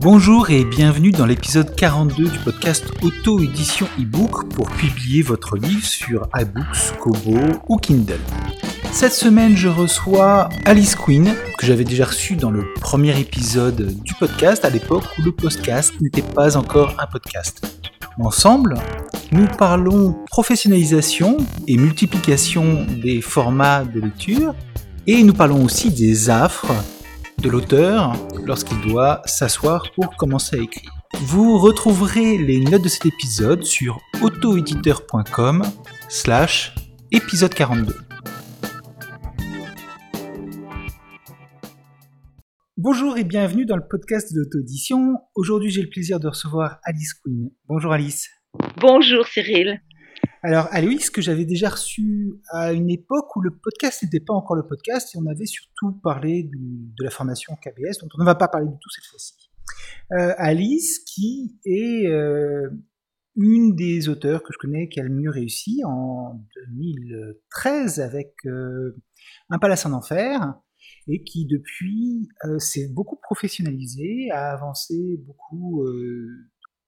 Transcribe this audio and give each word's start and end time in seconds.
Bonjour 0.00 0.48
et 0.48 0.64
bienvenue 0.64 1.10
dans 1.10 1.26
l'épisode 1.26 1.76
42 1.76 2.24
du 2.24 2.38
podcast 2.38 2.84
Auto-édition 3.02 3.86
e-book 3.98 4.50
pour 4.54 4.68
publier 4.70 5.22
votre 5.22 5.56
livre 5.56 5.86
sur 5.86 6.26
iBooks, 6.34 6.98
Kobo 6.98 7.38
ou 7.68 7.76
Kindle. 7.76 8.18
Cette 8.92 9.12
semaine, 9.12 9.56
je 9.56 9.68
reçois 9.68 10.48
Alice 10.66 10.94
Quinn, 10.94 11.34
que 11.58 11.66
j'avais 11.66 11.84
déjà 11.84 12.04
reçue 12.04 12.36
dans 12.36 12.50
le 12.50 12.74
premier 12.74 13.18
épisode 13.18 13.94
du 14.02 14.14
podcast, 14.14 14.64
à 14.64 14.70
l'époque 14.70 15.04
où 15.18 15.22
le 15.22 15.32
podcast 15.32 15.94
n'était 16.00 16.22
pas 16.22 16.56
encore 16.56 16.94
un 16.98 17.06
podcast. 17.06 17.66
Ensemble, 18.18 18.74
nous 19.32 19.46
parlons 19.46 20.16
professionnalisation 20.30 21.38
et 21.66 21.78
multiplication 21.78 22.84
des 23.02 23.22
formats 23.22 23.84
de 23.84 24.00
lecture, 24.00 24.54
et 25.06 25.22
nous 25.22 25.32
parlons 25.32 25.64
aussi 25.64 25.90
des 25.90 26.28
affres 26.28 26.74
de 27.38 27.48
l'auteur 27.48 28.12
lorsqu'il 28.44 28.80
doit 28.82 29.22
s'asseoir 29.24 29.84
pour 29.94 30.14
commencer 30.16 30.56
à 30.56 30.62
écrire. 30.62 30.90
Vous 31.22 31.58
retrouverez 31.58 32.36
les 32.36 32.60
notes 32.60 32.82
de 32.82 32.88
cet 32.88 33.06
épisode 33.06 33.64
sur 33.64 33.98
autoéditeur.com 34.20 35.62
slash 36.08 36.74
épisode 37.12 37.54
42. 37.54 38.09
Bonjour 42.82 43.18
et 43.18 43.24
bienvenue 43.24 43.66
dans 43.66 43.76
le 43.76 43.86
podcast 43.86 44.32
de 44.32 44.38
l'auto-édition. 44.38 45.18
Aujourd'hui, 45.34 45.68
j'ai 45.68 45.82
le 45.82 45.90
plaisir 45.90 46.18
de 46.18 46.28
recevoir 46.28 46.80
Alice 46.82 47.12
Quinn. 47.12 47.50
Bonjour 47.68 47.92
Alice. 47.92 48.30
Bonjour 48.80 49.26
Cyril. 49.26 49.82
Alors, 50.42 50.66
Aloïs, 50.70 51.10
que 51.10 51.20
j'avais 51.20 51.44
déjà 51.44 51.68
reçu 51.68 52.40
à 52.48 52.72
une 52.72 52.88
époque 52.88 53.36
où 53.36 53.42
le 53.42 53.50
podcast 53.50 54.02
n'était 54.02 54.24
pas 54.24 54.32
encore 54.32 54.56
le 54.56 54.66
podcast 54.66 55.14
et 55.14 55.18
on 55.18 55.26
avait 55.26 55.44
surtout 55.44 55.92
parlé 56.02 56.48
de 56.50 57.04
la 57.04 57.10
formation 57.10 57.54
KBS, 57.56 57.98
dont 58.00 58.08
on 58.16 58.22
ne 58.22 58.24
va 58.24 58.34
pas 58.34 58.48
parler 58.48 58.68
du 58.68 58.78
tout 58.80 58.88
cette 58.88 59.04
fois-ci. 59.04 59.34
Euh, 60.12 60.32
Alice, 60.38 61.00
qui 61.00 61.58
est 61.66 62.06
euh, 62.06 62.70
une 63.36 63.76
des 63.76 64.08
auteurs 64.08 64.42
que 64.42 64.54
je 64.54 64.58
connais 64.58 64.88
qui 64.88 65.00
a 65.00 65.02
le 65.02 65.10
mieux 65.10 65.28
réussi 65.28 65.82
en 65.84 66.46
2013 66.70 68.00
avec 68.00 68.36
euh, 68.46 68.96
Un 69.50 69.58
palace 69.58 69.84
en 69.84 69.92
enfer 69.92 70.54
et 71.10 71.24
qui 71.24 71.46
depuis 71.46 72.28
s'est 72.58 72.88
beaucoup 72.88 73.16
professionnalisé, 73.20 74.30
a 74.30 74.52
avancé 74.52 75.20
beaucoup 75.26 75.84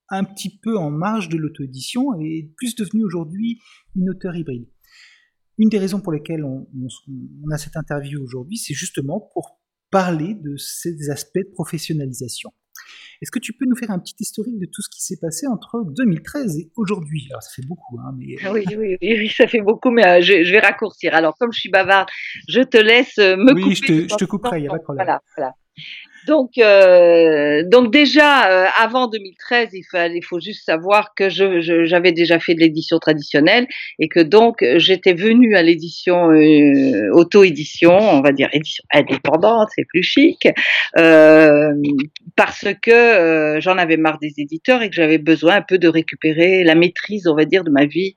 un 0.08 0.24
petit 0.24 0.58
peu 0.58 0.76
en 0.76 0.90
marge 0.90 1.28
de 1.28 1.38
l'auto-édition 1.38 2.14
et 2.20 2.52
plus 2.56 2.74
devenu 2.74 3.04
aujourd'hui 3.04 3.58
une 3.96 4.10
auteure 4.10 4.36
hybride. 4.36 4.68
Une 5.58 5.68
des 5.68 5.78
raisons 5.78 6.00
pour 6.00 6.12
lesquelles 6.12 6.44
on, 6.44 6.66
a 7.50 7.58
cette 7.58 7.76
interview 7.76 8.22
aujourd'hui, 8.22 8.58
c'est 8.58 8.74
justement 8.74 9.20
pour 9.32 9.60
parler 9.90 10.34
de 10.34 10.56
ces 10.56 11.10
aspects 11.10 11.38
de 11.38 11.52
professionnalisation. 11.52 12.52
Est-ce 13.20 13.30
que 13.30 13.38
tu 13.38 13.52
peux 13.52 13.66
nous 13.66 13.76
faire 13.76 13.90
un 13.90 13.98
petit 13.98 14.16
historique 14.18 14.58
de 14.58 14.66
tout 14.66 14.82
ce 14.82 14.88
qui 14.90 15.00
s'est 15.00 15.18
passé 15.20 15.46
entre 15.46 15.84
2013 15.86 16.58
et 16.58 16.70
aujourd'hui? 16.76 17.28
Alors, 17.30 17.42
ça 17.42 17.50
fait 17.54 17.66
beaucoup, 17.66 17.98
hein, 18.00 18.12
mais... 18.18 18.36
Ah 18.44 18.52
oui, 18.52 18.64
oui, 18.76 18.96
oui, 19.00 19.28
ça 19.28 19.46
fait 19.46 19.60
beaucoup, 19.60 19.90
mais 19.90 20.04
euh, 20.04 20.20
je, 20.20 20.50
vais 20.50 20.58
raccourcir. 20.58 21.14
Alors, 21.14 21.36
comme 21.38 21.52
je 21.52 21.60
suis 21.60 21.70
bavarde, 21.70 22.08
je 22.48 22.60
te 22.60 22.76
laisse 22.76 23.18
euh, 23.18 23.36
me 23.36 23.52
couper. 23.52 23.62
Oui, 23.62 23.74
je 23.74 23.82
te, 23.82 23.92
je 24.10 24.16
te 24.16 24.24
couperai, 24.24 24.58
il 24.58 24.62
n'y 24.62 24.68
a 24.68 24.70
pas 24.72 24.78
de 24.78 24.82
problème. 24.82 25.06
Voilà, 25.06 25.22
voilà. 25.36 25.54
Donc, 26.26 26.58
euh, 26.58 27.62
donc 27.66 27.92
déjà 27.92 28.50
euh, 28.50 28.66
avant 28.78 29.08
2013, 29.08 29.70
il, 29.72 29.84
fallait, 29.90 30.18
il 30.18 30.24
faut 30.24 30.40
juste 30.40 30.64
savoir 30.64 31.14
que 31.14 31.28
je, 31.28 31.60
j'avais 31.84 32.12
déjà 32.12 32.38
fait 32.38 32.54
de 32.54 32.60
l'édition 32.60 32.98
traditionnelle 32.98 33.66
et 33.98 34.08
que 34.08 34.20
donc 34.20 34.64
j'étais 34.76 35.14
venue 35.14 35.56
à 35.56 35.62
l'édition 35.62 36.30
euh, 36.30 37.10
auto-édition, 37.12 37.92
on 37.92 38.20
va 38.20 38.32
dire 38.32 38.48
édition 38.52 38.84
indépendante, 38.92 39.68
c'est 39.74 39.84
plus 39.84 40.02
chic, 40.02 40.48
euh, 40.98 41.72
parce 42.36 42.66
que 42.82 42.90
euh, 42.90 43.60
j'en 43.60 43.78
avais 43.78 43.96
marre 43.96 44.18
des 44.18 44.34
éditeurs 44.38 44.82
et 44.82 44.90
que 44.90 44.96
j'avais 44.96 45.18
besoin 45.18 45.56
un 45.56 45.62
peu 45.62 45.78
de 45.78 45.88
récupérer 45.88 46.64
la 46.64 46.74
maîtrise, 46.74 47.26
on 47.26 47.34
va 47.34 47.44
dire, 47.44 47.64
de 47.64 47.70
ma 47.70 47.86
vie 47.86 48.14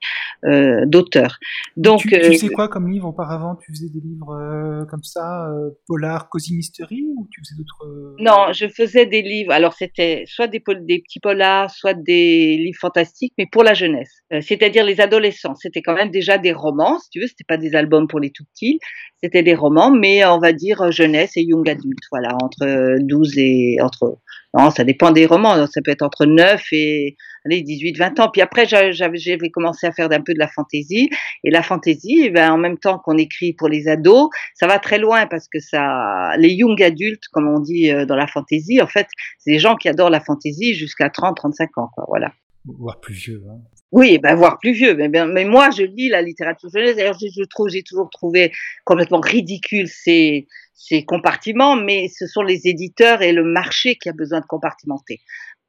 d'auteur. 0.84 1.38
Donc, 1.76 2.02
tu, 2.02 2.08
tu 2.08 2.34
sais 2.36 2.48
quoi 2.48 2.68
comme 2.68 2.88
livre 2.88 3.08
auparavant? 3.08 3.56
Tu 3.56 3.72
faisais 3.72 3.88
des 3.88 4.00
livres 4.00 4.86
comme 4.88 5.02
ça, 5.02 5.48
polar, 5.86 6.28
cosy 6.28 6.54
mystery, 6.54 7.04
ou 7.16 7.26
tu 7.30 7.40
faisais 7.40 7.56
d'autres 7.56 7.84
non, 8.18 8.52
je 8.52 8.66
faisais 8.68 9.06
des 9.06 9.22
livres. 9.22 9.52
Alors 9.52 9.74
c'était 9.74 10.24
soit 10.26 10.46
des, 10.46 10.62
des, 10.80 11.00
petits 11.00 11.20
polars, 11.20 11.70
soit 11.70 11.94
des 11.94 12.56
livres 12.56 12.78
fantastiques, 12.80 13.34
mais 13.38 13.46
pour 13.50 13.62
la 13.62 13.74
jeunesse, 13.74 14.10
euh, 14.32 14.40
c'est-à-dire 14.40 14.84
les 14.84 15.00
adolescents. 15.00 15.54
C'était 15.54 15.82
quand 15.82 15.94
même 15.94 16.10
déjà 16.10 16.38
des 16.38 16.52
romans, 16.52 16.98
si 16.98 17.10
tu 17.10 17.20
veux. 17.20 17.26
C'était 17.26 17.44
pas 17.46 17.58
des 17.58 17.74
albums 17.74 18.08
pour 18.08 18.20
les 18.20 18.30
tout 18.30 18.44
petits. 18.54 18.78
C'était 19.22 19.42
des 19.42 19.54
romans, 19.54 19.90
mais 19.90 20.24
on 20.24 20.38
va 20.38 20.52
dire 20.52 20.90
jeunesse 20.90 21.32
et 21.36 21.42
young 21.42 21.68
adulte. 21.68 22.04
Voilà, 22.10 22.36
entre 22.42 22.96
12 23.00 23.38
et 23.38 23.76
entre 23.82 24.18
non, 24.54 24.70
ça 24.70 24.84
dépend 24.84 25.10
des 25.10 25.26
romans. 25.26 25.66
Ça 25.66 25.80
peut 25.82 25.90
être 25.90 26.02
entre 26.02 26.24
9 26.24 26.62
et 26.72 27.16
allez, 27.44 27.62
18, 27.62 27.98
20 27.98 28.20
ans. 28.20 28.30
Puis 28.30 28.40
après, 28.40 28.66
j'avais 28.66 29.50
commencé 29.50 29.86
à 29.86 29.92
faire 29.92 30.10
un 30.10 30.20
peu 30.20 30.34
de 30.34 30.38
la 30.38 30.48
fantaisie. 30.48 31.10
Et 31.44 31.50
la 31.50 31.62
fantaisie, 31.62 32.22
eh 32.24 32.30
ben, 32.30 32.52
en 32.52 32.58
même 32.58 32.78
temps 32.78 32.98
qu'on 32.98 33.18
écrit 33.18 33.52
pour 33.52 33.68
les 33.68 33.88
ados, 33.88 34.28
ça 34.54 34.66
va 34.66 34.78
très 34.78 34.98
loin 34.98 35.26
parce 35.26 35.48
que 35.48 35.60
ça, 35.60 36.36
les 36.38 36.50
young 36.50 36.82
adultes, 36.82 37.28
comme 37.32 37.48
on 37.48 37.60
dit 37.60 37.90
euh, 37.90 38.06
dans 38.06 38.16
la 38.16 38.26
fantaisie, 38.26 38.80
en 38.80 38.86
fait, 38.86 39.06
c'est 39.38 39.52
des 39.52 39.58
gens 39.58 39.76
qui 39.76 39.88
adorent 39.88 40.10
la 40.10 40.20
fantaisie 40.20 40.74
jusqu'à 40.74 41.10
30, 41.10 41.36
35 41.36 41.78
ans, 41.78 41.90
quoi. 41.94 42.04
Voilà. 42.08 42.32
Voire 42.64 43.00
plus 43.00 43.14
vieux. 43.14 43.42
Hein. 43.48 43.60
Oui, 43.92 44.18
ben 44.18 44.34
voire 44.34 44.58
plus 44.58 44.72
vieux. 44.72 44.94
Mais, 44.94 45.08
mais 45.08 45.44
moi, 45.44 45.70
je 45.70 45.82
lis 45.82 46.08
la 46.08 46.22
littérature 46.22 46.68
jeunesse. 46.72 46.96
D'ailleurs, 46.96 47.18
je, 47.20 47.26
je 47.28 47.44
trouve, 47.44 47.68
j'ai 47.68 47.82
toujours 47.82 48.10
trouvé 48.10 48.52
complètement 48.84 49.20
ridicule 49.20 49.88
ces 49.88 50.46
ces 50.76 51.04
compartiments, 51.04 51.74
mais 51.74 52.08
ce 52.08 52.26
sont 52.26 52.42
les 52.42 52.68
éditeurs 52.68 53.22
et 53.22 53.32
le 53.32 53.42
marché 53.44 53.96
qui 53.96 54.08
a 54.08 54.12
besoin 54.12 54.40
de 54.40 54.46
compartimenter. 54.46 55.20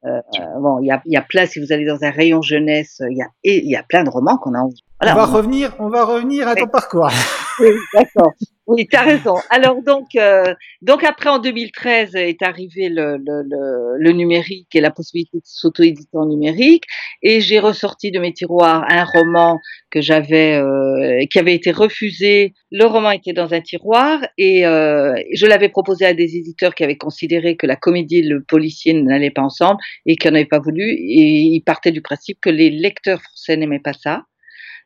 Euh, 0.04 0.20
bon, 0.60 0.78
il 0.80 0.86
y 0.86 0.92
a, 0.92 1.02
y 1.06 1.16
a 1.16 1.22
plein, 1.22 1.46
si 1.46 1.58
vous 1.58 1.72
allez 1.72 1.84
dans 1.84 2.04
un 2.04 2.10
rayon 2.10 2.40
jeunesse, 2.40 3.02
il 3.10 3.16
y 3.16 3.22
a, 3.22 3.26
il 3.42 3.68
y 3.68 3.74
a 3.74 3.82
plein 3.82 4.04
de 4.04 4.10
romans 4.10 4.36
qu'on 4.36 4.54
a 4.54 4.60
envie. 4.60 4.84
on 5.00 5.14
va 5.14 5.26
revenir, 5.26 5.74
on 5.80 5.88
va 5.88 6.04
revenir 6.04 6.46
à 6.46 6.54
ton 6.54 6.68
parcours. 6.68 7.10
Oui, 7.58 7.70
d'accord. 7.92 8.32
Oui, 8.68 8.86
tu 8.86 8.96
as 8.96 9.02
raison. 9.02 9.36
Alors 9.48 9.82
donc, 9.82 10.08
euh, 10.14 10.54
donc 10.82 11.02
après 11.02 11.30
en 11.30 11.38
2013 11.38 12.14
est 12.16 12.42
arrivé 12.42 12.90
le, 12.90 13.16
le, 13.16 13.42
le, 13.42 13.96
le 13.98 14.12
numérique 14.12 14.76
et 14.76 14.82
la 14.82 14.90
possibilité 14.90 15.38
de 15.38 15.42
s'auto-éditer 15.46 16.18
en 16.18 16.26
numérique, 16.26 16.84
et 17.22 17.40
j'ai 17.40 17.60
ressorti 17.60 18.10
de 18.10 18.18
mes 18.18 18.34
tiroirs 18.34 18.84
un 18.90 19.04
roman 19.04 19.58
que 19.90 20.02
j'avais, 20.02 20.56
euh, 20.56 21.24
qui 21.32 21.38
avait 21.38 21.54
été 21.54 21.70
refusé. 21.70 22.52
Le 22.70 22.84
roman 22.84 23.10
était 23.12 23.32
dans 23.32 23.54
un 23.54 23.62
tiroir 23.62 24.20
et 24.36 24.66
euh, 24.66 25.14
je 25.34 25.46
l'avais 25.46 25.70
proposé 25.70 26.04
à 26.04 26.12
des 26.12 26.36
éditeurs 26.36 26.74
qui 26.74 26.84
avaient 26.84 26.98
considéré 26.98 27.56
que 27.56 27.66
la 27.66 27.76
comédie 27.76 28.18
et 28.18 28.22
le 28.22 28.44
policier 28.44 28.92
n'allaient 28.92 29.30
pas 29.30 29.42
ensemble 29.42 29.80
et 30.04 30.16
qui 30.16 30.28
n'en 30.28 30.34
avaient 30.34 30.44
pas 30.44 30.60
voulu. 30.60 30.82
Et 30.90 31.40
ils 31.54 31.62
partaient 31.62 31.90
du 31.92 32.02
principe 32.02 32.38
que 32.42 32.50
les 32.50 32.68
lecteurs 32.68 33.22
français 33.22 33.56
n'aimaient 33.56 33.80
pas 33.80 33.94
ça 33.94 34.24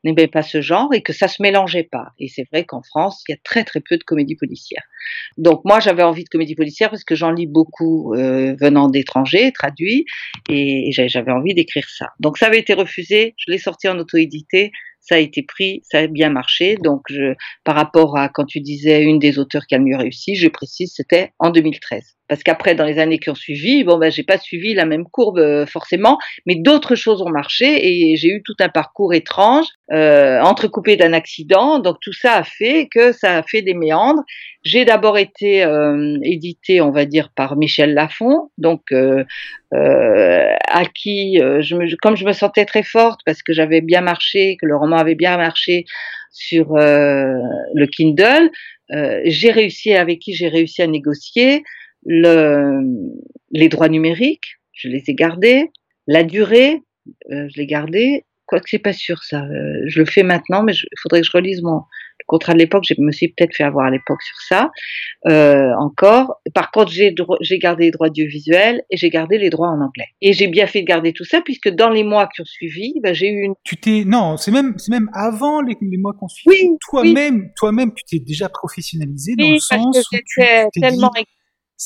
n'aimait 0.04 0.28
pas 0.28 0.42
ce 0.42 0.60
genre 0.60 0.92
et 0.92 1.02
que 1.02 1.12
ça 1.12 1.28
se 1.28 1.42
mélangeait 1.42 1.88
pas. 1.90 2.12
Et 2.18 2.28
c'est 2.28 2.46
vrai 2.50 2.64
qu'en 2.64 2.82
France, 2.82 3.22
il 3.28 3.32
y 3.32 3.34
a 3.34 3.38
très 3.42 3.64
très 3.64 3.80
peu 3.80 3.96
de 3.96 4.04
comédies 4.04 4.36
policières. 4.36 4.84
Donc 5.38 5.62
moi, 5.64 5.80
j'avais 5.80 6.02
envie 6.02 6.24
de 6.24 6.28
comédie 6.28 6.54
policière 6.54 6.90
parce 6.90 7.04
que 7.04 7.14
j'en 7.14 7.30
lis 7.30 7.46
beaucoup 7.46 8.14
euh, 8.14 8.54
venant 8.60 8.88
d'étrangers, 8.88 9.52
traduits, 9.52 10.04
et, 10.48 10.88
et 10.88 11.08
j'avais 11.08 11.32
envie 11.32 11.54
d'écrire 11.54 11.88
ça. 11.88 12.08
Donc 12.20 12.38
ça 12.38 12.46
avait 12.46 12.58
été 12.58 12.74
refusé, 12.74 13.34
je 13.36 13.50
l'ai 13.50 13.58
sorti 13.58 13.88
en 13.88 13.98
auto-édité, 13.98 14.72
ça 15.02 15.16
a 15.16 15.18
été 15.18 15.42
pris, 15.42 15.82
ça 15.84 15.98
a 15.98 16.06
bien 16.06 16.30
marché. 16.30 16.76
Donc, 16.82 17.02
je, 17.10 17.34
par 17.64 17.74
rapport 17.74 18.16
à 18.16 18.28
quand 18.28 18.44
tu 18.44 18.60
disais 18.60 19.02
une 19.02 19.18
des 19.18 19.38
auteurs 19.38 19.66
qui 19.66 19.74
a 19.74 19.78
le 19.78 19.84
mieux 19.84 19.96
réussi, 19.96 20.36
je 20.36 20.48
précise, 20.48 20.92
c'était 20.94 21.32
en 21.38 21.50
2013. 21.50 22.16
Parce 22.32 22.44
qu'après, 22.44 22.74
dans 22.74 22.86
les 22.86 22.98
années 22.98 23.18
qui 23.18 23.28
ont 23.28 23.34
suivi, 23.34 23.84
bon, 23.84 23.98
ben, 23.98 24.10
j'ai 24.10 24.22
pas 24.22 24.38
suivi 24.38 24.72
la 24.72 24.86
même 24.86 25.04
courbe 25.04 25.38
euh, 25.38 25.66
forcément, 25.66 26.16
mais 26.46 26.54
d'autres 26.54 26.94
choses 26.94 27.20
ont 27.20 27.28
marché 27.28 27.66
et 27.86 28.16
j'ai 28.16 28.28
eu 28.28 28.42
tout 28.42 28.54
un 28.58 28.70
parcours 28.70 29.12
étrange, 29.12 29.66
euh, 29.92 30.40
entrecoupé 30.40 30.96
d'un 30.96 31.12
accident. 31.12 31.78
Donc, 31.78 31.98
tout 32.00 32.14
ça 32.14 32.36
a 32.36 32.42
fait 32.42 32.88
que 32.90 33.12
ça 33.12 33.36
a 33.36 33.42
fait 33.42 33.60
des 33.60 33.74
méandres. 33.74 34.22
J'ai 34.62 34.86
d'abord 34.86 35.18
été 35.18 35.62
euh, 35.62 36.16
édité, 36.22 36.80
on 36.80 36.90
va 36.90 37.04
dire, 37.04 37.28
par 37.36 37.54
Michel 37.56 37.92
Lafon, 37.92 38.48
donc 38.56 38.80
euh, 38.92 39.24
à 39.70 40.84
qui, 40.86 41.38
comme 42.00 42.16
je 42.16 42.24
me 42.24 42.32
sentais 42.32 42.64
très 42.64 42.82
forte 42.82 43.20
parce 43.26 43.42
que 43.42 43.52
j'avais 43.52 43.82
bien 43.82 44.00
marché, 44.00 44.56
que 44.58 44.64
le 44.64 44.74
roman 44.74 44.96
avait 44.96 45.16
bien 45.16 45.36
marché 45.36 45.84
sur 46.30 46.76
le 46.78 47.86
Kindle, 47.94 48.50
j'ai 49.26 49.50
réussi 49.50 49.92
avec 49.92 50.20
qui 50.20 50.32
j'ai 50.34 50.48
réussi 50.48 50.80
à 50.80 50.86
négocier 50.86 51.62
le, 52.04 52.80
les 53.50 53.68
droits 53.68 53.88
numériques, 53.88 54.56
je 54.72 54.88
les 54.88 55.04
ai 55.08 55.14
gardés, 55.14 55.70
la 56.06 56.24
durée, 56.24 56.82
euh, 57.30 57.48
je 57.48 57.60
l'ai 57.60 57.66
gardée, 57.66 58.24
quoique 58.46 58.68
c'est 58.68 58.78
pas 58.78 58.92
sûr 58.92 59.22
ça, 59.22 59.44
euh, 59.44 59.82
je 59.86 60.00
le 60.00 60.04
fais 60.04 60.22
maintenant, 60.22 60.62
mais 60.62 60.72
il 60.74 60.98
faudrait 61.00 61.20
que 61.20 61.26
je 61.26 61.32
relise 61.32 61.62
mon 61.62 61.76
Le 62.20 62.24
contrat 62.26 62.52
de 62.54 62.58
l'époque, 62.58 62.84
je 62.86 62.94
me 62.98 63.12
suis 63.12 63.28
peut-être 63.28 63.54
fait 63.54 63.62
avoir 63.64 63.86
à 63.86 63.90
l'époque 63.90 64.22
sur 64.22 64.36
ça 64.48 64.70
euh, 65.28 65.70
encore. 65.78 66.40
Par 66.54 66.70
contre, 66.70 66.92
j'ai 66.92 67.14
j'ai 67.40 67.58
gardé 67.58 67.84
les 67.84 67.90
droits 67.90 68.08
audiovisuels 68.08 68.82
et 68.90 68.96
j'ai 68.96 69.10
gardé 69.10 69.38
les 69.38 69.50
droits 69.50 69.68
en 69.68 69.80
anglais. 69.80 70.08
Et 70.20 70.32
j'ai 70.32 70.48
bien 70.48 70.66
fait 70.66 70.82
de 70.82 70.86
garder 70.86 71.12
tout 71.12 71.24
ça 71.24 71.40
puisque 71.40 71.68
dans 71.68 71.90
les 71.90 72.04
mois 72.04 72.28
qui 72.28 72.42
ont 72.42 72.44
suivi, 72.44 72.94
ben, 73.02 73.14
j'ai 73.14 73.30
eu 73.30 73.42
une. 73.42 73.54
Tu 73.64 73.76
t'es 73.76 74.04
non, 74.04 74.36
c'est 74.36 74.50
même 74.50 74.74
c'est 74.76 74.90
même 74.90 75.08
avant 75.14 75.62
les, 75.62 75.76
les 75.80 75.98
mois 75.98 76.12
qui 76.12 76.24
ont 76.24 76.28
suivi. 76.28 76.56
Oui, 76.56 76.76
toi-même 76.90 77.50
toi-même 77.56 77.92
tu 77.94 78.04
t'es 78.04 78.18
déjà 78.24 78.48
professionnalisé 78.48 79.34
dans 79.36 79.44
Oui, 79.44 79.52
le 79.52 79.56
parce 79.68 79.82
sens 79.82 79.96
que 79.96 80.16
où 80.16 80.18
tu 80.18 80.32
c'était 80.34 80.64
t'es 80.72 80.80
tellement 80.80 81.10
dit 81.16 81.24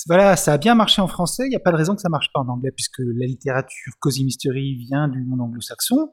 voilà, 0.07 0.37
ça 0.37 0.53
a 0.53 0.59
bien 0.59 0.75
marché 0.75 1.01
en 1.01 1.09
français, 1.09 1.45
il 1.47 1.51
n'y 1.51 1.57
a 1.57 1.61
pas 1.61 1.73
de 1.73 1.77
raison 1.77 1.95
que 1.95 2.01
ça 2.01 2.09
marche 2.09 2.31
pas 2.33 2.41
en 2.41 2.49
anglais, 2.49 2.71
puisque 2.71 2.99
la 2.99 3.27
littérature 3.27 3.95
Cozy 3.99 4.25
Mystery 4.25 4.77
vient 4.77 5.09
du 5.09 5.25
monde 5.25 5.41
anglo-saxon, 5.41 6.13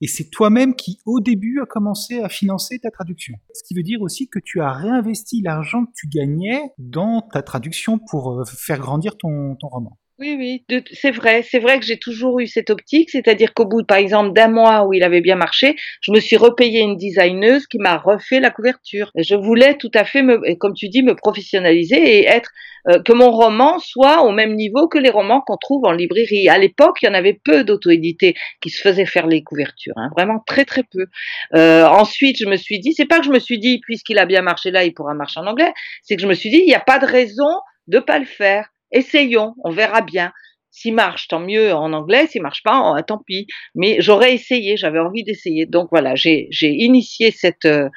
et 0.00 0.06
c'est 0.06 0.30
toi-même 0.30 0.74
qui, 0.74 0.98
au 1.04 1.20
début, 1.20 1.60
a 1.60 1.66
commencé 1.66 2.20
à 2.20 2.30
financer 2.30 2.78
ta 2.78 2.90
traduction. 2.90 3.34
Ce 3.52 3.62
qui 3.66 3.74
veut 3.74 3.82
dire 3.82 4.00
aussi 4.00 4.28
que 4.28 4.38
tu 4.38 4.60
as 4.60 4.72
réinvesti 4.72 5.42
l'argent 5.42 5.84
que 5.84 5.92
tu 5.94 6.08
gagnais 6.08 6.62
dans 6.78 7.20
ta 7.20 7.42
traduction 7.42 7.98
pour 7.98 8.40
euh, 8.40 8.44
faire 8.46 8.78
grandir 8.78 9.18
ton 9.18 9.56
roman. 9.60 9.99
Oui, 10.20 10.36
oui, 10.38 10.82
c'est 10.92 11.12
vrai. 11.12 11.42
C'est 11.42 11.60
vrai 11.60 11.80
que 11.80 11.86
j'ai 11.86 11.98
toujours 11.98 12.40
eu 12.40 12.46
cette 12.46 12.68
optique, 12.68 13.08
c'est-à-dire 13.08 13.54
qu'au 13.54 13.64
bout, 13.64 13.84
par 13.84 13.96
exemple, 13.96 14.34
d'un 14.34 14.48
mois 14.48 14.84
où 14.86 14.92
il 14.92 15.02
avait 15.02 15.22
bien 15.22 15.34
marché, 15.34 15.76
je 16.02 16.12
me 16.12 16.20
suis 16.20 16.36
repayé 16.36 16.80
une 16.80 16.98
designeuse 16.98 17.66
qui 17.66 17.78
m'a 17.78 17.96
refait 17.96 18.38
la 18.38 18.50
couverture. 18.50 19.10
Je 19.16 19.34
voulais 19.34 19.78
tout 19.78 19.90
à 19.94 20.04
fait, 20.04 20.20
me, 20.20 20.54
comme 20.56 20.74
tu 20.74 20.90
dis, 20.90 21.02
me 21.02 21.14
professionnaliser 21.14 22.18
et 22.18 22.26
être 22.26 22.50
euh, 22.90 23.00
que 23.02 23.14
mon 23.14 23.30
roman 23.30 23.78
soit 23.78 24.22
au 24.22 24.30
même 24.30 24.56
niveau 24.56 24.88
que 24.88 24.98
les 24.98 25.08
romans 25.08 25.40
qu'on 25.40 25.56
trouve 25.56 25.86
en 25.86 25.92
librairie. 25.92 26.50
À 26.50 26.58
l'époque, 26.58 26.98
il 27.00 27.06
y 27.06 27.08
en 27.08 27.14
avait 27.14 27.40
peu 27.42 27.64
d'auto-édités 27.64 28.34
qui 28.60 28.68
se 28.68 28.82
faisaient 28.82 29.06
faire 29.06 29.26
les 29.26 29.42
couvertures, 29.42 29.94
hein, 29.96 30.10
vraiment 30.14 30.42
très 30.46 30.66
très 30.66 30.82
peu. 30.82 31.06
Euh, 31.54 31.86
ensuite, 31.86 32.36
je 32.38 32.46
me 32.46 32.56
suis 32.56 32.78
dit, 32.78 32.92
c'est 32.92 33.06
pas 33.06 33.20
que 33.20 33.24
je 33.24 33.32
me 33.32 33.38
suis 33.38 33.58
dit, 33.58 33.80
puisqu'il 33.80 34.18
a 34.18 34.26
bien 34.26 34.42
marché 34.42 34.70
là, 34.70 34.84
il 34.84 34.92
pourra 34.92 35.14
marcher 35.14 35.40
en 35.40 35.46
anglais, 35.46 35.72
c'est 36.02 36.16
que 36.16 36.22
je 36.22 36.28
me 36.28 36.34
suis 36.34 36.50
dit, 36.50 36.58
il 36.58 36.66
n'y 36.66 36.74
a 36.74 36.80
pas 36.80 36.98
de 36.98 37.06
raison 37.06 37.48
de 37.86 38.00
pas 38.00 38.18
le 38.18 38.26
faire. 38.26 38.68
Essayons, 38.92 39.54
on 39.64 39.70
verra 39.70 40.00
bien. 40.02 40.32
S'il 40.72 40.94
marche, 40.94 41.26
tant 41.26 41.40
mieux 41.40 41.74
en 41.74 41.92
anglais. 41.92 42.28
S'il 42.28 42.42
marche 42.42 42.62
pas, 42.62 42.94
oh, 42.96 43.02
tant 43.02 43.18
pis. 43.18 43.46
Mais 43.74 43.96
j'aurais 44.00 44.34
essayé, 44.34 44.76
j'avais 44.76 45.00
envie 45.00 45.24
d'essayer. 45.24 45.66
Donc 45.66 45.88
voilà, 45.90 46.14
j'ai 46.14 46.48
initié 46.60 47.32
cette 47.32 47.64
euh, 47.64 47.88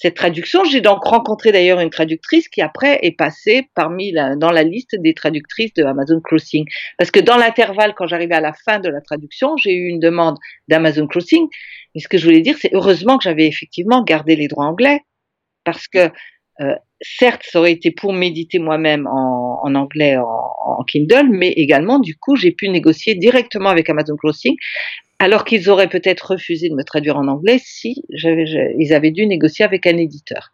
cette 0.00 0.14
traduction. 0.14 0.64
J'ai 0.64 0.80
donc 0.80 1.04
rencontré 1.04 1.52
d'ailleurs 1.52 1.80
une 1.80 1.90
traductrice 1.90 2.48
qui 2.48 2.62
après 2.62 2.98
est 3.02 3.16
passée 3.16 3.68
parmi 3.74 4.12
la, 4.12 4.36
dans 4.36 4.50
la 4.50 4.62
liste 4.62 4.96
des 4.98 5.12
traductrices 5.12 5.74
de 5.74 5.84
Amazon 5.84 6.20
Crossing. 6.20 6.64
Parce 6.96 7.10
que 7.10 7.20
dans 7.20 7.36
l'intervalle, 7.36 7.94
quand 7.94 8.06
j'arrivais 8.06 8.36
à 8.36 8.40
la 8.40 8.54
fin 8.54 8.78
de 8.78 8.88
la 8.88 9.00
traduction, 9.00 9.56
j'ai 9.56 9.72
eu 9.74 9.88
une 9.88 10.00
demande 10.00 10.38
d'Amazon 10.68 11.06
Crossing. 11.06 11.48
Mais 11.94 12.00
ce 12.00 12.08
que 12.08 12.16
je 12.16 12.24
voulais 12.24 12.40
dire, 12.40 12.56
c'est 12.58 12.70
heureusement 12.72 13.18
que 13.18 13.24
j'avais 13.24 13.46
effectivement 13.46 14.02
gardé 14.02 14.36
les 14.36 14.48
droits 14.48 14.66
anglais. 14.66 15.00
Parce 15.64 15.86
que 15.88 16.10
euh, 16.60 16.74
certes, 17.00 17.42
ça 17.44 17.58
aurait 17.60 17.72
été 17.72 17.90
pour 17.90 18.12
méditer 18.12 18.58
moi-même 18.58 19.06
en, 19.06 19.60
en 19.62 19.74
anglais, 19.74 20.16
en, 20.16 20.26
en 20.80 20.84
Kindle, 20.84 21.28
mais 21.30 21.48
également, 21.52 21.98
du 21.98 22.16
coup, 22.16 22.36
j'ai 22.36 22.52
pu 22.52 22.68
négocier 22.68 23.14
directement 23.14 23.68
avec 23.70 23.88
Amazon 23.88 24.16
Crossing, 24.16 24.56
alors 25.18 25.44
qu'ils 25.44 25.68
auraient 25.70 25.88
peut-être 25.88 26.32
refusé 26.32 26.68
de 26.68 26.74
me 26.74 26.82
traduire 26.84 27.16
en 27.16 27.28
anglais 27.28 27.58
si 27.62 28.02
ils 28.10 28.92
avaient 28.92 29.10
dû 29.10 29.26
négocier 29.26 29.64
avec 29.64 29.86
un 29.86 29.96
éditeur. 29.96 30.50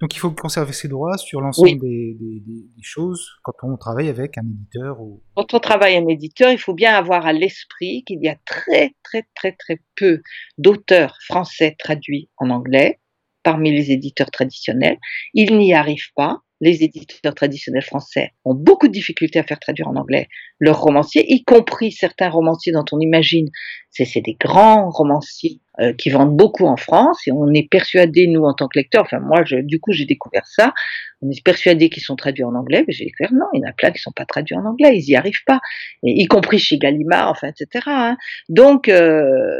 Donc 0.00 0.14
il 0.14 0.18
faut 0.18 0.30
conserver 0.30 0.72
ses 0.74 0.88
droits 0.88 1.16
sur 1.16 1.40
l'ensemble 1.40 1.68
Oui. 1.70 1.78
des, 1.78 2.16
des- 2.20 2.40
des- 2.40 2.66
des 2.76 2.82
choses 2.82 3.30
quand 3.42 3.52
on 3.62 3.76
travaille 3.78 4.08
avec 4.10 4.36
un 4.36 4.42
éditeur 4.42 5.00
ou 5.00 5.22
Quand 5.34 5.54
on 5.54 5.58
travaille 5.58 5.96
un 5.96 6.06
éditeur, 6.08 6.50
il 6.52 6.58
faut 6.58 6.74
bien 6.74 6.94
avoir 6.94 7.24
à 7.26 7.32
l'esprit 7.32 8.04
qu'il 8.04 8.22
y 8.22 8.28
a 8.28 8.36
très, 8.44 8.92
très, 9.02 9.24
très, 9.34 9.52
très 9.52 9.80
peu 9.96 10.20
d'auteurs 10.58 11.16
français 11.26 11.74
traduits 11.78 12.28
en 12.36 12.50
anglais 12.50 12.98
parmi 13.46 13.70
les 13.70 13.92
éditeurs 13.92 14.32
traditionnels. 14.32 14.98
Ils 15.32 15.56
n'y 15.56 15.72
arrivent 15.72 16.12
pas. 16.16 16.40
Les 16.60 16.82
éditeurs 16.82 17.34
traditionnels 17.34 17.84
français 17.84 18.32
ont 18.44 18.54
beaucoup 18.54 18.88
de 18.88 18.92
difficultés 18.92 19.38
à 19.38 19.44
faire 19.44 19.60
traduire 19.60 19.86
en 19.86 19.94
anglais 19.94 20.26
leurs 20.58 20.80
romanciers, 20.80 21.24
y 21.28 21.44
compris 21.44 21.92
certains 21.92 22.30
romanciers 22.30 22.72
dont 22.72 22.84
on 22.90 22.98
imagine, 22.98 23.48
c'est 23.90 24.06
c'est 24.06 24.22
des 24.22 24.36
grands 24.40 24.90
romanciers 24.90 25.60
euh, 25.80 25.92
qui 25.92 26.08
vendent 26.08 26.34
beaucoup 26.34 26.64
en 26.64 26.76
France 26.76 27.28
et 27.28 27.30
on 27.30 27.52
est 27.52 27.68
persuadé, 27.70 28.26
nous, 28.26 28.42
en 28.42 28.54
tant 28.54 28.66
que 28.66 28.78
lecteurs, 28.78 29.02
enfin 29.02 29.20
moi, 29.20 29.44
je, 29.44 29.56
du 29.56 29.78
coup, 29.78 29.92
j'ai 29.92 30.06
découvert 30.06 30.46
ça, 30.46 30.72
on 31.20 31.30
est 31.30 31.44
persuadé 31.44 31.88
qu'ils 31.90 32.02
sont 32.02 32.16
traduits 32.16 32.44
en 32.44 32.54
anglais, 32.54 32.84
mais 32.88 32.94
j'ai 32.94 33.04
découvert 33.04 33.34
non, 33.34 33.46
il 33.52 33.60
y 33.60 33.64
en 33.64 33.68
a 33.68 33.74
plein 33.74 33.92
qui 33.92 34.00
sont 34.00 34.12
pas 34.16 34.24
traduits 34.24 34.56
en 34.56 34.64
anglais, 34.64 34.96
ils 34.96 35.10
y 35.10 35.14
arrivent 35.14 35.44
pas, 35.46 35.60
y 36.02 36.26
compris 36.26 36.58
chez 36.58 36.78
Gallimard, 36.78 37.30
enfin, 37.30 37.48
etc. 37.48 37.84
hein. 37.86 38.16
Donc, 38.48 38.88
euh, 38.88 39.58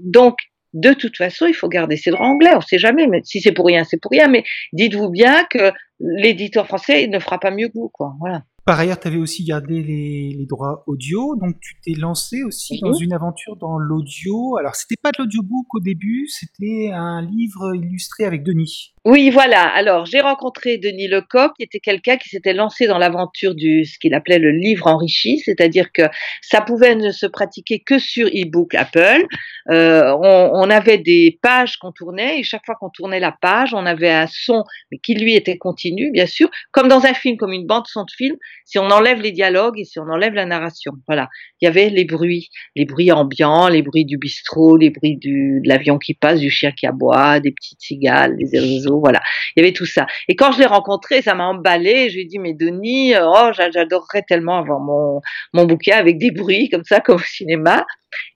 donc, 0.00 0.38
de 0.72 0.92
toute 0.92 1.16
façon, 1.16 1.46
il 1.46 1.54
faut 1.54 1.68
garder 1.68 1.96
ses 1.96 2.10
droits 2.10 2.26
anglais. 2.26 2.52
On 2.56 2.60
sait 2.60 2.78
jamais, 2.78 3.06
mais 3.06 3.20
si 3.24 3.40
c'est 3.40 3.52
pour 3.52 3.66
rien, 3.66 3.84
c'est 3.84 4.00
pour 4.00 4.10
rien. 4.10 4.28
Mais 4.28 4.44
dites-vous 4.72 5.10
bien 5.10 5.44
que 5.50 5.72
l'éditeur 6.00 6.66
français 6.66 7.06
ne 7.06 7.18
fera 7.18 7.38
pas 7.38 7.50
mieux 7.50 7.68
que 7.68 7.74
vous, 7.74 7.90
quoi. 7.92 8.14
Voilà. 8.20 8.44
Par 8.64 8.78
ailleurs, 8.78 9.00
tu 9.00 9.08
avais 9.08 9.18
aussi 9.18 9.44
gardé 9.44 9.82
les, 9.82 10.36
les 10.38 10.46
droits 10.46 10.84
audio, 10.86 11.34
donc 11.34 11.56
tu 11.60 11.74
t'es 11.84 11.98
lancé 11.98 12.44
aussi 12.44 12.78
dans 12.80 12.92
une 12.92 13.12
aventure 13.12 13.56
dans 13.56 13.76
l'audio. 13.76 14.56
Alors, 14.56 14.76
c'était 14.76 15.00
pas 15.02 15.10
de 15.10 15.16
l'audiobook 15.18 15.74
au 15.74 15.80
début, 15.80 16.26
c'était 16.28 16.90
un 16.92 17.22
livre 17.22 17.74
illustré 17.74 18.24
avec 18.24 18.44
Denis. 18.44 18.91
Oui, 19.04 19.30
voilà. 19.30 19.66
Alors, 19.66 20.06
j'ai 20.06 20.20
rencontré 20.20 20.78
Denis 20.78 21.08
Lecoq, 21.08 21.54
qui 21.56 21.64
était 21.64 21.80
quelqu'un 21.80 22.16
qui 22.18 22.28
s'était 22.28 22.52
lancé 22.52 22.86
dans 22.86 22.98
l'aventure 22.98 23.56
du 23.56 23.84
ce 23.84 23.98
qu'il 23.98 24.14
appelait 24.14 24.38
le 24.38 24.52
livre 24.52 24.86
enrichi, 24.86 25.40
c'est-à-dire 25.40 25.90
que 25.90 26.02
ça 26.40 26.60
pouvait 26.60 26.94
ne 26.94 27.10
se 27.10 27.26
pratiquer 27.26 27.80
que 27.80 27.98
sur 27.98 28.28
e-book 28.28 28.76
Apple. 28.76 29.26
Euh, 29.70 30.16
on, 30.22 30.70
avait 30.70 30.98
des 30.98 31.38
pages 31.42 31.78
qu'on 31.78 31.90
tournait 31.90 32.38
et 32.38 32.42
chaque 32.44 32.64
fois 32.64 32.76
qu'on 32.76 32.90
tournait 32.90 33.18
la 33.18 33.32
page, 33.32 33.74
on 33.74 33.86
avait 33.86 34.10
un 34.10 34.28
son, 34.28 34.62
qui 35.02 35.14
lui 35.14 35.34
était 35.34 35.58
continu, 35.58 36.12
bien 36.12 36.26
sûr, 36.26 36.48
comme 36.70 36.86
dans 36.86 37.04
un 37.04 37.14
film, 37.14 37.36
comme 37.36 37.52
une 37.52 37.66
bande 37.66 37.88
son 37.88 38.04
de 38.04 38.10
film. 38.16 38.36
Si 38.64 38.78
on 38.78 38.88
enlève 38.88 39.20
les 39.20 39.32
dialogues 39.32 39.80
et 39.80 39.84
si 39.84 39.98
on 39.98 40.08
enlève 40.08 40.34
la 40.34 40.46
narration, 40.46 40.92
voilà. 41.08 41.28
Il 41.60 41.64
y 41.64 41.68
avait 41.68 41.90
les 41.90 42.04
bruits, 42.04 42.50
les 42.76 42.84
bruits 42.84 43.10
ambiants, 43.10 43.68
les 43.68 43.82
bruits 43.82 44.04
du 44.04 44.16
bistrot, 44.16 44.76
les 44.76 44.90
bruits 44.90 45.16
du, 45.16 45.60
de 45.62 45.68
l'avion 45.68 45.98
qui 45.98 46.14
passe, 46.14 46.38
du 46.38 46.50
chien 46.50 46.70
qui 46.70 46.86
aboie, 46.86 47.40
des 47.40 47.50
petites 47.52 47.80
cigales, 47.80 48.36
des 48.36 48.58
oiseaux, 48.58 48.91
voilà. 49.00 49.20
Il 49.56 49.60
y 49.60 49.64
avait 49.64 49.72
tout 49.72 49.86
ça. 49.86 50.06
Et 50.28 50.36
quand 50.36 50.52
je 50.52 50.58
l'ai 50.58 50.66
rencontré, 50.66 51.22
ça 51.22 51.34
m'a 51.34 51.46
emballé. 51.46 52.10
Je 52.10 52.14
lui 52.16 52.22
ai 52.22 52.26
dit, 52.26 52.38
mais 52.38 52.54
Denis, 52.54 53.14
euh, 53.14 53.26
oh, 53.26 53.50
j'a- 53.52 53.70
j'adorerais 53.70 54.22
tellement 54.26 54.58
avoir 54.58 54.80
mon, 54.80 55.20
mon 55.52 55.64
bouquin 55.64 55.96
avec 55.96 56.18
des 56.18 56.30
bruits 56.30 56.68
comme 56.68 56.84
ça, 56.84 57.00
comme 57.04 57.16
au 57.16 57.18
cinéma. 57.18 57.86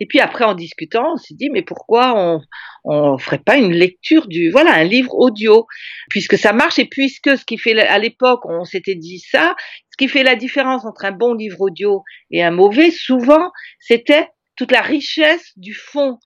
Et 0.00 0.06
puis 0.06 0.20
après, 0.20 0.44
en 0.44 0.54
discutant, 0.54 1.12
on 1.12 1.16
s'est 1.16 1.34
dit, 1.34 1.50
mais 1.50 1.62
pourquoi 1.62 2.14
on 2.16 2.40
on 2.88 3.18
ferait 3.18 3.38
pas 3.38 3.56
une 3.56 3.72
lecture 3.72 4.28
du, 4.28 4.50
voilà, 4.50 4.72
un 4.74 4.84
livre 4.84 5.12
audio, 5.14 5.66
puisque 6.08 6.38
ça 6.38 6.52
marche 6.52 6.78
et 6.78 6.84
puisque 6.86 7.36
ce 7.36 7.44
qui 7.44 7.58
fait, 7.58 7.76
à 7.80 7.98
l'époque, 7.98 8.40
on 8.44 8.64
s'était 8.64 8.94
dit 8.94 9.18
ça, 9.18 9.56
ce 9.90 9.96
qui 9.98 10.08
fait 10.08 10.22
la 10.22 10.36
différence 10.36 10.84
entre 10.84 11.04
un 11.04 11.10
bon 11.12 11.34
livre 11.34 11.60
audio 11.60 12.04
et 12.30 12.44
un 12.44 12.52
mauvais, 12.52 12.92
souvent, 12.92 13.50
c'était 13.80 14.28
toute 14.56 14.70
la 14.70 14.82
richesse 14.82 15.52
du 15.56 15.74
fond. 15.74 16.18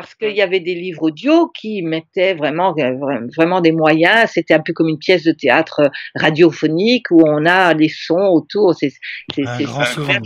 Parce 0.00 0.14
qu'il 0.14 0.30
y 0.36 0.42
avait 0.42 0.60
des 0.60 0.76
livres 0.76 1.02
audio 1.02 1.48
qui 1.48 1.82
mettaient 1.82 2.34
vraiment, 2.34 2.70
euh, 2.78 2.92
vra- 2.92 3.34
vraiment 3.36 3.60
des 3.60 3.72
moyens. 3.72 4.30
C'était 4.32 4.54
un 4.54 4.60
peu 4.60 4.72
comme 4.72 4.88
une 4.88 4.98
pièce 4.98 5.24
de 5.24 5.32
théâtre 5.32 5.80
euh, 5.80 5.88
radiophonique 6.14 7.10
où 7.10 7.20
on 7.26 7.44
a 7.46 7.74
les 7.74 7.88
sons 7.88 8.28
autour. 8.32 8.74
C'est, 8.78 8.90
c'est, 9.34 9.44
Un 9.46 9.58
c'est 9.58 9.64
grand 9.64 9.84
souvenir. 9.84 10.20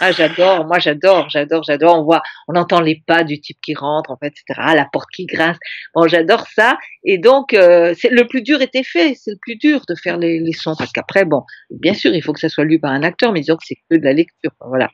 Ah, 0.00 0.10
j'adore, 0.10 0.66
moi 0.66 0.80
j'adore, 0.80 1.28
j'adore, 1.30 1.62
j'adore. 1.62 2.00
On 2.00 2.02
voit, 2.02 2.22
on 2.48 2.56
entend 2.56 2.80
les 2.80 3.02
pas 3.06 3.22
du 3.22 3.40
type 3.40 3.58
qui 3.62 3.74
rentre, 3.74 4.10
en 4.10 4.16
fait, 4.16 4.32
etc. 4.48 4.72
La 4.74 4.86
porte 4.92 5.08
qui 5.14 5.26
grince. 5.26 5.58
Bon, 5.94 6.08
j'adore 6.08 6.46
ça. 6.52 6.76
Et 7.04 7.18
donc, 7.18 7.54
euh, 7.54 7.94
c'est 7.96 8.10
le 8.10 8.26
plus 8.26 8.42
dur 8.42 8.60
était 8.62 8.82
fait. 8.82 9.14
C'est 9.14 9.30
le 9.30 9.38
plus 9.40 9.54
dur 9.56 9.82
de 9.88 9.94
faire 9.94 10.16
les, 10.18 10.40
les 10.40 10.52
sons 10.52 10.74
parce 10.76 10.90
qu'après, 10.90 11.24
bon, 11.24 11.42
bien 11.70 11.94
sûr, 11.94 12.12
il 12.14 12.22
faut 12.22 12.32
que 12.32 12.40
ça 12.40 12.48
soit 12.48 12.64
lu 12.64 12.80
par 12.80 12.90
un 12.90 13.04
acteur, 13.04 13.30
mais 13.32 13.40
disons 13.40 13.54
que 13.56 13.62
c'est 13.64 13.76
que 13.88 13.96
de 13.96 14.04
la 14.04 14.12
lecture, 14.12 14.50
voilà. 14.66 14.90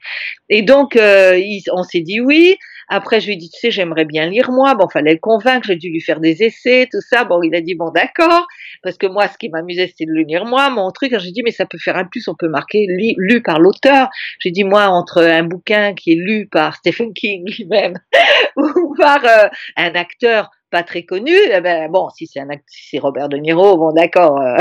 Et 0.51 0.61
donc, 0.63 0.97
euh, 0.97 1.39
il- 1.39 1.63
on 1.73 1.83
s'est 1.85 2.03
dit 2.03 2.21
oui. 2.21 2.57
Après, 2.93 3.21
je 3.21 3.27
lui 3.27 3.35
ai 3.35 3.37
dit, 3.37 3.49
tu 3.49 3.59
sais, 3.61 3.71
j'aimerais 3.71 4.05
bien 4.05 4.27
lire 4.27 4.51
moi. 4.51 4.75
Bon, 4.75 4.89
fallait 4.89 5.13
le 5.13 5.21
convaincre. 5.21 5.69
J'ai 5.69 5.77
dû 5.77 5.91
lui 5.91 6.01
faire 6.01 6.19
des 6.19 6.43
essais, 6.43 6.89
tout 6.91 7.01
ça. 7.01 7.25
Bon, 7.25 7.41
il 7.43 7.55
a 7.55 7.61
dit 7.61 7.77
bon, 7.77 7.91
d'accord, 7.91 8.47
parce 8.83 8.99
que 8.99 9.07
moi, 9.07 9.29
ce 9.29 9.39
qui 9.39 9.49
m'amusait, 9.49 9.87
c'était 9.87 10.07
de 10.07 10.13
le 10.13 10.23
lire 10.23 10.45
moi, 10.45 10.71
mon 10.71 10.91
truc. 10.91 11.17
J'ai 11.17 11.31
dit, 11.31 11.43
mais 11.45 11.53
ça 11.53 11.67
peut 11.67 11.79
faire 11.79 11.97
un 11.97 12.05
plus. 12.05 12.27
On 12.27 12.35
peut 12.35 12.49
marquer 12.49 12.87
lu 12.89 13.43
par 13.43 13.61
l'auteur. 13.61 14.09
J'ai 14.41 14.51
dit, 14.51 14.65
moi, 14.65 14.89
entre 14.89 15.23
un 15.23 15.45
bouquin 15.45 15.95
qui 15.95 16.13
est 16.13 16.17
lu 16.17 16.49
par 16.51 16.75
Stephen 16.75 17.15
King 17.15 17.45
lui-même 17.47 17.95
ou 18.57 18.95
par 18.99 19.25
euh, 19.25 19.49
un 19.77 19.95
acteur 19.95 20.51
pas 20.71 20.83
très 20.83 21.05
connu, 21.05 21.35
eh 21.53 21.61
ben, 21.61 21.91
bon, 21.91 22.09
si 22.11 22.27
c'est 22.27 22.41
un 22.41 22.49
si 22.67 22.89
c'est 22.91 22.99
Robert 22.99 23.29
De 23.29 23.37
Niro, 23.37 23.77
bon, 23.77 23.93
d'accord. 23.93 24.41
euh, 24.41 24.57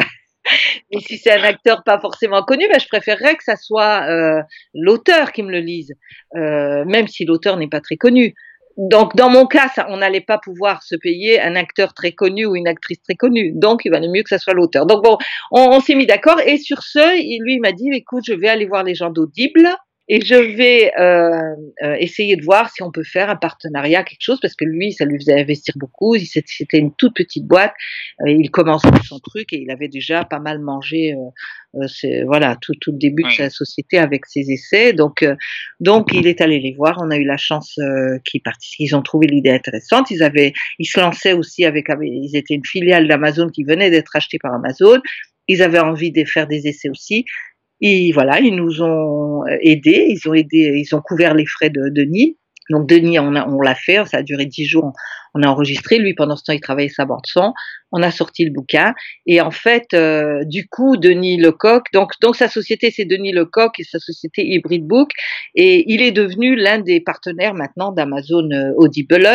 mais 0.91 0.99
si 1.01 1.17
c'est 1.17 1.31
un 1.31 1.43
acteur 1.43 1.83
pas 1.83 1.99
forcément 1.99 2.43
connu, 2.43 2.67
ben, 2.69 2.79
je 2.79 2.87
préférerais 2.87 3.35
que 3.35 3.43
ça 3.43 3.55
soit 3.55 4.03
euh, 4.07 4.41
l'auteur 4.73 5.31
qui 5.31 5.43
me 5.43 5.51
le 5.51 5.59
lise, 5.59 5.93
euh, 6.35 6.85
même 6.85 7.07
si 7.07 7.25
l'auteur 7.25 7.57
n'est 7.57 7.69
pas 7.69 7.81
très 7.81 7.97
connu. 7.97 8.35
Donc, 8.77 9.13
dans 9.17 9.29
mon 9.29 9.45
cas, 9.45 9.67
ça, 9.75 9.87
on 9.89 9.97
n'allait 9.97 10.21
pas 10.21 10.37
pouvoir 10.37 10.83
se 10.83 10.95
payer 10.95 11.41
un 11.41 11.57
acteur 11.57 11.93
très 11.93 12.13
connu 12.13 12.45
ou 12.45 12.55
une 12.55 12.67
actrice 12.67 13.01
très 13.01 13.15
connue. 13.15 13.51
Donc, 13.53 13.81
il 13.83 13.91
valait 13.91 14.07
mieux 14.07 14.23
que 14.23 14.29
ça 14.29 14.37
soit 14.37 14.53
l'auteur. 14.53 14.85
Donc, 14.85 15.03
bon, 15.03 15.17
on, 15.51 15.71
on 15.71 15.79
s'est 15.81 15.95
mis 15.95 16.05
d'accord. 16.05 16.39
Et 16.39 16.57
sur 16.57 16.81
ce, 16.81 16.99
lui, 17.43 17.55
il 17.55 17.59
m'a 17.59 17.73
dit, 17.73 17.89
écoute, 17.91 18.23
je 18.25 18.33
vais 18.33 18.47
aller 18.47 18.65
voir 18.65 18.83
les 18.83 18.95
gens 18.95 19.09
d'Audible. 19.09 19.69
Et 20.11 20.25
je 20.25 20.33
vais 20.33 20.91
euh, 20.99 21.55
euh, 21.83 21.95
essayer 21.99 22.35
de 22.35 22.43
voir 22.43 22.71
si 22.71 22.81
on 22.81 22.91
peut 22.91 23.03
faire 23.03 23.29
un 23.29 23.35
partenariat, 23.35 24.03
quelque 24.03 24.23
chose, 24.23 24.39
parce 24.41 24.55
que 24.55 24.65
lui, 24.65 24.91
ça 24.91 25.05
lui 25.05 25.19
faisait 25.19 25.39
investir 25.39 25.75
beaucoup. 25.77 26.17
C'était 26.17 26.79
une 26.79 26.95
toute 26.95 27.15
petite 27.15 27.45
boîte. 27.45 27.73
Euh, 28.21 28.31
il 28.31 28.49
commençait 28.49 28.89
son 29.07 29.19
truc 29.19 29.53
et 29.53 29.61
il 29.61 29.69
avait 29.69 29.87
déjà 29.87 30.25
pas 30.25 30.39
mal 30.39 30.59
mangé. 30.59 31.15
voilà 32.25 32.57
tout, 32.59 32.73
tout 32.81 32.91
le 32.91 32.97
début 32.97 33.21
de 33.21 33.29
sa 33.29 33.51
société 33.51 33.99
avec 33.99 34.25
ses 34.25 34.49
essais 34.49 34.91
donc 34.91 35.23
donc 35.79 36.09
il 36.11 36.25
est 36.25 36.41
allé 36.41 36.59
les 36.59 36.73
voir 36.73 36.97
on 36.99 37.11
a 37.11 37.17
eu 37.17 37.25
la 37.25 37.37
chance 37.37 37.79
qu'ils 38.25 38.41
qu'ils 38.75 38.95
ont 38.95 39.03
trouvé 39.03 39.27
l'idée 39.27 39.51
intéressante 39.51 40.09
ils 40.09 40.23
avaient 40.23 40.53
ils 40.79 40.87
se 40.87 40.99
lançaient 40.99 41.33
aussi 41.33 41.65
avec 41.65 41.85
ils 42.01 42.35
étaient 42.35 42.55
une 42.55 42.65
filiale 42.65 43.07
d'Amazon 43.07 43.49
qui 43.49 43.63
venait 43.63 43.91
d'être 43.91 44.15
achetée 44.15 44.39
par 44.39 44.51
Amazon 44.55 44.99
ils 45.47 45.61
avaient 45.61 45.79
envie 45.79 46.11
de 46.11 46.23
faire 46.25 46.47
des 46.47 46.67
essais 46.67 46.89
aussi 46.89 47.25
et 47.81 48.11
voilà, 48.11 48.39
ils 48.39 48.55
nous 48.55 48.81
ont 48.81 49.45
aidés, 49.61 50.07
ils 50.09 50.29
ont 50.29 50.33
aidé, 50.33 50.73
ils 50.75 50.95
ont 50.95 51.01
couvert 51.01 51.33
les 51.33 51.45
frais 51.45 51.69
de 51.69 51.89
Denis. 51.89 52.37
Donc 52.69 52.87
Denis, 52.87 53.17
on, 53.19 53.33
on 53.33 53.61
l'a 53.61 53.75
fait, 53.75 54.05
ça 54.05 54.17
a 54.17 54.21
duré 54.23 54.45
dix 54.45 54.65
jours, 54.65 54.93
on 55.33 55.41
a 55.43 55.47
enregistré. 55.47 55.97
Lui, 55.97 56.13
pendant 56.13 56.35
ce 56.35 56.43
temps, 56.43 56.53
il 56.53 56.59
travaillait 56.59 56.89
sa 56.89 57.05
bande 57.05 57.25
son. 57.25 57.53
On 57.91 58.03
a 58.03 58.11
sorti 58.11 58.45
le 58.45 58.51
bouquin. 58.51 58.93
Et 59.25 59.41
en 59.41 59.51
fait, 59.51 59.87
euh, 59.93 60.43
du 60.45 60.67
coup, 60.67 60.97
Denis 60.97 61.37
Lecoq, 61.37 61.85
donc, 61.93 62.11
donc 62.21 62.35
sa 62.35 62.47
société, 62.47 62.91
c'est 62.91 63.05
Denis 63.05 63.31
Lecoq 63.31 63.71
et 63.79 63.83
sa 63.83 63.99
société 63.99 64.45
Hybrid 64.45 64.85
Book. 64.85 65.09
Et 65.55 65.91
il 65.91 66.01
est 66.01 66.11
devenu 66.11 66.55
l'un 66.55 66.79
des 66.79 67.01
partenaires 67.01 67.53
maintenant 67.53 67.91
d'Amazon 67.91 68.49
euh, 68.51 68.71
Audible 68.77 69.27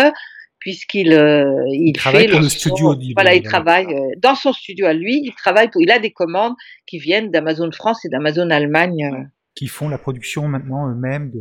puisqu'il 0.65 1.13
euh, 1.13 1.63
il, 1.69 1.93
travaille 1.93 2.27
pour 2.27 2.41
le, 2.41 2.49
studio. 2.49 2.97
voilà, 3.15 3.35
il 3.35 3.43
travaille 3.43 3.85
euh, 3.85 4.15
dans 4.17 4.35
son 4.35 4.55
studio 4.55 4.87
à 4.87 4.95
lui. 4.95 5.21
Il 5.23 5.35
travaille 5.35 5.69
pour. 5.71 5.83
Il 5.83 5.91
a 5.91 5.99
des 5.99 6.11
commandes 6.11 6.55
qui 6.87 6.99
viennent 6.99 7.31
d'Amazon 7.31 7.71
France 7.71 8.03
et 8.07 8.09
d'Amazon 8.09 8.49
Allemagne. 8.49 9.11
Euh. 9.13 9.25
Qui 9.55 9.67
font 9.67 9.91
la 9.91 9.99
production 9.99 10.49
maintenant 10.49 10.89
eux-mêmes 10.91 11.31
de, 11.31 11.39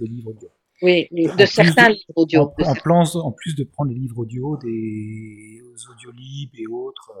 de, 0.00 0.04
livres 0.04 0.30
audio. 0.30 0.48
Oui, 0.82 1.06
de 1.12 1.46
certains 1.46 1.90
livres 1.90 2.16
audio. 2.16 2.40
En, 2.42 2.74
plus, 2.74 3.14
en, 3.14 3.30
plus 3.30 3.54
de 3.54 3.62
prendre 3.62 3.92
les 3.92 3.96
livres 3.96 4.18
audio 4.18 4.58
des 4.60 5.62
Audiolib 5.88 6.50
et 6.58 6.66
autres. 6.66 7.12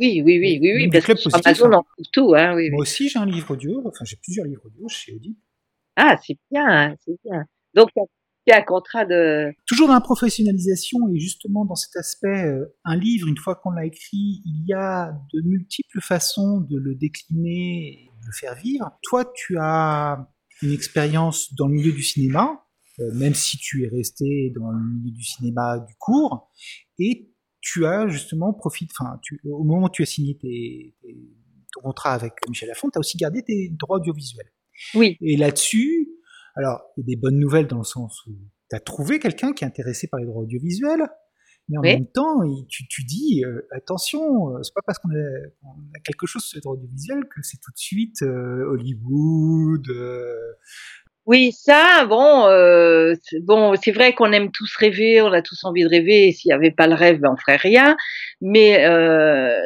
Oui, 0.00 0.22
oui, 0.24 0.40
oui, 0.40 0.58
oui, 0.60 0.72
oui, 0.74 0.90
parce 0.90 1.06
que 1.06 1.12
Amazon 1.46 1.72
hein. 1.72 1.76
en 1.76 2.02
tout. 2.12 2.34
Hein, 2.34 2.56
oui, 2.56 2.68
Moi 2.70 2.80
aussi, 2.80 3.08
j'ai 3.08 3.20
un 3.20 3.26
livre 3.26 3.52
audio. 3.52 3.80
Enfin, 3.86 4.04
j'ai 4.04 4.16
plusieurs 4.16 4.44
livres 4.44 4.62
audio 4.66 4.88
chez 4.88 5.12
Audible. 5.12 5.38
Ah, 5.94 6.16
c'est 6.20 6.36
bien, 6.50 6.96
c'est 7.04 7.16
bien. 7.24 7.44
Donc, 7.74 7.90
un 8.52 8.62
contrat 8.62 9.04
de... 9.04 9.52
Toujours 9.66 9.88
dans 9.88 9.94
la 9.94 10.00
professionnalisation 10.00 10.98
et 11.14 11.18
justement 11.18 11.64
dans 11.64 11.74
cet 11.74 11.96
aspect, 11.96 12.44
euh, 12.44 12.66
un 12.84 12.96
livre, 12.96 13.28
une 13.28 13.38
fois 13.38 13.54
qu'on 13.54 13.70
l'a 13.70 13.86
écrit, 13.86 14.42
il 14.44 14.64
y 14.66 14.74
a 14.74 15.12
de 15.32 15.40
multiples 15.42 16.00
façons 16.00 16.60
de 16.60 16.78
le 16.78 16.94
décliner 16.94 18.04
et 18.04 18.10
de 18.20 18.26
le 18.26 18.32
faire 18.32 18.54
vivre. 18.54 18.90
Toi, 19.02 19.32
tu 19.34 19.56
as 19.58 20.28
une 20.62 20.72
expérience 20.72 21.54
dans 21.54 21.68
le 21.68 21.74
milieu 21.74 21.92
du 21.92 22.02
cinéma, 22.02 22.64
euh, 23.00 23.12
même 23.14 23.34
si 23.34 23.56
tu 23.56 23.84
es 23.84 23.88
resté 23.88 24.52
dans 24.54 24.70
le 24.70 24.78
milieu 24.78 25.10
du 25.10 25.24
cinéma 25.24 25.78
du 25.78 25.94
cours, 25.98 26.50
et 26.98 27.30
tu 27.60 27.86
as 27.86 28.08
justement 28.08 28.52
profité, 28.52 28.92
enfin, 29.00 29.18
au 29.44 29.64
moment 29.64 29.86
où 29.86 29.90
tu 29.90 30.02
as 30.02 30.06
signé 30.06 30.36
tes, 30.36 30.94
ton 31.72 31.80
contrat 31.80 32.12
avec 32.12 32.34
Michel 32.48 32.68
Lafont, 32.68 32.90
tu 32.90 32.98
as 32.98 33.00
aussi 33.00 33.16
gardé 33.16 33.42
tes 33.42 33.70
droits 33.70 33.96
audiovisuels. 33.96 34.52
Oui. 34.94 35.16
Et 35.20 35.36
là-dessus, 35.36 36.08
alors, 36.54 36.82
il 36.96 37.00
y 37.00 37.04
a 37.04 37.06
des 37.14 37.20
bonnes 37.20 37.38
nouvelles 37.38 37.66
dans 37.66 37.78
le 37.78 37.84
sens 37.84 38.24
où 38.26 38.32
tu 38.70 38.76
as 38.76 38.80
trouvé 38.80 39.18
quelqu'un 39.18 39.52
qui 39.52 39.64
est 39.64 39.66
intéressé 39.66 40.06
par 40.06 40.20
les 40.20 40.26
droits 40.26 40.42
audiovisuels, 40.42 41.06
mais 41.68 41.78
en 41.78 41.82
même 41.82 42.06
temps, 42.06 42.40
tu, 42.68 42.86
tu 42.88 43.04
dis 43.04 43.42
euh, 43.44 43.66
attention, 43.74 44.50
euh, 44.50 44.62
c'est 44.62 44.74
pas 44.74 44.82
parce 44.86 44.98
qu'on 44.98 45.08
a, 45.08 45.98
quelque 46.04 46.26
chose 46.26 46.42
sur 46.42 46.58
les 46.58 46.60
droits 46.60 46.74
audiovisuels 46.74 47.24
que 47.24 47.40
c'est 47.42 47.56
tout 47.56 47.72
de 47.72 47.78
suite 47.78 48.22
euh, 48.22 48.66
Hollywood. 48.68 49.86
Oui, 51.26 51.52
ça, 51.52 52.04
bon, 52.04 52.44
bon, 53.44 53.74
c'est 53.82 53.92
vrai 53.92 54.12
qu'on 54.12 54.30
aime 54.32 54.50
tous 54.52 54.76
rêver, 54.76 55.22
on 55.22 55.32
a 55.32 55.40
tous 55.40 55.64
envie 55.64 55.82
de 55.82 55.88
rêver. 55.88 56.28
Et 56.28 56.32
s'il 56.32 56.50
n'y 56.50 56.52
avait 56.52 56.70
pas 56.70 56.86
le 56.86 56.92
rêve, 56.92 57.18
ben 57.18 57.30
on 57.32 57.36
ferait 57.38 57.56
rien. 57.56 57.96
Mais 58.42 58.84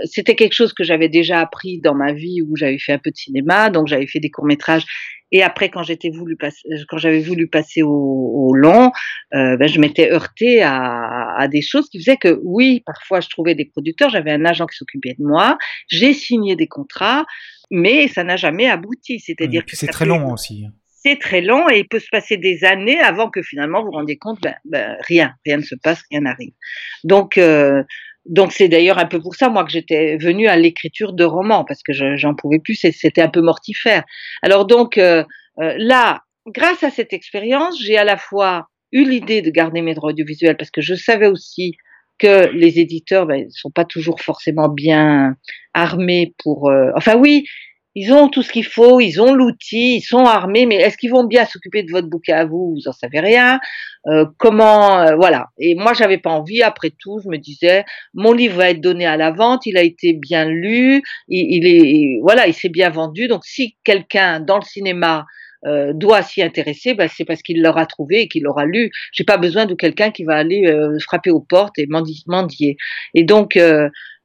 c'était 0.05 0.37
quelque 0.37 0.53
chose 0.53 0.73
que 0.73 0.85
j'avais 0.85 1.09
déjà 1.09 1.41
appris 1.41 1.81
dans 1.81 1.97
ma 1.97 2.13
vie 2.13 2.43
où 2.43 2.55
j'avais 2.55 2.79
fait 2.79 2.93
un 2.93 3.01
peu 3.01 3.11
de 3.11 3.17
cinéma, 3.17 3.71
donc 3.71 3.89
j'avais 3.89 4.07
fait 4.07 4.21
des 4.21 4.31
courts 4.31 4.47
métrages 4.47 4.87
et 5.31 5.43
après, 5.43 5.69
quand 5.69 5.83
j'étais 5.83 6.11
voulu 6.11 6.37
passer, 6.37 6.63
quand 6.89 6.99
j'avais 6.99 7.21
voulu 7.21 7.49
passer 7.49 7.83
au, 7.83 7.91
au 7.91 8.55
long, 8.55 8.93
euh, 9.35 9.57
ben, 9.57 9.69
je 9.69 9.79
m'étais 9.79 10.11
heurtée 10.11 10.63
à, 10.63 11.35
à, 11.37 11.49
des 11.49 11.61
choses 11.61 11.89
qui 11.91 11.99
faisaient 11.99 12.17
que, 12.17 12.41
oui, 12.45 12.83
parfois 12.87 13.21
je 13.21 13.29
trouvais 13.29 13.55
des 13.55 13.67
producteurs, 13.67 14.09
j'avais 14.09 14.33
un 14.33 14.45
agent 14.45 14.67
qui 14.67 14.77
s'occupait 14.77 15.15
de 15.19 15.25
moi, 15.25 15.59
j'ai 15.89 16.15
signé 16.15 16.57
des 16.57 16.67
contrats, 16.67 17.27
mais 17.71 18.09
ça 18.09 18.25
n'a 18.25 18.37
jamais 18.37 18.69
abouti. 18.69 19.21
C'est-à-dire 19.21 19.67
que 19.67 19.77
c'est 19.77 19.89
très 19.89 20.07
long 20.07 20.33
aussi. 20.33 20.65
Hein. 20.67 20.73
C'est 21.01 21.17
très 21.17 21.43
long 21.43 21.69
et 21.71 21.79
il 21.79 21.89
peut 21.89 22.01
se 22.01 22.09
passer 22.11 22.37
des 22.37 22.65
années 22.65 22.99
avant 22.99 23.31
que 23.31 23.41
finalement 23.41 23.81
vous 23.81 23.87
vous 23.87 23.93
rendiez 23.93 24.19
compte, 24.19 24.41
ben, 24.43 24.55
ben, 24.65 24.97
rien, 25.07 25.35
rien 25.47 25.59
ne 25.59 25.63
se 25.63 25.77
passe, 25.77 26.03
rien 26.11 26.23
n'arrive. 26.23 26.53
Donc 27.05 27.39
euh, 27.39 27.85
donc 28.29 28.53
c'est 28.53 28.69
d'ailleurs 28.69 28.99
un 28.99 29.07
peu 29.07 29.21
pour 29.21 29.35
ça 29.35 29.49
moi 29.49 29.65
que 29.65 29.71
j'étais 29.71 30.17
venue 30.19 30.49
à 30.49 30.57
l'écriture 30.57 31.13
de 31.13 31.25
romans 31.25 31.65
parce 31.65 31.83
que 31.83 31.93
j'en 31.93 32.35
pouvais 32.35 32.59
plus, 32.59 32.75
c'était 32.75 33.23
un 33.23 33.29
peu 33.29 33.41
mortifère. 33.41 34.05
Alors 34.43 34.67
donc 34.67 34.99
euh, 34.99 35.25
euh, 35.61 35.75
là, 35.79 36.23
grâce 36.47 36.83
à 36.83 36.91
cette 36.91 37.13
expérience, 37.13 37.81
j'ai 37.83 37.97
à 37.97 38.05
la 38.05 38.17
fois 38.17 38.69
eu 38.93 39.05
l'idée 39.05 39.43
de 39.43 39.51
garder 39.51 39.83
mes 39.83 39.95
droits 39.95 40.11
audiovisuels 40.11 40.57
parce 40.57 40.71
que 40.71 40.81
je 40.81 40.95
savais 40.95 41.27
aussi 41.27 41.73
que 42.19 42.51
les 42.53 42.79
éditeurs 42.81 43.27
ne 43.27 43.35
ben, 43.35 43.47
sont 43.51 43.71
pas 43.71 43.85
toujours 43.85 44.21
forcément 44.21 44.69
bien 44.69 45.37
armés 45.73 46.35
pour. 46.43 46.69
Euh, 46.69 46.91
enfin 46.97 47.17
oui, 47.17 47.45
ils 47.95 48.13
ont 48.13 48.29
tout 48.29 48.43
ce 48.43 48.53
qu'il 48.53 48.65
faut, 48.65 49.01
ils 49.01 49.21
ont 49.21 49.35
l'outil, 49.35 49.97
ils 49.97 50.03
sont 50.03 50.25
armés, 50.25 50.67
mais 50.67 50.77
est-ce 50.77 50.97
qu'ils 50.97 51.11
vont 51.11 51.25
bien 51.25 51.45
s'occuper 51.45 51.83
de 51.83 51.91
votre 51.91 52.09
bouquin 52.09 52.37
à 52.37 52.45
vous? 52.45 52.75
Vous 52.77 52.89
en 52.89 52.93
savez 52.93 53.21
rien. 53.21 53.59
Euh, 54.07 54.25
comment 54.39 55.01
euh, 55.01 55.17
Voilà. 55.17 55.47
Et 55.59 55.75
moi, 55.75 55.95
j'avais 55.95 56.19
pas 56.19 56.31
envie. 56.31 56.63
Après 56.63 56.91
tout, 56.91 57.19
je 57.25 57.29
me 57.29 57.39
disais, 57.39 57.85
mon 58.15 58.33
livre 58.33 58.59
va 58.59 58.71
être 58.71 58.81
donné 58.81 59.07
à 59.07 59.17
la 59.17 59.33
vente. 59.33 59.67
Il 59.67 59.77
a 59.77 59.83
été 59.83 60.13
bien 60.13 60.45
lu. 60.45 61.03
Il, 61.29 61.67
est 61.67 62.21
voilà, 62.23 62.47
il 62.47 62.55
s'est 62.55 62.69
bien 62.69 62.91
vendu. 62.91 63.27
Donc, 63.27 63.45
si 63.45 63.77
quelqu'un 63.85 64.41
dans 64.41 64.59
le 64.59 64.65
cinéma 64.65 65.25
euh, 65.67 65.93
doit 65.93 66.23
s'y 66.23 66.43
intéresser, 66.43 66.95
ben, 66.95 67.09
c'est 67.13 67.25
parce 67.25 67.43
qu'il 67.43 67.63
l'aura 67.63 67.87
trouvé 67.87 68.21
et 68.23 68.29
qu'il 68.29 68.45
l'aura 68.45 68.65
lu. 68.65 68.91
J'ai 69.13 69.25
pas 69.25 69.39
besoin 69.39 69.67
de 69.67 69.75
quelqu'un 69.75 70.11
qui 70.11 70.25
va 70.25 70.37
aller 70.37 70.73
frapper 71.01 71.31
aux 71.31 71.41
portes 71.41 71.79
et 71.79 71.87
mendier. 71.89 72.77
Et 73.15 73.25
donc, 73.25 73.59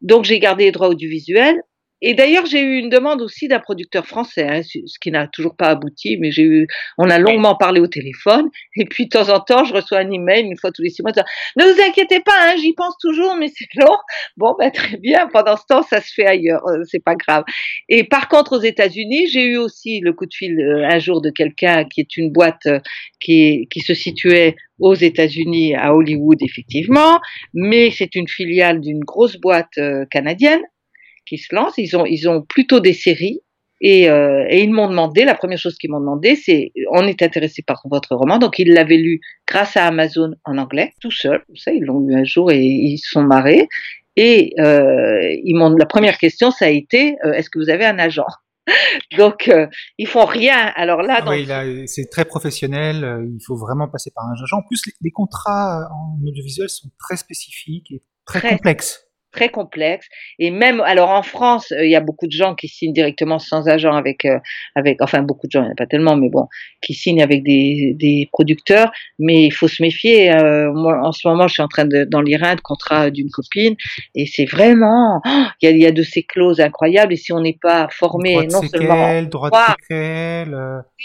donc 0.02 0.26
j'ai 0.26 0.40
gardé 0.40 0.66
les 0.66 0.72
droits 0.72 0.90
audiovisuels 0.90 1.60
et 2.06 2.16
d'ailleurs, 2.16 2.46
j'ai 2.46 2.60
eu 2.60 2.80
une 2.80 2.90
demande 2.90 3.22
aussi 3.22 3.48
d'un 3.48 3.62
producteur 3.62 4.06
français, 4.06 4.46
hein, 4.46 4.62
ce 4.62 5.00
qui 5.00 5.10
n'a 5.10 5.26
toujours 5.28 5.56
pas 5.56 5.68
abouti, 5.70 6.18
mais 6.20 6.32
j'ai 6.32 6.44
eu, 6.44 6.68
on 6.98 7.10
a 7.10 7.18
longuement 7.18 7.56
parlé 7.56 7.80
au 7.80 7.88
téléphone. 7.88 8.50
Et 8.76 8.84
puis 8.84 9.06
de 9.06 9.10
temps 9.10 9.30
en 9.30 9.40
temps, 9.40 9.64
je 9.64 9.74
reçois 9.74 10.00
un 10.00 10.12
email 10.12 10.44
une 10.44 10.58
fois 10.58 10.72
tous 10.74 10.82
les 10.82 10.90
six 10.90 11.02
mois. 11.02 11.14
Ne 11.56 11.64
vous 11.64 11.82
inquiétez 11.82 12.20
pas, 12.20 12.34
hein, 12.42 12.56
j'y 12.60 12.74
pense 12.74 12.96
toujours, 13.00 13.38
mais 13.38 13.48
c'est 13.48 13.68
long. 13.80 13.96
Bon, 14.36 14.54
ben 14.60 14.70
très 14.70 14.98
bien. 14.98 15.28
Pendant 15.32 15.56
ce 15.56 15.64
temps, 15.66 15.82
ça 15.82 16.02
se 16.02 16.14
fait 16.14 16.26
ailleurs, 16.26 16.68
euh, 16.68 16.84
c'est 16.84 17.02
pas 17.02 17.16
grave. 17.16 17.46
Et 17.88 18.04
par 18.04 18.28
contre, 18.28 18.58
aux 18.58 18.62
États-Unis, 18.62 19.28
j'ai 19.32 19.46
eu 19.46 19.58
aussi 19.58 20.02
le 20.02 20.12
coup 20.12 20.26
de 20.26 20.34
fil 20.34 20.60
euh, 20.60 20.86
un 20.86 21.00
jour 21.00 21.22
de 21.22 21.30
quelqu'un 21.30 21.86
qui 21.86 22.02
est 22.02 22.18
une 22.18 22.34
boîte 22.34 22.66
euh, 22.66 22.80
qui, 23.22 23.70
qui 23.72 23.80
se 23.80 23.94
situait 23.94 24.58
aux 24.78 24.96
États-Unis, 24.96 25.76
à 25.76 25.96
Hollywood, 25.96 26.40
effectivement, 26.42 27.22
mais 27.54 27.92
c'est 27.92 28.16
une 28.16 28.28
filiale 28.28 28.82
d'une 28.82 29.00
grosse 29.00 29.38
boîte 29.38 29.80
canadienne 30.12 30.62
qui 31.34 31.44
se 31.44 31.54
lancent. 31.54 31.78
Ils 31.78 31.96
ont, 31.98 32.06
ils 32.06 32.30
ont 32.30 32.42
plutôt 32.42 32.80
des 32.80 32.94
séries. 32.94 33.40
Et, 33.82 34.10
euh, 34.10 34.46
et 34.50 34.62
ils 34.64 34.72
m'ont 34.72 34.88
demandé, 34.88 35.26
la 35.26 35.36
première 35.36 35.58
chose 35.58 35.78
qu'ils 35.78 35.92
m'ont 35.92 36.00
demandé, 36.00 36.38
c'est 36.38 36.72
on 36.92 37.06
est 37.06 37.22
intéressé 37.22 37.64
par 37.64 37.82
votre 37.92 38.16
roman. 38.16 38.38
Donc 38.38 38.58
ils 38.58 38.72
l'avaient 38.72 38.98
lu 38.98 39.20
grâce 39.46 39.76
à 39.76 39.88
Amazon 39.88 40.36
en 40.46 40.58
anglais, 40.58 40.94
tout 41.02 41.12
seul. 41.12 41.44
Ça, 41.56 41.74
ils 41.74 41.84
l'ont 41.84 42.00
lu 42.00 42.16
un 42.16 42.24
jour 42.24 42.52
et 42.52 42.62
ils 42.62 42.98
se 42.98 43.10
sont 43.10 43.24
marrés. 43.24 43.68
Et 44.16 44.54
euh, 44.60 45.36
ils 45.44 45.56
m'ont, 45.56 45.72
la 45.72 45.86
première 45.86 46.18
question, 46.18 46.52
ça 46.52 46.66
a 46.66 46.70
été 46.70 47.18
euh, 47.26 47.34
est-ce 47.34 47.50
que 47.50 47.60
vous 47.60 47.70
avez 47.70 47.86
un 47.86 48.00
agent? 48.00 48.28
Donc 49.18 49.50
euh, 49.50 49.68
ils 49.98 50.08
font 50.08 50.26
rien. 50.26 50.72
Alors 50.76 51.02
là, 51.02 51.22
ah 51.26 51.30
oui, 51.30 51.86
c'est 51.88 52.10
très 52.10 52.24
professionnel. 52.24 53.04
Euh, 53.04 53.26
il 53.26 53.44
faut 53.46 53.58
vraiment 53.58 53.90
passer 53.90 54.12
par 54.16 54.24
un 54.26 54.34
agent. 54.42 54.56
En 54.56 54.64
plus, 54.66 54.86
les, 54.86 54.94
les 55.02 55.12
contrats 55.12 55.90
en 55.92 56.26
audiovisuel 56.26 56.70
sont 56.70 56.90
très 57.00 57.18
spécifiques 57.18 57.92
et 57.92 58.02
très, 58.26 58.40
très 58.40 58.50
complexes 58.52 59.10
très 59.34 59.50
complexe. 59.50 60.08
Et 60.40 60.52
même, 60.52 60.80
alors 60.82 61.10
en 61.10 61.24
France, 61.24 61.72
euh, 61.74 61.84
il 61.84 61.92
y 61.92 61.96
a 61.96 62.00
beaucoup 62.00 62.28
de 62.28 62.32
gens 62.32 62.56
qui 62.56 62.68
signent 62.68 62.94
directement 62.94 63.40
sans 63.40 63.68
agent 63.68 63.94
avec, 63.94 64.24
euh, 64.26 64.40
avec, 64.76 65.02
enfin 65.02 65.22
beaucoup 65.22 65.48
de 65.48 65.52
gens, 65.52 65.62
il 65.62 65.66
n'y 65.66 65.70
en 65.70 65.74
a 65.74 65.76
pas 65.76 65.88
tellement, 65.88 66.16
mais 66.16 66.30
bon, 66.30 66.48
qui 66.82 66.94
signent 66.94 67.22
avec 67.22 67.44
des, 67.44 67.96
des 68.00 68.30
producteurs. 68.32 68.92
Mais 69.20 69.46
il 69.46 69.52
faut 69.52 69.68
se 69.68 69.82
méfier. 69.82 70.32
Euh, 70.32 70.72
moi, 70.72 71.00
en 71.04 71.12
ce 71.12 71.28
moment, 71.28 71.48
je 71.48 71.54
suis 71.54 71.64
en 71.64 71.68
train 71.68 71.86
de, 71.86 72.06
d'en 72.06 72.22
lire 72.22 72.44
un 72.44 72.56
de 72.56 72.62
contrat 72.62 73.10
d'une 73.10 73.30
copine, 73.30 73.76
et 74.16 74.26
c'est 74.26 74.46
vraiment, 74.46 75.22
oh, 75.26 75.44
il 75.62 75.70
y, 75.70 75.74
a, 75.74 75.76
y, 75.76 75.86
a, 75.86 75.92
de 75.92 76.04
ces 76.04 76.24
clauses 76.24 76.60
incroyables. 76.60 77.14
Et 77.14 77.18
si 77.18 77.34
on 77.34 77.42
n'est 77.42 77.58
pas 77.62 77.88
formé, 77.92 78.48
non 78.48 78.62
séquelles, 78.62 78.82
seulement 78.82 79.24
droit 79.24 79.50
de 79.50 79.56
séquelles, 79.82 80.58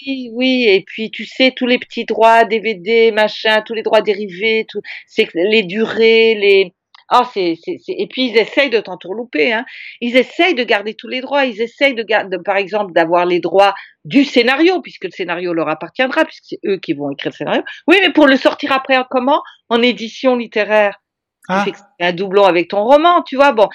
oui, 0.06 0.30
oui, 0.34 0.66
et 0.68 0.84
puis 0.86 1.10
tu 1.10 1.24
sais 1.24 1.52
tous 1.56 1.66
les 1.66 1.78
petits 1.78 2.04
droits 2.04 2.44
DVD, 2.44 3.10
machin, 3.10 3.62
tous 3.62 3.74
les 3.74 3.82
droits 3.82 4.02
dérivés, 4.02 4.66
tout, 4.68 4.80
c'est 5.06 5.28
les 5.34 5.62
durées, 5.62 6.34
les 6.34 6.74
Oh, 7.12 7.22
c'est, 7.32 7.56
c'est, 7.64 7.78
et 7.88 8.06
puis 8.06 8.28
ils 8.28 8.36
essayent 8.36 8.70
de 8.70 8.80
t'entourlouper. 8.80 9.52
Hein. 9.52 9.64
Ils 10.00 10.16
essayent 10.16 10.54
de 10.54 10.64
garder 10.64 10.94
tous 10.94 11.08
les 11.08 11.20
droits. 11.20 11.46
Ils 11.46 11.60
essayent 11.62 11.94
de 11.94 12.02
garder, 12.02 12.36
par 12.44 12.56
exemple, 12.56 12.92
d'avoir 12.92 13.24
les 13.24 13.40
droits 13.40 13.74
du 14.04 14.24
scénario, 14.24 14.82
puisque 14.82 15.04
le 15.04 15.10
scénario 15.10 15.54
leur 15.54 15.68
appartiendra, 15.68 16.24
puisque 16.24 16.44
c'est 16.44 16.60
eux 16.66 16.78
qui 16.78 16.92
vont 16.92 17.10
écrire 17.10 17.32
le 17.32 17.36
scénario. 17.36 17.62
Oui, 17.86 17.96
mais 18.02 18.12
pour 18.12 18.26
le 18.26 18.36
sortir 18.36 18.72
après, 18.72 18.98
comment? 19.10 19.42
En 19.68 19.80
édition 19.82 20.36
littéraire. 20.36 21.00
Ah. 21.50 21.64
un 22.00 22.12
doublon 22.12 22.44
avec 22.44 22.68
ton 22.68 22.84
roman, 22.84 23.22
tu 23.22 23.36
vois. 23.36 23.52
Bon, 23.52 23.68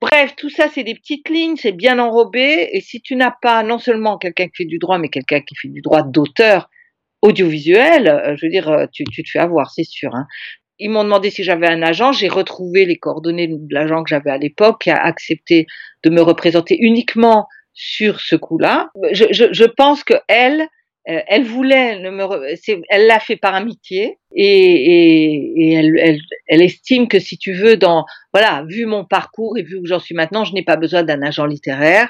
bref, 0.00 0.34
tout 0.34 0.48
ça, 0.48 0.68
c'est 0.70 0.82
des 0.82 0.94
petites 0.94 1.28
lignes, 1.28 1.56
c'est 1.56 1.72
bien 1.72 1.98
enrobé. 1.98 2.70
Et 2.72 2.80
si 2.80 3.02
tu 3.02 3.16
n'as 3.16 3.34
pas 3.42 3.62
non 3.62 3.78
seulement 3.78 4.16
quelqu'un 4.16 4.46
qui 4.46 4.62
fait 4.62 4.64
du 4.64 4.78
droit, 4.78 4.96
mais 4.96 5.10
quelqu'un 5.10 5.40
qui 5.40 5.54
fait 5.54 5.68
du 5.68 5.82
droit 5.82 6.02
d'auteur 6.02 6.70
audiovisuel, 7.20 8.08
euh, 8.08 8.34
je 8.36 8.46
veux 8.46 8.50
dire, 8.50 8.68
euh, 8.68 8.86
tu, 8.90 9.04
tu 9.04 9.22
te 9.22 9.30
fais 9.30 9.40
avoir, 9.40 9.70
c'est 9.70 9.84
sûr. 9.84 10.14
Hein. 10.14 10.26
Ils 10.78 10.90
m'ont 10.90 11.04
demandé 11.04 11.30
si 11.30 11.42
j'avais 11.42 11.68
un 11.68 11.82
agent. 11.82 12.12
J'ai 12.12 12.28
retrouvé 12.28 12.84
les 12.84 12.96
coordonnées 12.96 13.48
de 13.48 13.74
l'agent 13.74 14.02
que 14.02 14.10
j'avais 14.10 14.30
à 14.30 14.38
l'époque, 14.38 14.82
qui 14.82 14.90
a 14.90 14.96
accepté 14.96 15.66
de 16.04 16.10
me 16.10 16.22
représenter 16.22 16.76
uniquement 16.78 17.46
sur 17.72 18.20
ce 18.20 18.36
coup-là. 18.36 18.90
Je, 19.12 19.64
pense 19.64 20.04
que 20.04 20.14
elle, 20.28 20.62
euh, 21.08 21.20
elle 21.26 21.44
voulait 21.44 22.00
elle 22.90 23.06
l'a 23.06 23.20
fait 23.20 23.36
par 23.36 23.54
amitié 23.54 24.18
et, 24.34 25.72
elle, 25.74 26.62
estime 26.62 27.08
que 27.08 27.18
si 27.18 27.38
tu 27.38 27.52
veux, 27.52 27.76
dans 27.76 28.04
voilà, 28.32 28.64
vu 28.68 28.86
mon 28.86 29.04
parcours 29.04 29.56
et 29.58 29.62
vu 29.62 29.76
où 29.76 29.86
j'en 29.86 30.00
suis 30.00 30.14
maintenant, 30.14 30.44
je 30.44 30.54
n'ai 30.54 30.64
pas 30.64 30.76
besoin 30.76 31.02
d'un 31.02 31.22
agent 31.22 31.46
littéraire. 31.46 32.08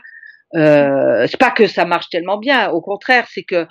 Euh, 0.55 1.27
c'est 1.27 1.39
pas 1.39 1.51
que 1.51 1.67
ça 1.67 1.85
marche 1.85 2.09
tellement 2.09 2.39
bien, 2.39 2.71
au 2.71 2.81
contraire, 2.81 3.27
c'est 3.31 3.43
que 3.43 3.67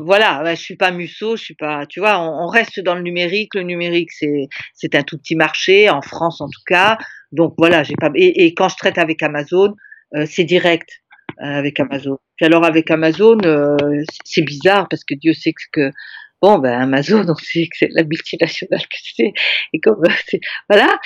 voilà, 0.00 0.54
je 0.54 0.60
suis 0.60 0.76
pas 0.76 0.90
Musso, 0.90 1.36
je 1.36 1.42
suis 1.42 1.54
pas, 1.54 1.86
tu 1.86 2.00
vois, 2.00 2.18
on, 2.18 2.46
reste 2.46 2.80
dans 2.80 2.94
le 2.94 3.02
numérique. 3.02 3.54
Le 3.54 3.62
numérique, 3.62 4.10
c'est 4.12 4.48
c'est 4.74 4.94
un 4.94 5.02
tout 5.02 5.18
petit 5.18 5.36
marché 5.36 5.90
en 5.90 6.02
France 6.02 6.40
en 6.40 6.46
tout 6.46 6.62
cas. 6.66 6.98
Donc 7.32 7.54
voilà, 7.58 7.82
j'ai 7.82 7.94
pas. 7.98 8.10
Et, 8.14 8.54
quand 8.54 8.68
je 8.68 8.76
traite 8.76 8.98
avec 8.98 9.22
Amazon, 9.22 9.74
euh, 10.14 10.26
c'est 10.28 10.44
direct 10.44 10.88
euh, 11.40 11.44
avec 11.44 11.80
Amazon. 11.80 12.18
Puis 12.36 12.46
alors 12.46 12.64
avec 12.64 12.90
Amazon, 12.90 13.38
euh, 13.44 13.76
c'est 14.24 14.42
bizarre 14.42 14.86
parce 14.88 15.04
que 15.04 15.14
Dieu 15.14 15.32
sait 15.32 15.54
que 15.72 15.90
bon 16.42 16.58
ben 16.58 16.78
Amazon, 16.78 17.24
on 17.28 17.34
sait 17.34 17.64
que 17.64 17.78
c'est 17.78 17.88
la 17.90 18.04
multinationale 18.04 18.82
que 18.82 18.96
c'est 19.16 19.32
et 19.72 19.80
comme 19.80 20.02
voilà, 20.68 20.98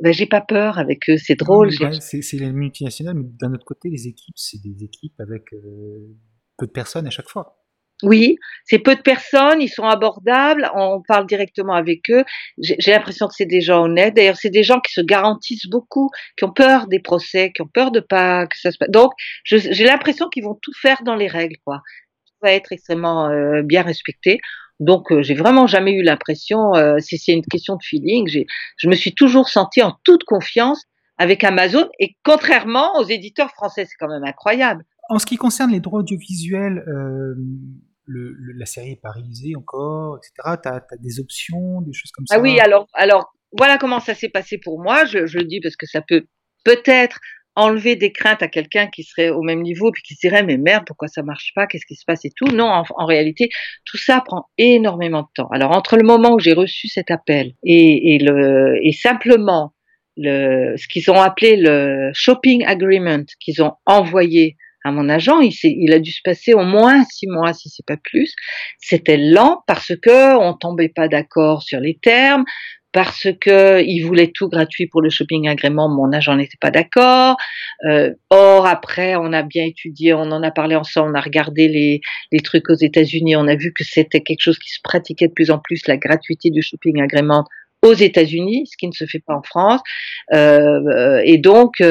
ben 0.00 0.12
j'ai 0.12 0.26
pas 0.26 0.40
peur 0.40 0.78
avec 0.78 1.08
eux, 1.08 1.16
c'est 1.16 1.36
drôle. 1.36 1.70
c'est 2.00 2.38
la 2.38 2.50
multinationale, 2.50 3.14
mais 3.14 3.28
d'un 3.40 3.52
autre 3.54 3.64
côté, 3.64 3.88
les 3.88 4.08
équipes, 4.08 4.36
c'est 4.36 4.60
des 4.60 4.82
équipes 4.82 5.20
avec 5.20 5.44
peu 6.56 6.66
de 6.66 6.72
personnes 6.72 7.06
à 7.06 7.10
chaque 7.10 7.28
fois. 7.28 7.56
Oui, 8.02 8.36
c'est 8.64 8.78
peu 8.78 8.94
de 8.94 9.00
personnes, 9.00 9.62
ils 9.62 9.70
sont 9.70 9.84
abordables, 9.84 10.70
on 10.74 11.00
parle 11.00 11.26
directement 11.26 11.72
avec 11.72 12.10
eux. 12.10 12.24
J'ai 12.58 12.90
l'impression 12.90 13.26
que 13.26 13.32
c'est 13.34 13.46
des 13.46 13.62
gens 13.62 13.84
honnêtes. 13.84 14.14
D'ailleurs, 14.14 14.36
c'est 14.36 14.50
des 14.50 14.62
gens 14.62 14.80
qui 14.80 14.92
se 14.92 15.00
garantissent 15.00 15.66
beaucoup, 15.66 16.10
qui 16.36 16.44
ont 16.44 16.52
peur 16.52 16.88
des 16.88 17.00
procès, 17.00 17.52
qui 17.54 17.62
ont 17.62 17.68
peur 17.72 17.92
de 17.92 18.00
pas 18.00 18.46
que 18.46 18.58
ça 18.58 18.70
se 18.70 18.76
passe. 18.76 18.90
Donc, 18.90 19.12
j'ai 19.44 19.84
l'impression 19.84 20.28
qu'ils 20.28 20.44
vont 20.44 20.58
tout 20.60 20.72
faire 20.78 21.02
dans 21.04 21.14
les 21.14 21.26
règles, 21.26 21.56
quoi. 21.64 21.80
Tout 22.26 22.34
va 22.42 22.52
être 22.52 22.70
extrêmement 22.70 23.30
euh, 23.30 23.62
bien 23.62 23.80
respecté. 23.80 24.40
Donc, 24.78 25.10
euh, 25.10 25.22
j'ai 25.22 25.34
vraiment 25.34 25.66
jamais 25.66 25.92
eu 25.92 26.02
l'impression, 26.02 26.74
euh, 26.74 26.98
si 26.98 27.16
c'est 27.16 27.32
une 27.32 27.46
question 27.46 27.76
de 27.76 27.82
feeling, 27.82 28.28
je 28.76 28.88
me 28.88 28.94
suis 28.94 29.14
toujours 29.14 29.48
sentie 29.48 29.82
en 29.82 29.96
toute 30.04 30.24
confiance 30.24 30.84
avec 31.16 31.44
Amazon. 31.44 31.88
Et 31.98 32.14
contrairement 32.24 32.98
aux 32.98 33.04
éditeurs 33.04 33.52
français, 33.52 33.86
c'est 33.86 33.96
quand 33.98 34.08
même 34.08 34.24
incroyable 34.24 34.84
en 35.08 35.18
ce 35.18 35.26
qui 35.26 35.36
concerne 35.36 35.72
les 35.72 35.80
droits 35.80 36.00
audiovisuels, 36.00 36.84
euh, 36.88 37.34
le, 38.06 38.36
la 38.56 38.66
série 38.66 38.92
est 38.92 39.00
parisée 39.00 39.54
encore, 39.56 40.18
etc. 40.18 40.56
Tu 40.62 40.68
as, 40.68 40.98
des 40.98 41.20
options, 41.20 41.80
des 41.82 41.92
choses 41.92 42.10
comme 42.12 42.24
ah 42.30 42.34
ça? 42.34 42.40
Ah 42.40 42.42
oui, 42.42 42.58
alors, 42.60 42.86
alors 42.94 43.32
voilà 43.56 43.78
comment 43.78 44.00
ça 44.00 44.14
s'est 44.14 44.28
passé 44.28 44.58
pour 44.58 44.80
moi. 44.80 45.04
Je, 45.04 45.26
je, 45.26 45.38
le 45.38 45.44
dis 45.44 45.60
parce 45.60 45.76
que 45.76 45.86
ça 45.86 46.02
peut 46.02 46.26
peut-être 46.64 47.20
enlever 47.56 47.96
des 47.96 48.12
craintes 48.12 48.42
à 48.42 48.48
quelqu'un 48.48 48.86
qui 48.86 49.02
serait 49.02 49.30
au 49.30 49.40
même 49.40 49.62
niveau 49.62 49.90
puis 49.90 50.02
qui 50.02 50.14
se 50.14 50.20
dirait 50.20 50.42
mais 50.42 50.58
merde 50.58 50.84
pourquoi 50.86 51.08
ça 51.08 51.22
marche 51.22 51.52
pas? 51.54 51.66
Qu'est-ce 51.66 51.86
qui 51.86 51.96
se 51.96 52.04
passe 52.04 52.24
et 52.26 52.30
tout? 52.36 52.48
Non 52.48 52.66
en, 52.66 52.84
en, 52.96 53.06
réalité 53.06 53.48
tout 53.86 53.96
ça 53.96 54.20
prend 54.20 54.44
énormément 54.58 55.22
de 55.22 55.28
temps 55.34 55.48
alors 55.48 55.74
entre 55.74 55.96
le 55.96 56.02
moment 56.02 56.34
où 56.34 56.38
j'ai 56.38 56.52
reçu 56.52 56.88
cet 56.88 57.10
appel 57.10 57.54
et, 57.64 58.14
et 58.14 58.18
le 58.18 58.76
et 58.82 58.92
simplement 58.92 59.72
le 60.18 60.76
ce 60.76 60.86
qu'ils 60.86 61.10
ont 61.10 61.18
appelé 61.18 61.56
le 61.56 62.10
shopping 62.12 62.62
agreement 62.66 63.24
qu'ils 63.40 63.62
ont 63.62 63.72
envoyé 63.86 64.58
à 64.86 64.92
mon 64.92 65.08
agent, 65.08 65.40
il, 65.40 65.92
a 65.92 65.98
dû 65.98 66.12
se 66.12 66.20
passer 66.22 66.54
au 66.54 66.62
moins 66.62 67.04
six 67.10 67.26
mois, 67.26 67.52
si 67.52 67.68
c'est 67.68 67.84
pas 67.84 67.96
plus. 67.96 68.34
C'était 68.78 69.16
lent 69.16 69.62
parce 69.66 69.92
que 70.00 70.36
on 70.38 70.54
tombait 70.54 70.88
pas 70.88 71.08
d'accord 71.08 71.62
sur 71.62 71.80
les 71.80 71.98
termes, 72.00 72.44
parce 72.92 73.26
que 73.40 73.82
il 73.82 74.04
voulait 74.04 74.30
tout 74.32 74.48
gratuit 74.48 74.86
pour 74.86 75.02
le 75.02 75.10
shopping 75.10 75.48
agrément, 75.48 75.88
mon 75.88 76.12
agent 76.12 76.36
n'était 76.36 76.56
pas 76.60 76.70
d'accord. 76.70 77.36
Euh, 77.84 78.12
or 78.30 78.66
après, 78.66 79.16
on 79.16 79.32
a 79.32 79.42
bien 79.42 79.64
étudié, 79.64 80.14
on 80.14 80.30
en 80.30 80.42
a 80.42 80.52
parlé 80.52 80.76
ensemble, 80.76 81.10
on 81.10 81.18
a 81.18 81.20
regardé 81.20 81.68
les, 81.68 82.40
trucs 82.42 82.70
aux 82.70 82.74
États-Unis, 82.74 83.34
on 83.34 83.48
a 83.48 83.56
vu 83.56 83.72
que 83.72 83.82
c'était 83.82 84.20
quelque 84.20 84.40
chose 84.40 84.58
qui 84.58 84.70
se 84.70 84.78
pratiquait 84.84 85.28
de 85.28 85.32
plus 85.32 85.50
en 85.50 85.58
plus, 85.58 85.86
la 85.88 85.96
gratuité 85.96 86.50
du 86.50 86.62
shopping 86.62 87.02
agrément 87.02 87.44
aux 87.82 87.92
États-Unis, 87.92 88.66
ce 88.70 88.76
qui 88.78 88.86
ne 88.86 88.92
se 88.92 89.04
fait 89.04 89.22
pas 89.26 89.34
en 89.34 89.42
France. 89.42 89.80
Euh, 90.32 90.80
euh 90.96 91.20
et 91.24 91.38
donc 91.38 91.82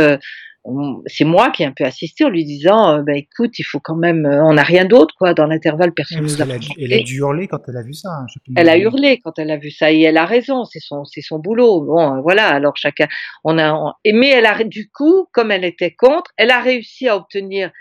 c'est 1.05 1.25
moi 1.25 1.51
qui 1.51 1.63
ai 1.63 1.65
un 1.67 1.71
peu 1.71 1.83
assisté 1.83 2.25
en 2.25 2.29
lui 2.29 2.43
disant, 2.43 2.97
euh, 2.97 3.03
bah, 3.03 3.15
écoute, 3.15 3.59
il 3.59 3.63
faut 3.63 3.79
quand 3.79 3.95
même, 3.95 4.25
euh, 4.25 4.43
on 4.43 4.53
n'a 4.53 4.63
rien 4.63 4.85
d'autre, 4.85 5.13
quoi, 5.17 5.33
dans 5.33 5.45
l'intervalle, 5.45 5.93
personne 5.93 6.21
nous 6.21 6.41
a, 6.41 6.45
Elle 6.79 6.93
a 6.93 6.99
dû 6.99 7.17
hurler 7.17 7.47
quand 7.47 7.59
elle 7.67 7.77
a 7.77 7.83
vu 7.83 7.93
ça. 7.93 8.09
Hein, 8.09 8.25
elle 8.55 8.69
a 8.69 8.77
hurlé 8.77 9.19
quand 9.23 9.37
elle 9.37 9.51
a 9.51 9.57
vu 9.57 9.69
ça 9.69 9.91
et 9.91 10.01
elle 10.01 10.17
a 10.17 10.25
raison, 10.25 10.65
c'est 10.65 10.79
son, 10.79 11.05
c'est 11.05 11.21
son 11.21 11.37
boulot. 11.37 11.81
Bon, 11.81 12.15
euh, 12.15 12.21
voilà, 12.21 12.47
alors 12.47 12.75
chacun, 12.77 13.07
on 13.43 13.59
a, 13.59 13.95
mais 14.11 14.29
elle 14.29 14.47
a, 14.47 14.63
du 14.63 14.89
coup, 14.89 15.27
comme 15.31 15.51
elle 15.51 15.65
était 15.65 15.91
contre, 15.91 16.31
elle 16.37 16.49
a 16.49 16.61
réussi 16.61 17.07
à 17.07 17.15
obtenir 17.15 17.71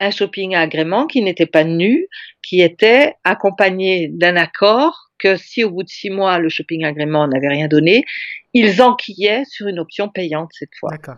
un 0.00 0.10
shopping 0.10 0.54
agrément 0.54 1.06
qui 1.06 1.22
n'était 1.22 1.46
pas 1.46 1.64
nu, 1.64 2.08
qui 2.46 2.60
était 2.60 3.14
accompagné 3.24 4.08
d'un 4.08 4.36
accord 4.36 5.08
que 5.18 5.36
si 5.36 5.64
au 5.64 5.70
bout 5.70 5.82
de 5.82 5.88
six 5.88 6.10
mois 6.10 6.38
le 6.38 6.48
shopping 6.48 6.84
agrément 6.84 7.26
n'avait 7.26 7.48
rien 7.48 7.66
donné, 7.66 8.04
ils 8.54 8.80
enquillaient 8.80 9.42
sur 9.46 9.66
une 9.66 9.80
option 9.80 10.08
payante 10.08 10.50
cette 10.52 10.76
fois. 10.78 10.90
D'accord. 10.92 11.16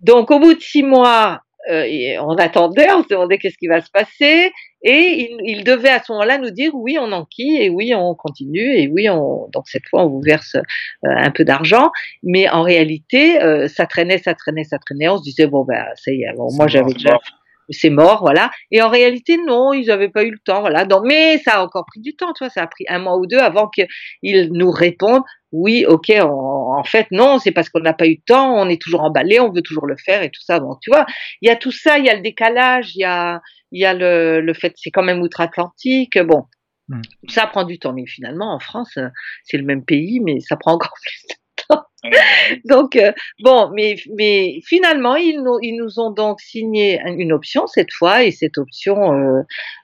Donc, 0.00 0.30
au 0.30 0.38
bout 0.38 0.54
de 0.54 0.60
six 0.60 0.82
mois, 0.82 1.40
euh, 1.70 1.84
on 2.20 2.36
attendait, 2.36 2.92
on 2.92 3.02
se 3.02 3.08
demandait 3.08 3.38
qu'est-ce 3.38 3.58
qui 3.58 3.66
va 3.66 3.80
se 3.80 3.90
passer, 3.90 4.52
et 4.82 5.30
il, 5.30 5.38
il 5.44 5.64
devait 5.64 5.88
à 5.88 6.00
ce 6.00 6.12
moment-là 6.12 6.38
nous 6.38 6.50
dire 6.50 6.70
oui, 6.74 6.96
on 7.00 7.10
enquille, 7.10 7.60
et 7.60 7.70
oui, 7.70 7.92
on 7.94 8.14
continue, 8.14 8.76
et 8.76 8.88
oui, 8.88 9.08
on, 9.08 9.48
donc 9.52 9.64
cette 9.66 9.86
fois, 9.88 10.04
on 10.04 10.08
vous 10.08 10.20
verse 10.20 10.54
euh, 10.54 10.60
un 11.02 11.30
peu 11.30 11.44
d'argent. 11.44 11.90
Mais 12.22 12.48
en 12.48 12.62
réalité, 12.62 13.42
euh, 13.42 13.66
ça 13.68 13.86
traînait, 13.86 14.18
ça 14.18 14.34
traînait, 14.34 14.64
ça 14.64 14.78
traînait. 14.78 15.08
On 15.08 15.18
se 15.18 15.24
disait 15.24 15.46
bon 15.46 15.64
ben, 15.64 15.84
ça 15.96 16.12
y 16.12 16.22
est. 16.22 16.32
Bon, 16.36 16.48
moi, 16.52 16.68
j'avais 16.68 16.92
déjà 16.92 17.18
c'est 17.70 17.90
mort, 17.90 18.20
voilà. 18.20 18.50
Et 18.70 18.82
en 18.82 18.88
réalité, 18.88 19.38
non, 19.38 19.72
ils 19.72 19.86
n'avaient 19.86 20.08
pas 20.08 20.24
eu 20.24 20.30
le 20.30 20.38
temps, 20.38 20.60
voilà. 20.60 20.84
Donc, 20.84 21.04
mais 21.04 21.38
ça 21.38 21.56
a 21.56 21.64
encore 21.64 21.84
pris 21.86 22.00
du 22.00 22.14
temps, 22.14 22.32
tu 22.32 22.44
vois, 22.44 22.50
ça 22.50 22.62
a 22.62 22.66
pris 22.66 22.84
un 22.88 22.98
mois 22.98 23.16
ou 23.16 23.26
deux 23.26 23.38
avant 23.38 23.68
qu'ils 23.68 24.52
nous 24.52 24.70
répondent, 24.70 25.22
oui, 25.52 25.84
ok, 25.86 26.10
en 26.20 26.84
fait, 26.84 27.06
non, 27.10 27.38
c'est 27.38 27.52
parce 27.52 27.68
qu'on 27.68 27.80
n'a 27.80 27.94
pas 27.94 28.06
eu 28.06 28.16
le 28.16 28.22
temps, 28.26 28.54
on 28.56 28.68
est 28.68 28.80
toujours 28.80 29.02
emballé, 29.02 29.40
on 29.40 29.50
veut 29.50 29.62
toujours 29.62 29.86
le 29.86 29.96
faire 29.96 30.22
et 30.22 30.30
tout 30.30 30.42
ça. 30.42 30.60
Bon, 30.60 30.76
tu 30.80 30.90
vois, 30.90 31.06
il 31.40 31.48
y 31.48 31.50
a 31.50 31.56
tout 31.56 31.72
ça, 31.72 31.98
il 31.98 32.04
y 32.04 32.10
a 32.10 32.14
le 32.14 32.22
décalage, 32.22 32.94
il 32.94 33.00
y 33.00 33.04
a, 33.04 33.40
il 33.72 33.80
y 33.80 33.84
a 33.84 33.94
le, 33.94 34.40
le 34.40 34.54
fait, 34.54 34.74
c'est 34.76 34.90
quand 34.90 35.04
même 35.04 35.22
outre-Atlantique, 35.22 36.18
bon. 36.18 36.44
Hmm. 36.88 37.00
Ça 37.28 37.46
prend 37.46 37.64
du 37.64 37.78
temps, 37.80 37.92
mais 37.92 38.06
finalement, 38.06 38.54
en 38.54 38.60
France, 38.60 38.96
c'est 39.44 39.56
le 39.56 39.64
même 39.64 39.84
pays, 39.84 40.20
mais 40.20 40.38
ça 40.40 40.56
prend 40.56 40.72
encore 40.72 40.94
plus 41.02 41.22
de 41.28 41.34
donc, 42.64 42.96
euh, 42.96 43.12
bon, 43.42 43.70
mais, 43.74 43.96
mais 44.16 44.60
finalement, 44.64 45.16
ils 45.16 45.42
nous, 45.42 45.58
ils 45.62 45.76
nous 45.76 45.98
ont 45.98 46.10
donc 46.10 46.40
signé 46.40 47.00
une 47.06 47.32
option 47.32 47.66
cette 47.66 47.92
fois, 47.92 48.24
et 48.24 48.30
cette 48.30 48.58
option, 48.58 49.12
euh, 49.12 49.40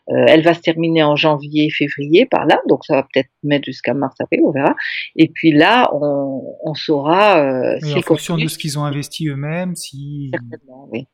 euh, 0.09 0.25
elle 0.27 0.43
va 0.43 0.55
se 0.55 0.61
terminer 0.61 1.03
en 1.03 1.17
janvier, 1.17 1.71
février, 1.71 2.27
par 2.27 2.47
là, 2.47 2.61
donc 2.69 2.85
ça 2.85 2.95
va 2.97 3.03
peut-être 3.03 3.31
mettre 3.43 3.65
jusqu'à 3.65 3.95
mars, 3.95 4.15
avril, 4.21 4.41
on 4.45 4.53
verra. 4.53 4.75
Et 5.17 5.29
puis 5.29 5.53
là, 5.53 5.91
on, 5.95 6.43
on 6.65 6.75
saura. 6.75 7.77
Oui, 7.83 7.95
en 7.95 8.03
fonction 8.03 8.37
de 8.37 8.49
ce 8.49 8.59
qu'ils 8.59 8.79
ont 8.79 8.85
investi 8.85 9.29
eux-mêmes, 9.29 9.75
si. 9.77 10.31
Certainement, 10.33 10.89
oui. 10.91 11.07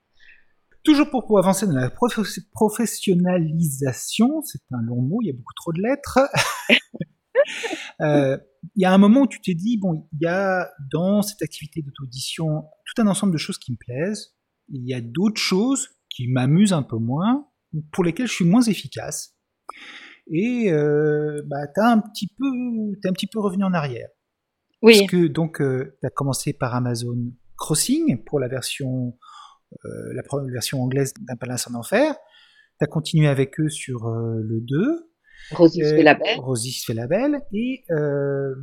Toujours 0.84 1.10
pour, 1.10 1.26
pour 1.26 1.38
avancer 1.38 1.66
dans 1.66 1.74
la 1.74 1.90
professionnalisation, 2.52 4.40
c'est 4.42 4.62
un 4.72 4.80
long 4.80 5.02
mot, 5.02 5.18
il 5.22 5.26
y 5.26 5.30
a 5.30 5.34
beaucoup 5.34 5.52
trop 5.54 5.72
de 5.72 5.82
lettres. 5.82 6.20
euh, 8.00 8.38
il 8.78 8.82
y 8.82 8.84
a 8.84 8.92
un 8.92 8.98
moment 8.98 9.22
où 9.22 9.26
tu 9.26 9.40
t'es 9.40 9.54
dit, 9.54 9.76
bon, 9.76 10.08
il 10.12 10.20
y 10.22 10.26
a 10.26 10.70
dans 10.92 11.20
cette 11.20 11.42
activité 11.42 11.82
d'auto-audition 11.82 12.62
tout 12.86 13.02
un 13.02 13.08
ensemble 13.08 13.32
de 13.32 13.38
choses 13.38 13.58
qui 13.58 13.72
me 13.72 13.76
plaisent, 13.76 14.36
il 14.68 14.88
y 14.88 14.94
a 14.94 15.00
d'autres 15.00 15.40
choses 15.40 15.88
qui 16.08 16.28
m'amusent 16.28 16.72
un 16.72 16.84
peu 16.84 16.96
moins, 16.96 17.48
pour 17.90 18.04
lesquelles 18.04 18.28
je 18.28 18.34
suis 18.34 18.44
moins 18.44 18.62
efficace. 18.62 19.36
Et 20.30 20.70
euh, 20.70 21.42
bah, 21.46 21.66
tu 21.74 21.80
un 21.80 21.98
petit 21.98 22.28
peu, 22.28 22.46
un 23.04 23.12
petit 23.12 23.26
peu 23.26 23.40
revenu 23.40 23.64
en 23.64 23.72
arrière. 23.72 24.08
Oui. 24.82 24.98
Parce 24.98 25.10
que 25.10 25.26
donc, 25.26 25.60
euh, 25.60 25.96
tu 26.00 26.06
as 26.06 26.10
commencé 26.10 26.52
par 26.52 26.72
Amazon 26.76 27.16
Crossing 27.56 28.22
pour 28.22 28.38
la 28.38 28.46
version, 28.46 29.18
euh, 29.84 30.14
la 30.14 30.22
version 30.52 30.80
anglaise 30.84 31.14
d'un 31.20 31.34
palace 31.34 31.68
en 31.68 31.74
enfer. 31.74 32.14
Tu 32.78 32.84
as 32.84 32.86
continué 32.86 33.26
avec 33.26 33.58
eux 33.58 33.70
sur 33.70 34.06
euh, 34.06 34.40
le 34.40 34.60
2. 34.60 35.07
Fait 36.86 36.94
la 36.94 37.06
belle. 37.06 37.40
Et 37.52 37.84
euh, 37.90 38.54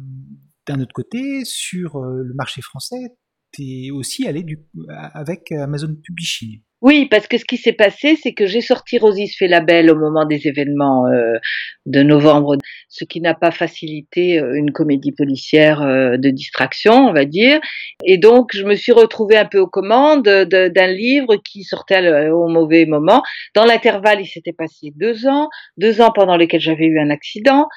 d'un 0.68 0.80
autre 0.80 0.94
côté, 0.94 1.46
sur 1.46 2.00
le 2.00 2.34
marché 2.34 2.62
français, 2.62 3.18
tu 3.52 3.64
es 3.64 3.92
aussi 3.92 4.28
allé 4.28 4.44
du, 4.44 4.66
avec 4.90 5.52
Amazon 5.52 5.96
Publishing. 5.96 6.62
Oui, 6.86 7.08
parce 7.10 7.26
que 7.26 7.40
ce 7.40 7.46
qui 7.46 7.58
s'est 7.58 7.74
passé, 7.74 8.16
c'est 8.16 8.34
que 8.34 8.46
j'ai 8.46 8.62
sorti 8.62 9.00
Rosis 9.00 9.36
fait 9.36 9.48
la 9.48 9.60
belle 9.60 9.90
au 9.90 9.96
moment 9.96 10.24
des 10.24 10.48
événements 10.48 11.08
euh, 11.08 11.40
de 11.88 12.04
novembre, 12.04 12.58
ce 12.90 13.06
qui 13.06 13.22
n'a 13.22 13.34
pas 13.34 13.50
facilité 13.50 14.40
euh, 14.40 14.54
une 14.54 14.72
comédie 14.72 15.12
policière 15.12 15.82
euh, 15.82 16.18
de 16.18 16.30
distraction, 16.30 16.94
on 16.94 17.12
va 17.12 17.26
dire. 17.26 17.60
Et 18.06 18.20
donc, 18.20 18.52
je 18.54 18.64
me 18.64 18.76
suis 18.76 18.92
retrouvée 18.92 19.36
un 19.36 19.46
peu 19.46 19.58
aux 19.58 19.68
commandes 19.68 20.26
d'un 20.26 20.88
livre 20.88 21.38
qui 21.38 21.64
sortait 21.64 22.30
au 22.30 22.48
mauvais 22.50 22.86
moment. 22.86 23.24
Dans 23.56 23.66
l'intervalle, 23.66 24.22
il 24.22 24.28
s'était 24.28 24.54
passé 24.54 24.94
deux 24.96 25.26
ans, 25.26 25.50
deux 25.78 26.02
ans 26.02 26.12
pendant 26.14 26.38
lesquels 26.38 26.62
j'avais 26.62 26.86
eu 26.86 27.00
un 27.00 27.10
accident. 27.10 27.68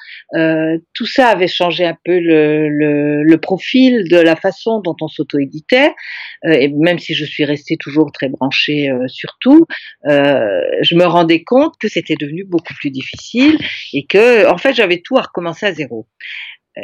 tout 0.93 1.07
ça 1.07 1.29
avait 1.29 1.47
changé 1.47 1.83
un 1.83 1.97
peu 2.05 2.19
le, 2.19 2.69
le, 2.69 3.23
le 3.23 3.37
profil 3.39 4.07
de 4.07 4.17
la 4.17 4.35
façon 4.35 4.81
dont 4.81 4.95
on 5.01 5.07
s'auto-éditait, 5.07 5.95
et 6.43 6.67
même 6.67 6.99
si 6.99 7.15
je 7.15 7.25
suis 7.25 7.43
restée 7.43 7.75
toujours 7.77 8.11
très 8.11 8.29
branchée 8.29 8.91
euh, 8.99 9.07
surtout, 9.07 9.65
euh, 10.09 10.61
je 10.81 10.95
me 10.95 11.05
rendais 11.05 11.43
compte 11.43 11.75
que 11.79 11.87
c'était 11.87 12.15
devenu 12.15 12.45
beaucoup 12.45 12.73
plus 12.73 12.91
difficile 12.91 13.57
et 13.93 14.05
que, 14.05 14.47
en 14.47 14.57
fait, 14.57 14.73
j'avais 14.73 15.01
tout 15.01 15.17
à 15.17 15.21
recommencer 15.21 15.65
à 15.65 15.73
zéro. 15.73 16.07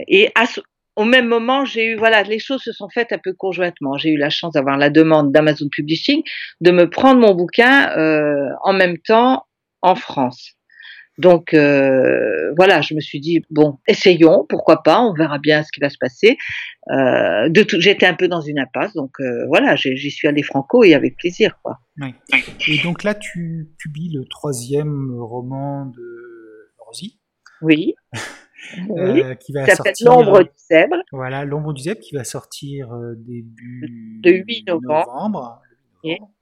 Et 0.07 0.31
au 0.95 1.03
même 1.03 1.27
moment, 1.27 1.65
j'ai 1.65 1.85
eu, 1.85 1.95
voilà, 1.95 2.23
les 2.23 2.39
choses 2.39 2.61
se 2.61 2.71
sont 2.71 2.89
faites 2.89 3.11
un 3.11 3.17
peu 3.17 3.33
conjointement. 3.33 3.97
J'ai 3.97 4.11
eu 4.11 4.17
la 4.17 4.29
chance 4.29 4.53
d'avoir 4.53 4.77
la 4.77 4.89
demande 4.89 5.31
d'Amazon 5.31 5.67
Publishing 5.69 6.21
de 6.61 6.71
me 6.71 6.89
prendre 6.89 7.19
mon 7.19 7.33
bouquin 7.33 7.91
euh, 7.97 8.49
en 8.63 8.73
même 8.73 8.97
temps 8.97 9.45
en 9.81 9.95
France. 9.95 10.54
Donc 11.17 11.53
euh, 11.53 12.53
voilà, 12.57 12.81
je 12.81 12.93
me 12.93 12.99
suis 12.99 13.19
dit 13.19 13.41
bon, 13.49 13.79
essayons, 13.87 14.45
pourquoi 14.49 14.83
pas, 14.83 15.01
on 15.01 15.13
verra 15.13 15.39
bien 15.39 15.63
ce 15.63 15.71
qui 15.71 15.79
va 15.79 15.89
se 15.89 15.97
passer. 15.97 16.37
Euh, 16.91 17.49
de 17.49 17.63
tout, 17.63 17.79
j'étais 17.79 18.05
un 18.05 18.13
peu 18.13 18.27
dans 18.27 18.41
une 18.41 18.59
impasse, 18.59 18.93
donc 18.93 19.11
euh, 19.19 19.45
voilà, 19.47 19.75
j'y 19.75 20.11
suis 20.11 20.27
allé 20.27 20.43
franco 20.43 20.83
et 20.83 20.93
avec 20.93 21.15
plaisir, 21.17 21.57
quoi. 21.63 21.79
Oui. 22.01 22.13
Et 22.67 22.79
donc 22.83 23.03
là, 23.03 23.15
tu 23.15 23.69
publies 23.77 24.11
le 24.13 24.25
troisième 24.25 25.15
roman 25.17 25.85
de 25.85 26.73
Rosie. 26.79 27.19
Oui. 27.61 27.95
oui. 28.89 29.23
qui 29.39 29.53
va 29.53 29.65
ça 29.65 29.75
sortir. 29.75 30.11
L'ombre 30.11 30.43
du 30.43 30.49
zèbre. 30.69 30.97
Voilà, 31.13 31.45
l'ombre 31.45 31.73
du 31.73 31.83
zèbre 31.83 32.01
qui 32.01 32.13
va 32.13 32.25
sortir 32.25 32.89
début 33.17 34.19
de 34.21 34.31
8 34.31 34.67
novembre. 34.67 35.05
novembre. 35.05 35.61
Le 36.03 36.09
8 36.09 36.19
novembre. 36.19 36.34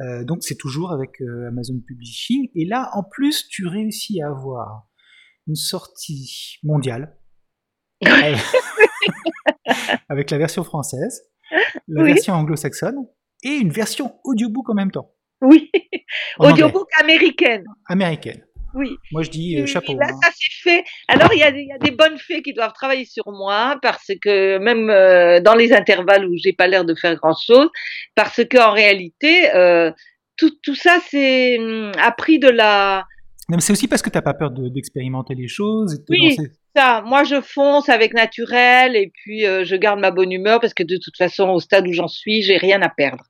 Euh, 0.00 0.24
donc 0.24 0.42
c'est 0.42 0.56
toujours 0.56 0.92
avec 0.92 1.20
euh, 1.20 1.48
Amazon 1.48 1.80
Publishing. 1.86 2.48
Et 2.54 2.64
là, 2.66 2.90
en 2.94 3.02
plus, 3.02 3.46
tu 3.48 3.66
réussis 3.66 4.22
à 4.22 4.28
avoir 4.28 4.86
une 5.46 5.54
sortie 5.54 6.58
mondiale 6.62 7.16
avec 10.08 10.30
la 10.30 10.38
version 10.38 10.64
française, 10.64 11.22
la 11.88 12.04
version 12.04 12.34
anglo-saxonne 12.34 13.06
et 13.42 13.54
une 13.54 13.70
version 13.70 14.18
audiobook 14.24 14.70
en 14.70 14.74
même 14.74 14.90
temps. 14.90 15.14
Oui, 15.40 15.70
audiobook 16.38 16.88
américaine. 16.98 17.64
Américaine. 17.86 18.45
Oui. 18.76 18.98
Moi, 19.10 19.22
je 19.22 19.30
dis 19.30 19.58
euh, 19.58 19.64
chapeau. 19.64 19.94
Là, 19.94 20.08
hein. 20.10 20.18
ça 20.22 20.30
s'est 20.30 20.62
fait. 20.62 20.84
Alors, 21.08 21.32
il 21.32 21.38
y, 21.38 21.42
a, 21.42 21.48
y, 21.48 21.72
a, 21.72 21.78
des 21.78 21.90
bonnes 21.90 22.18
fées 22.18 22.42
qui 22.42 22.52
doivent 22.52 22.74
travailler 22.74 23.06
sur 23.06 23.24
moi 23.26 23.78
parce 23.80 24.10
que 24.20 24.58
même 24.58 24.90
euh, 24.90 25.40
dans 25.40 25.54
les 25.54 25.72
intervalles 25.72 26.26
où 26.26 26.34
j'ai 26.36 26.52
pas 26.52 26.66
l'air 26.66 26.84
de 26.84 26.94
faire 26.94 27.16
grand 27.16 27.34
chose, 27.34 27.70
parce 28.14 28.42
qu'en 28.50 28.72
réalité, 28.72 29.54
euh, 29.54 29.90
tout, 30.36 30.50
tout 30.62 30.74
ça, 30.74 30.98
c'est 31.08 31.58
hum, 31.58 31.90
appris 31.98 32.38
de 32.38 32.48
la. 32.48 33.04
mais 33.48 33.60
c'est 33.60 33.72
aussi 33.72 33.88
parce 33.88 34.02
que 34.02 34.10
tu 34.10 34.18
n'as 34.18 34.22
pas 34.22 34.34
peur 34.34 34.50
d'expérimenter 34.50 35.34
les 35.34 35.48
choses. 35.48 35.94
Et 35.94 35.98
de 35.98 36.04
oui, 36.10 36.36
moi, 37.04 37.24
je 37.24 37.40
fonce 37.40 37.88
avec 37.88 38.14
naturel 38.14 38.96
et 38.96 39.10
puis 39.12 39.46
euh, 39.46 39.64
je 39.64 39.76
garde 39.76 40.00
ma 40.00 40.10
bonne 40.10 40.32
humeur 40.32 40.60
parce 40.60 40.74
que 40.74 40.82
de 40.82 40.96
toute 40.96 41.16
façon, 41.16 41.48
au 41.48 41.60
stade 41.60 41.86
où 41.86 41.92
j'en 41.92 42.08
suis, 42.08 42.42
j'ai 42.42 42.56
rien 42.56 42.82
à 42.82 42.88
perdre. 42.88 43.24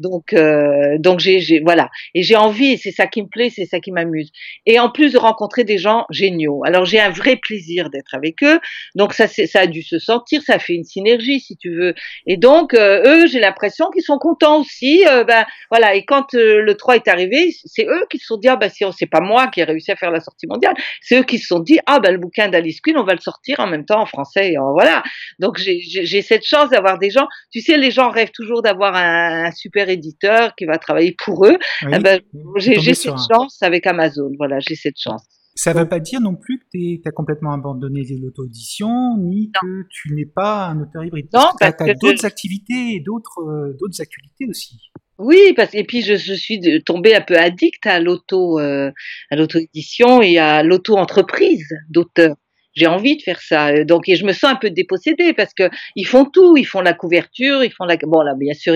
Donc, 0.00 0.32
euh, 0.32 0.98
donc 0.98 1.20
j'ai, 1.20 1.60
voilà, 1.60 1.88
et 2.14 2.22
j'ai 2.22 2.36
envie, 2.36 2.72
et 2.72 2.76
c'est 2.76 2.90
ça 2.90 3.06
qui 3.06 3.22
me 3.22 3.28
plaît, 3.28 3.50
c'est 3.50 3.66
ça 3.66 3.80
qui 3.80 3.92
m'amuse. 3.92 4.30
Et 4.66 4.78
en 4.78 4.90
plus 4.90 5.12
de 5.12 5.18
rencontrer 5.18 5.64
des 5.64 5.78
gens 5.78 6.06
géniaux. 6.10 6.62
Alors, 6.64 6.84
j'ai 6.84 7.00
un 7.00 7.10
vrai 7.10 7.36
plaisir 7.36 7.90
d'être 7.90 8.14
avec 8.14 8.42
eux. 8.42 8.60
Donc, 8.94 9.14
ça, 9.14 9.26
ça 9.28 9.60
a 9.60 9.66
dû 9.66 9.82
se 9.82 9.98
sentir, 9.98 10.42
ça 10.42 10.58
fait 10.58 10.74
une 10.74 10.84
synergie, 10.84 11.40
si 11.40 11.56
tu 11.56 11.74
veux. 11.74 11.94
Et 12.26 12.36
donc, 12.36 12.74
euh, 12.74 13.02
eux, 13.06 13.26
j'ai 13.26 13.40
l'impression 13.40 13.90
qu'ils 13.90 14.02
sont 14.02 14.18
contents 14.18 14.60
aussi. 14.60 15.04
ben, 15.26 15.46
voilà. 15.70 15.94
Et 15.94 16.04
quand 16.04 16.32
le 16.32 16.72
3 16.74 16.96
est 16.96 17.08
arrivé, 17.08 17.54
c'est 17.64 17.86
eux 17.86 18.06
qui 18.10 18.18
se 18.18 18.26
sont 18.26 18.36
dit, 18.36 18.48
ah 18.48 18.56
ben, 18.56 18.68
si 18.68 18.84
c'est 18.96 19.06
pas 19.06 19.20
moi 19.20 19.48
qui 19.48 19.60
ai 19.60 19.64
réussi 19.64 19.90
à 19.92 19.96
faire 19.96 20.10
la 20.10 20.20
sortie 20.20 20.46
mondiale, 20.46 20.74
c'est 21.00 21.18
eux 21.18 21.24
qui 21.24 21.38
se 21.38 21.46
sont 21.46 21.60
dit, 21.60 21.78
ah 21.86 22.00
ben, 22.00 22.12
le 22.12 22.18
bouquin 22.18 22.48
d'Alice 22.48 22.80
on 22.96 23.04
va 23.04 23.14
le 23.14 23.20
sortir 23.20 23.60
en 23.60 23.66
même 23.66 23.84
temps 23.84 24.00
en 24.00 24.06
français. 24.06 24.52
Et 24.52 24.56
voilà. 24.58 25.02
Donc 25.38 25.58
j'ai 25.58 26.22
cette 26.22 26.44
chance 26.44 26.70
d'avoir 26.70 26.98
des 26.98 27.10
gens. 27.10 27.26
Tu 27.50 27.60
sais, 27.60 27.76
les 27.76 27.90
gens 27.90 28.10
rêvent 28.10 28.32
toujours 28.32 28.62
d'avoir 28.62 28.94
un, 28.94 29.50
super 29.52 29.88
éditeur 29.88 30.54
qui 30.54 30.64
va 30.64 30.78
travailler 30.78 31.14
pour 31.24 31.46
eux. 31.46 31.58
Eh 31.82 31.98
ben, 31.98 32.20
j'ai 32.56 32.94
cette 32.94 33.18
chance 33.30 33.62
avec 33.62 33.86
Amazon. 33.86 34.30
Voilà, 34.38 34.58
j'ai 34.60 34.74
cette 34.74 34.98
chance. 34.98 35.26
Ça 35.54 35.74
ne 35.74 35.80
veut 35.80 35.88
pas 35.88 36.00
dire 36.00 36.20
non 36.20 36.36
plus 36.36 36.58
que 36.58 36.64
tu 36.72 37.02
as 37.04 37.10
complètement 37.10 37.52
abandonné 37.52 38.02
l'auto-édition, 38.20 39.16
ni 39.18 39.50
que 39.50 39.86
tu 39.90 40.14
n'es 40.14 40.24
pas 40.24 40.68
un 40.68 40.80
auteur 40.80 41.04
hybride. 41.04 41.28
Non, 41.34 41.48
tu 41.60 41.66
as, 41.66 41.94
d'autres 42.00 42.24
activités 42.24 42.94
et 42.94 43.00
d'autres 43.00 43.40
euh, 43.42 43.76
d'autres 43.78 44.00
actualités 44.00 44.46
aussi. 44.48 44.78
Oui, 45.18 45.52
parce 45.54 45.74
et 45.74 45.84
puis 45.84 46.02
je, 46.02 46.16
je 46.16 46.32
suis 46.32 46.82
tombée 46.84 47.14
un 47.14 47.20
peu 47.20 47.36
addict 47.36 47.86
à 47.86 48.00
l'auto 48.00 48.58
euh, 48.58 48.90
à 49.30 49.36
l'auto-édition 49.36 50.22
et 50.22 50.38
à 50.38 50.62
l'auto-entreprise 50.62 51.68
d'auteur 51.90 52.36
j'ai 52.74 52.86
envie 52.86 53.16
de 53.16 53.22
faire 53.22 53.40
ça. 53.40 53.68
Euh, 53.68 53.84
donc, 53.84 54.08
et 54.08 54.16
je 54.16 54.24
me 54.24 54.32
sens 54.32 54.52
un 54.52 54.56
peu 54.56 54.70
dépossédée 54.70 55.32
parce 55.32 55.52
que 55.54 55.68
ils 55.96 56.06
font 56.06 56.24
tout. 56.24 56.56
Ils 56.56 56.64
font 56.64 56.80
la 56.80 56.92
couverture, 56.92 57.64
ils 57.64 57.72
font 57.72 57.84
la. 57.84 57.96
Bon, 58.02 58.22
là, 58.22 58.34
bien 58.36 58.54
sûr, 58.54 58.74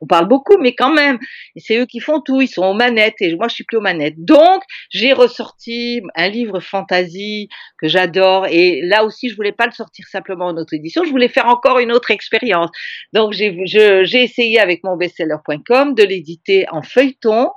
on 0.00 0.06
parle 0.06 0.28
beaucoup, 0.28 0.58
mais 0.58 0.74
quand 0.74 0.92
même, 0.92 1.18
c'est 1.56 1.78
eux 1.78 1.86
qui 1.86 2.00
font 2.00 2.20
tout. 2.20 2.40
Ils 2.40 2.48
sont 2.48 2.64
aux 2.64 2.74
manettes 2.74 3.14
et 3.20 3.34
moi, 3.34 3.48
je 3.48 3.54
suis 3.54 3.64
plus 3.64 3.78
aux 3.78 3.82
manettes. 3.82 4.16
Donc, 4.18 4.62
j'ai 4.90 5.12
ressorti 5.12 6.02
un 6.14 6.28
livre 6.28 6.60
fantasy 6.60 7.48
que 7.80 7.88
j'adore. 7.88 8.46
Et 8.50 8.80
là 8.82 9.04
aussi, 9.04 9.28
je 9.28 9.36
voulais 9.36 9.52
pas 9.52 9.66
le 9.66 9.72
sortir 9.72 10.06
simplement 10.08 10.46
en 10.46 10.56
auto-édition. 10.56 11.04
Je 11.04 11.10
voulais 11.10 11.28
faire 11.28 11.46
encore 11.46 11.78
une 11.78 11.92
autre 11.92 12.10
expérience. 12.10 12.70
Donc, 13.12 13.32
j'ai 13.32 13.56
j'ai 13.64 14.22
essayé 14.22 14.58
avec 14.58 14.82
mon 14.84 14.96
bestseller.com 14.96 15.94
de 15.94 16.02
l'éditer 16.02 16.66
en 16.70 16.82
feuilleton. 16.82 17.50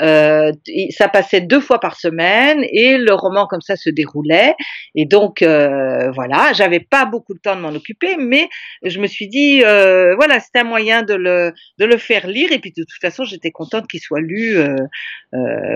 Euh, 0.00 0.52
ça 0.90 1.08
passait 1.08 1.40
deux 1.40 1.60
fois 1.60 1.80
par 1.80 1.98
semaine 1.98 2.64
et 2.72 2.98
le 2.98 3.14
roman 3.14 3.46
comme 3.46 3.60
ça 3.60 3.76
se 3.76 3.90
déroulait. 3.90 4.54
Et 4.94 5.06
donc, 5.06 5.29
euh, 5.42 6.10
voilà, 6.12 6.52
j'avais 6.52 6.80
pas 6.80 7.04
beaucoup 7.04 7.34
de 7.34 7.38
temps 7.38 7.56
de 7.56 7.60
m'en 7.60 7.70
occuper, 7.70 8.16
mais 8.18 8.48
je 8.82 9.00
me 9.00 9.06
suis 9.06 9.28
dit, 9.28 9.62
euh, 9.64 10.14
voilà, 10.16 10.40
c'est 10.40 10.60
un 10.60 10.64
moyen 10.64 11.02
de 11.02 11.14
le, 11.14 11.52
de 11.78 11.84
le 11.84 11.96
faire 11.96 12.26
lire. 12.26 12.52
Et 12.52 12.58
puis, 12.58 12.72
de 12.76 12.82
toute 12.82 13.00
façon, 13.00 13.24
j'étais 13.24 13.50
contente 13.50 13.86
qu'il 13.86 14.00
soit 14.00 14.20
lu. 14.20 14.58
Euh, 14.58 14.76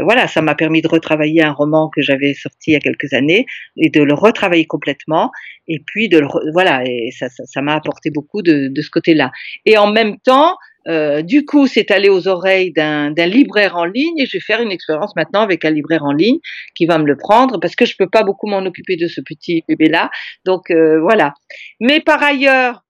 voilà, 0.03 0.27
ça 0.29 0.43
m'a 0.43 0.55
permis 0.55 0.83
de 0.83 0.89
retravailler 0.89 1.43
un 1.43 1.53
roman 1.53 1.89
que 1.89 2.03
j'avais 2.03 2.35
sorti 2.35 2.71
il 2.71 2.73
y 2.73 2.77
a 2.77 2.81
quelques 2.81 3.13
années 3.13 3.47
et 3.77 3.91
de 3.91 4.03
le 4.03 4.15
retravailler 4.15 4.67
complètement. 4.67 5.31
Et 5.69 5.83
puis, 5.87 6.09
de 6.09 6.19
le, 6.19 6.29
voilà, 6.53 6.83
et 6.85 7.11
ça 7.11 7.29
ça, 7.29 7.63
m'a 7.63 7.75
apporté 7.75 8.11
beaucoup 8.11 8.43
de, 8.43 8.69
de 8.69 8.83
ce 8.83 8.91
côté-là. 8.91 9.31
Et 9.65 9.79
en 9.79 9.91
même 9.91 10.19
temps, 10.19 10.57
euh, 10.89 11.23
du 11.23 11.45
coup, 11.45 11.67
c'est 11.67 11.91
allé 11.91 12.09
aux 12.09 12.29
oreilles 12.29 12.73
d'un 12.73 13.11
libraire 13.27 13.77
en 13.77 13.85
ligne 13.85 14.19
et 14.19 14.27
je 14.27 14.37
vais 14.37 14.41
faire 14.41 14.61
une 14.61 14.73
expérience 14.73 15.15
maintenant 15.17 15.41
avec 15.41 15.65
un 15.65 15.71
libraire 15.71 16.05
en 16.05 16.13
ligne 16.13 16.39
qui 16.75 16.87
va 16.87 16.99
me 16.99 17.07
le 17.07 17.17
prendre 17.17 17.59
parce 17.61 17.77
que 17.77 17.85
je 17.85 17.97
peux 17.97 18.09
pas 18.09 18.23
beaucoup 18.23 18.47
m'en 18.47 18.65
occuper 18.65 18.97
de 18.97 19.09
ce 19.09 19.21
petit 19.21 19.65
bébé-là. 19.69 20.11
Donc 20.45 20.71
euh, 20.71 21.01
voilà. 21.01 21.35
Mais 21.81 22.01
par 22.01 22.23
ailleurs, 22.23 22.83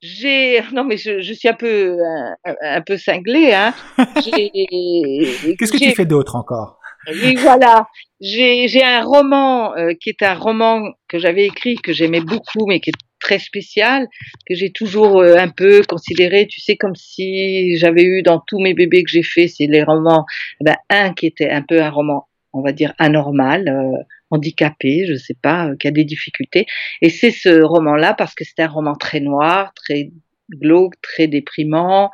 j'ai 0.00 0.60
non 0.72 0.84
mais 0.84 0.96
je, 0.96 1.20
je, 1.20 1.32
suis 1.32 1.48
un 1.48 1.54
peu 1.54 1.98
un, 2.44 2.54
un 2.62 2.82
peu 2.82 2.96
cinglée. 2.96 3.52
Hein. 3.52 3.74
Qu'est-ce 3.98 5.72
que 5.72 5.78
tu 5.78 5.94
fais 5.94 6.06
d'autre 6.06 6.36
encore? 6.36 6.80
Oui, 7.08 7.34
voilà. 7.36 7.86
J'ai 8.20 8.84
un 8.84 9.02
roman 9.02 9.74
euh, 9.76 9.92
qui 10.00 10.10
est 10.10 10.22
un 10.22 10.34
roman 10.34 10.92
que 11.08 11.18
j'avais 11.18 11.46
écrit, 11.46 11.76
que 11.76 11.92
j'aimais 11.92 12.20
beaucoup, 12.20 12.66
mais 12.66 12.80
qui 12.80 12.90
est 12.90 13.09
très 13.20 13.38
spécial, 13.38 14.06
que 14.46 14.54
j'ai 14.54 14.70
toujours 14.72 15.20
euh, 15.20 15.36
un 15.36 15.48
peu 15.48 15.82
considéré, 15.88 16.46
tu 16.46 16.60
sais, 16.60 16.76
comme 16.76 16.94
si 16.94 17.76
j'avais 17.76 18.04
eu 18.04 18.22
dans 18.22 18.40
tous 18.46 18.58
mes 18.58 18.74
bébés 18.74 19.04
que 19.04 19.10
j'ai 19.10 19.22
fait, 19.22 19.48
c'est 19.48 19.66
les 19.66 19.82
romans, 19.82 20.24
eh 20.60 20.64
ben, 20.64 20.76
un 20.88 21.12
qui 21.12 21.26
était 21.26 21.50
un 21.50 21.62
peu 21.62 21.82
un 21.82 21.90
roman, 21.90 22.28
on 22.52 22.62
va 22.62 22.72
dire, 22.72 22.94
anormal, 22.98 23.68
euh, 23.68 24.02
handicapé, 24.30 25.06
je 25.06 25.14
sais 25.14 25.36
pas, 25.40 25.70
qui 25.78 25.88
a 25.88 25.90
des 25.90 26.04
difficultés. 26.04 26.66
Et 27.02 27.10
c'est 27.10 27.30
ce 27.30 27.62
roman-là 27.62 28.14
parce 28.14 28.34
que 28.34 28.44
c'est 28.44 28.62
un 28.62 28.68
roman 28.68 28.94
très 28.94 29.20
noir, 29.20 29.72
très 29.74 30.10
glauque, 30.50 30.94
très 31.02 31.26
déprimant, 31.26 32.10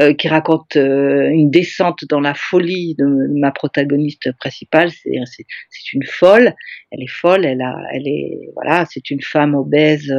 euh, 0.00 0.14
qui 0.14 0.28
raconte 0.28 0.76
euh, 0.76 1.28
une 1.28 1.50
descente 1.50 2.04
dans 2.08 2.20
la 2.20 2.34
folie 2.34 2.94
de, 2.98 3.04
ma 3.36 3.50
protagoniste 3.50 4.30
principale. 4.38 4.90
C'est 4.90 5.92
une 5.92 6.04
folle, 6.04 6.54
elle 6.92 7.02
est 7.02 7.10
folle, 7.10 7.44
elle 7.44 7.62
a, 7.62 7.74
elle 7.92 8.06
est 8.06 8.50
voilà, 8.54 8.84
c'est 8.88 9.10
une 9.10 9.20
femme 9.22 9.56
obèse, 9.56 10.14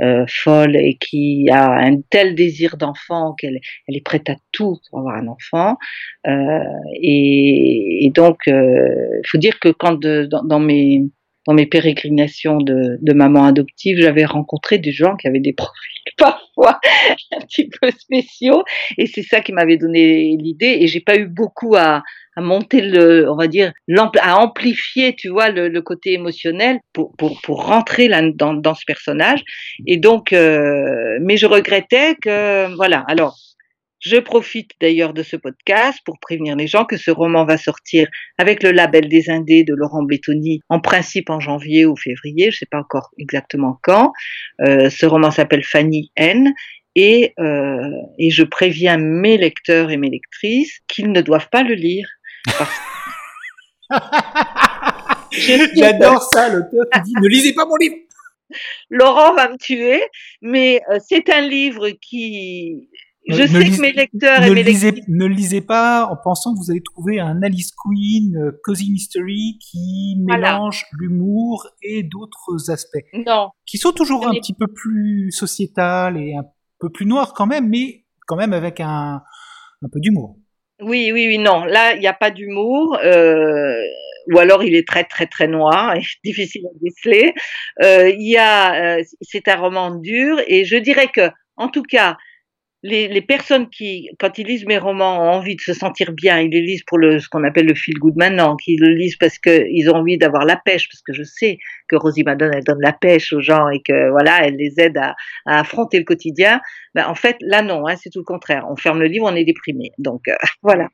euh, 0.00 0.24
folle 0.28 0.76
et 0.76 0.96
qui 0.98 1.48
a 1.50 1.72
un 1.72 2.00
tel 2.08 2.34
désir 2.34 2.78
d'enfant 2.78 3.34
qu'elle 3.34 3.60
elle 3.86 3.96
est 3.96 4.04
prête 4.04 4.30
à 4.30 4.36
tout 4.50 4.78
pour 4.88 5.00
avoir 5.00 5.16
un 5.16 5.28
enfant. 5.28 5.76
Et, 6.26 8.06
et, 8.06 8.10
donc, 8.10 8.38
il 8.46 9.22
faut 9.26 9.38
dire 9.38 9.58
que 9.60 9.68
quand 9.68 9.98
de, 9.98 10.26
dans, 10.30 10.42
dans 10.44 10.60
mes 10.60 11.02
dans 11.46 11.54
mes 11.54 11.66
pérégrinations 11.66 12.58
de, 12.58 12.98
de 13.00 13.12
maman 13.12 13.44
adoptive, 13.44 13.98
j'avais 14.00 14.24
rencontré 14.24 14.78
des 14.78 14.92
gens 14.92 15.16
qui 15.16 15.26
avaient 15.26 15.40
des 15.40 15.52
profils 15.52 15.92
parfois 16.18 16.80
un 17.32 17.40
petit 17.40 17.68
peu 17.68 17.90
spéciaux, 17.90 18.62
et 18.98 19.06
c'est 19.06 19.22
ça 19.22 19.40
qui 19.40 19.52
m'avait 19.52 19.76
donné 19.76 20.36
l'idée. 20.38 20.78
Et 20.80 20.86
j'ai 20.86 21.00
pas 21.00 21.16
eu 21.16 21.26
beaucoup 21.26 21.74
à, 21.76 22.02
à 22.36 22.40
monter 22.40 22.80
le, 22.80 23.30
on 23.30 23.36
va 23.36 23.46
dire, 23.46 23.72
à 24.20 24.38
amplifier, 24.38 25.14
tu 25.14 25.28
vois, 25.28 25.50
le, 25.50 25.68
le 25.68 25.82
côté 25.82 26.12
émotionnel 26.12 26.80
pour, 26.92 27.14
pour, 27.16 27.40
pour 27.42 27.66
rentrer 27.66 28.08
là 28.08 28.22
dans, 28.22 28.54
dans 28.54 28.74
ce 28.74 28.84
personnage. 28.86 29.42
Et 29.86 29.96
donc, 29.96 30.32
euh, 30.32 31.18
mais 31.20 31.36
je 31.36 31.46
regrettais 31.46 32.16
que, 32.16 32.74
voilà. 32.76 33.04
Alors, 33.08 33.36
je 34.02 34.16
profite 34.16 34.72
d'ailleurs 34.80 35.14
de 35.14 35.22
ce 35.22 35.36
podcast 35.36 36.00
pour 36.04 36.18
prévenir 36.18 36.56
les 36.56 36.66
gens 36.66 36.84
que 36.84 36.96
ce 36.96 37.12
roman 37.12 37.44
va 37.44 37.56
sortir 37.56 38.08
avec 38.36 38.64
le 38.64 38.72
label 38.72 39.08
des 39.08 39.30
Indés 39.30 39.62
de 39.62 39.74
Laurent 39.74 40.02
Bétoni, 40.02 40.60
en 40.68 40.80
principe 40.80 41.30
en 41.30 41.38
janvier 41.38 41.86
ou 41.86 41.94
février, 41.96 42.50
je 42.50 42.56
ne 42.56 42.58
sais 42.58 42.66
pas 42.70 42.78
encore 42.78 43.10
exactement 43.18 43.78
quand. 43.82 44.12
Euh, 44.60 44.90
ce 44.90 45.06
roman 45.06 45.30
s'appelle 45.30 45.64
Fanny 45.64 46.10
N. 46.16 46.52
Et, 46.94 47.32
euh, 47.38 47.88
et 48.18 48.28
je 48.28 48.42
préviens 48.42 48.98
mes 48.98 49.38
lecteurs 49.38 49.90
et 49.90 49.96
mes 49.96 50.10
lectrices 50.10 50.80
qu'ils 50.88 51.10
ne 51.10 51.22
doivent 51.22 51.48
pas 51.48 51.62
le 51.62 51.72
lire. 51.72 52.06
J'adore 55.30 56.22
ça, 56.22 56.50
l'auteur 56.50 56.84
qui 56.92 57.00
dit 57.02 57.14
ne 57.18 57.28
lisez 57.28 57.54
pas 57.54 57.64
mon 57.64 57.76
livre. 57.76 57.96
Laurent 58.90 59.32
va 59.32 59.48
me 59.48 59.56
tuer, 59.56 60.02
mais 60.42 60.82
euh, 60.90 60.98
c'est 61.08 61.30
un 61.30 61.40
livre 61.40 61.88
qui 61.88 62.90
je 63.28 63.46
sais 63.46 63.70
que 63.70 63.80
mes 63.80 63.92
lecteurs 63.92 64.42
et 64.42 64.50
mes 64.50 64.62
lisez, 64.62 64.92
Ne 65.08 65.26
lisez 65.26 65.60
pas 65.60 66.06
en 66.10 66.16
pensant 66.16 66.54
que 66.54 66.58
vous 66.58 66.70
allez 66.70 66.82
trouver 66.82 67.20
un 67.20 67.42
Alice 67.42 67.72
Queen, 67.72 68.36
euh, 68.36 68.60
Cozy 68.64 68.90
Mystery 68.90 69.58
qui 69.60 70.16
mélange 70.20 70.84
l'humour 70.98 71.68
et 71.82 72.02
d'autres 72.02 72.70
aspects. 72.70 73.04
Non. 73.12 73.50
Qui 73.66 73.78
sont 73.78 73.92
toujours 73.92 74.26
un 74.26 74.32
petit 74.32 74.54
peu 74.54 74.66
plus 74.66 75.30
sociétal 75.30 76.16
et 76.16 76.34
un 76.34 76.44
peu 76.80 76.90
plus 76.90 77.06
noir 77.06 77.32
quand 77.34 77.46
même, 77.46 77.68
mais 77.68 78.04
quand 78.26 78.36
même 78.36 78.52
avec 78.52 78.80
un, 78.80 79.22
un 79.82 79.88
peu 79.92 80.00
d'humour. 80.00 80.36
Oui, 80.80 81.10
oui, 81.12 81.26
oui, 81.28 81.38
non. 81.38 81.64
Là, 81.64 81.94
il 81.94 82.00
n'y 82.00 82.08
a 82.08 82.12
pas 82.12 82.30
d'humour. 82.30 82.98
Euh, 83.04 83.74
ou 84.30 84.38
alors 84.38 84.62
il 84.62 84.74
est 84.74 84.86
très 84.86 85.04
très 85.04 85.26
très 85.26 85.48
noir 85.48 85.96
et 85.96 86.02
difficile 86.24 86.62
à 86.66 86.78
déceler. 86.80 87.34
Euh, 87.82 88.10
il 88.10 88.28
y 88.28 88.36
a, 88.36 88.98
euh, 88.98 89.02
c'est 89.20 89.48
un 89.48 89.56
roman 89.56 89.94
dur 89.96 90.40
et 90.46 90.64
je 90.64 90.76
dirais 90.76 91.08
que, 91.08 91.30
en 91.56 91.68
tout 91.68 91.82
cas, 91.82 92.16
les, 92.82 93.22
personnes 93.22 93.70
qui, 93.70 94.08
quand 94.18 94.38
ils 94.38 94.46
lisent 94.46 94.66
mes 94.66 94.78
romans, 94.78 95.20
ont 95.20 95.30
envie 95.30 95.54
de 95.54 95.60
se 95.60 95.72
sentir 95.72 96.12
bien, 96.12 96.40
ils 96.40 96.50
les 96.50 96.60
lisent 96.60 96.82
pour 96.84 96.98
le, 96.98 97.20
ce 97.20 97.28
qu'on 97.28 97.44
appelle 97.44 97.66
le 97.66 97.74
feel 97.74 97.94
good 97.98 98.14
maintenant, 98.16 98.56
qu'ils 98.56 98.80
le 98.80 98.94
lisent 98.94 99.16
parce 99.16 99.38
qu'ils 99.38 99.88
ont 99.88 99.96
envie 99.96 100.18
d'avoir 100.18 100.44
la 100.44 100.56
pêche, 100.56 100.88
parce 100.88 101.02
que 101.02 101.12
je 101.12 101.22
sais 101.22 101.58
que 101.88 101.96
Rosie 101.96 102.24
Madone, 102.24 102.50
elle 102.54 102.64
donne 102.64 102.80
la 102.80 102.92
pêche 102.92 103.32
aux 103.32 103.40
gens 103.40 103.68
et 103.68 103.80
que 103.80 104.10
voilà, 104.10 104.44
elle 104.44 104.56
les 104.56 104.74
aide 104.78 104.96
à, 104.96 105.14
à 105.46 105.60
affronter 105.60 105.98
le 105.98 106.04
quotidien. 106.04 106.60
Ben, 106.94 107.06
en 107.06 107.14
fait, 107.14 107.36
là 107.40 107.62
non, 107.62 107.86
hein, 107.86 107.94
c'est 107.96 108.10
tout 108.10 108.18
le 108.18 108.24
contraire. 108.24 108.66
On 108.68 108.76
ferme 108.76 109.00
le 109.00 109.06
livre, 109.06 109.26
on 109.28 109.36
est 109.36 109.44
déprimé. 109.44 109.90
Donc 109.98 110.26
euh, 110.28 110.34
voilà. 110.62 110.88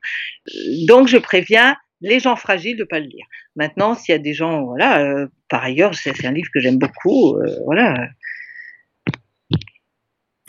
Donc 0.87 1.07
je 1.07 1.17
préviens 1.17 1.75
les 2.01 2.19
gens 2.19 2.35
fragiles 2.35 2.77
de 2.77 2.83
pas 2.83 2.99
le 2.99 3.07
lire. 3.07 3.25
Maintenant, 3.55 3.95
s'il 3.95 4.13
y 4.13 4.15
a 4.15 4.19
des 4.19 4.33
gens, 4.33 4.63
voilà, 4.63 5.01
euh, 5.01 5.27
par 5.49 5.63
ailleurs, 5.63 5.95
c'est 5.95 6.25
un 6.25 6.31
livre 6.31 6.49
que 6.53 6.59
j'aime 6.59 6.77
beaucoup, 6.77 7.35
euh, 7.35 7.55
voilà. 7.65 7.93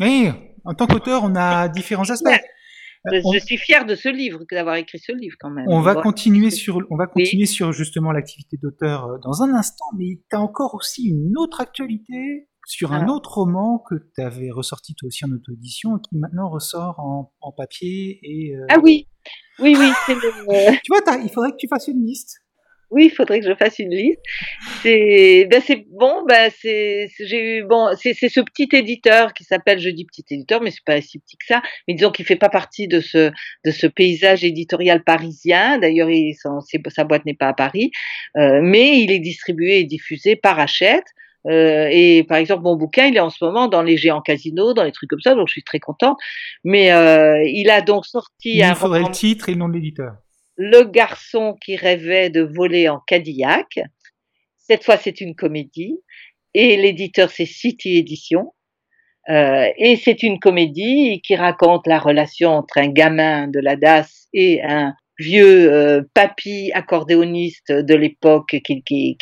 Oui, 0.01 0.31
en 0.65 0.75
tant 0.75 0.87
qu'auteur, 0.87 1.23
on 1.25 1.35
a 1.35 1.69
différents 1.69 2.09
aspects. 2.11 2.41
Je, 3.07 3.39
suis 3.39 3.57
fière 3.57 3.87
de 3.87 3.95
ce 3.95 4.11
livre, 4.11 4.41
d'avoir 4.51 4.77
écrit 4.77 4.99
ce 4.99 5.13
livre 5.13 5.37
quand 5.41 5.51
même. 5.51 5.65
On 5.69 5.81
va 5.81 5.95
continuer 5.95 6.51
sur, 6.51 6.83
on 6.91 6.97
va 6.97 7.07
continuer 7.07 7.47
sur 7.47 7.73
justement 7.73 8.13
l'activité 8.13 8.59
d'auteur 8.63 9.07
euh, 9.07 9.19
dans 9.23 9.43
un 9.43 9.55
instant, 9.55 9.87
mais 9.97 10.21
tu 10.29 10.37
as 10.37 10.41
encore 10.41 10.75
aussi 10.75 11.09
une 11.09 11.33
autre 11.39 11.63
actualité 11.63 12.49
sur 12.67 12.93
un 12.93 13.09
autre 13.09 13.39
roman 13.39 13.83
que 13.89 13.95
tu 14.15 14.21
avais 14.21 14.51
ressorti 14.51 14.95
toi 14.95 15.07
aussi 15.07 15.25
en 15.25 15.33
auto-édition 15.33 15.97
et 15.97 16.01
qui 16.03 16.19
maintenant 16.19 16.51
ressort 16.51 17.01
en, 17.01 17.53
papier 17.53 18.21
et. 18.23 18.55
Euh, 18.55 18.67
ah 18.69 18.79
oui, 18.83 19.09
oui, 19.59 19.75
oui. 19.79 19.91
Le... 20.09 20.77
tu 20.85 20.93
vois, 20.93 21.17
il 21.17 21.31
faudrait 21.31 21.53
que 21.53 21.57
tu 21.57 21.69
fasses 21.69 21.89
une 21.89 22.05
liste 22.05 22.43
oui, 22.91 23.07
il 23.07 23.11
faudrait 23.11 23.41
que 23.41 23.47
je 23.47 23.55
fasse 23.55 23.79
une 23.79 23.91
liste. 23.91 24.21
C'est 24.83 25.47
ben 25.51 25.63
c'est 25.65 25.85
bon, 25.91 26.25
ben 26.29 26.51
c'est 26.61 27.09
j'ai 27.21 27.59
eu 27.59 27.65
bon, 27.65 27.91
c'est 27.97 28.15
c'est 28.15 28.29
ce 28.29 28.41
petit 28.41 28.69
éditeur 28.73 29.33
qui 29.33 29.45
s'appelle 29.45 29.79
je 29.79 29.91
dis 29.91 30.05
petit 30.05 30.25
éditeur 30.31 30.61
mais 30.61 30.71
c'est 30.71 30.85
pas 30.85 31.01
si 31.01 31.19
petit 31.19 31.37
que 31.37 31.47
ça, 31.47 31.63
mais 31.87 31.95
disons 31.95 32.11
qu'il 32.11 32.27
fait 32.27 32.37
pas 32.37 32.49
partie 32.49 32.89
de 32.89 33.01
ce 33.01 33.31
de 33.65 33.71
ce 33.71 33.87
paysage 33.87 34.45
éditorial 34.45 35.05
parisien. 35.05 35.79
D'ailleurs, 35.79 36.09
sa 36.89 37.05
boîte 37.05 37.25
n'est 37.27 37.35
pas 37.35 37.49
à 37.49 37.55
Paris, 37.55 37.91
euh, 38.37 38.61
mais 38.63 39.01
il 39.01 39.13
est 39.13 39.21
distribué 39.21 39.81
et 39.81 39.85
diffusé 39.85 40.37
par 40.37 40.59
Hachette. 40.59 41.07
Euh, 41.47 41.89
et 41.91 42.25
par 42.25 42.37
exemple, 42.37 42.65
mon 42.65 42.77
bouquin, 42.77 43.07
il 43.07 43.17
est 43.17 43.21
en 43.21 43.31
ce 43.31 43.43
moment 43.43 43.69
dans 43.69 43.83
les 43.83 43.97
géants 43.97 44.21
casinos, 44.21 44.75
dans 44.75 44.85
les 44.85 44.93
trucs 44.93 45.09
comme 45.09 45.21
ça, 45.21 45.35
donc 45.35 45.49
je 45.49 45.53
suis 45.53 45.63
très 45.63 45.79
contente. 45.79 46.19
Mais 46.65 46.93
euh, 46.93 47.43
il 47.47 47.71
a 47.71 47.81
donc 47.81 48.05
sorti 48.05 48.57
il 48.57 48.63
un. 48.63 48.71
Il 48.71 48.75
faudrait 48.75 49.01
le 49.01 49.11
titre 49.11 49.49
et 49.49 49.53
le 49.53 49.59
nom 49.59 49.69
de 49.69 49.75
l'éditeur. 49.75 50.17
Le 50.63 50.85
garçon 50.85 51.57
qui 51.59 51.75
rêvait 51.75 52.29
de 52.29 52.43
voler 52.43 52.91
en 52.91 52.99
Cadillac. 53.07 53.81
Cette 54.59 54.85
fois, 54.85 54.99
c'est 54.99 55.23
une 55.23 55.35
comédie. 55.35 56.03
Et 56.53 56.77
l'éditeur, 56.77 57.31
c'est 57.31 57.47
City 57.47 57.97
Edition. 57.97 58.53
Euh, 59.31 59.71
et 59.79 59.97
c'est 59.97 60.23
une 60.23 60.39
comédie 60.39 61.23
qui 61.23 61.35
raconte 61.35 61.87
la 61.87 61.99
relation 61.99 62.51
entre 62.51 62.77
un 62.77 62.89
gamin 62.89 63.49
de 63.49 63.59
la 63.59 63.77
DAS 63.77 64.29
et 64.35 64.61
un 64.63 64.93
vieux 65.19 65.73
euh, 65.73 66.03
papy 66.13 66.71
accordéoniste 66.75 67.73
de 67.73 67.95
l'époque 67.95 68.55
qui, 68.63 69.17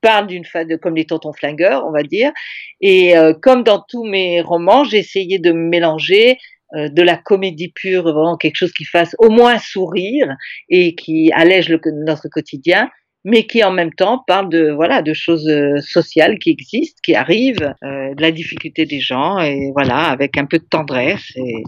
parle 0.00 0.26
d'une 0.26 0.44
comme 0.82 0.96
les 0.96 1.06
tontons 1.06 1.32
flingueurs, 1.32 1.84
on 1.86 1.92
va 1.92 2.02
dire. 2.02 2.32
Et 2.80 3.16
euh, 3.16 3.34
comme 3.40 3.62
dans 3.62 3.84
tous 3.88 4.02
mes 4.02 4.40
romans, 4.40 4.82
j'ai 4.82 4.98
essayé 4.98 5.38
de 5.38 5.52
mélanger 5.52 6.38
de 6.74 7.02
la 7.02 7.16
comédie 7.16 7.72
pure, 7.74 8.02
vraiment 8.02 8.36
quelque 8.36 8.56
chose 8.56 8.72
qui 8.72 8.84
fasse 8.84 9.14
au 9.18 9.30
moins 9.30 9.58
sourire 9.58 10.34
et 10.68 10.94
qui 10.94 11.30
allège 11.32 11.70
notre 11.70 12.28
quotidien, 12.28 12.90
mais 13.26 13.44
qui 13.44 13.64
en 13.64 13.72
même 13.72 13.92
temps 13.92 14.22
parle 14.24 14.48
de 14.50 14.70
voilà 14.70 15.02
de 15.02 15.12
choses 15.12 15.48
euh, 15.48 15.80
sociales 15.80 16.38
qui 16.38 16.50
existent, 16.50 17.00
qui 17.02 17.16
arrivent, 17.16 17.74
euh, 17.82 18.14
de 18.14 18.22
la 18.22 18.30
difficulté 18.30 18.86
des 18.86 19.00
gens 19.00 19.40
et 19.40 19.72
voilà 19.72 20.04
avec 20.04 20.38
un 20.38 20.46
peu 20.46 20.58
de 20.58 20.64
tendresse. 20.64 21.32
Et 21.34 21.64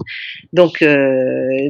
donc 0.52 0.84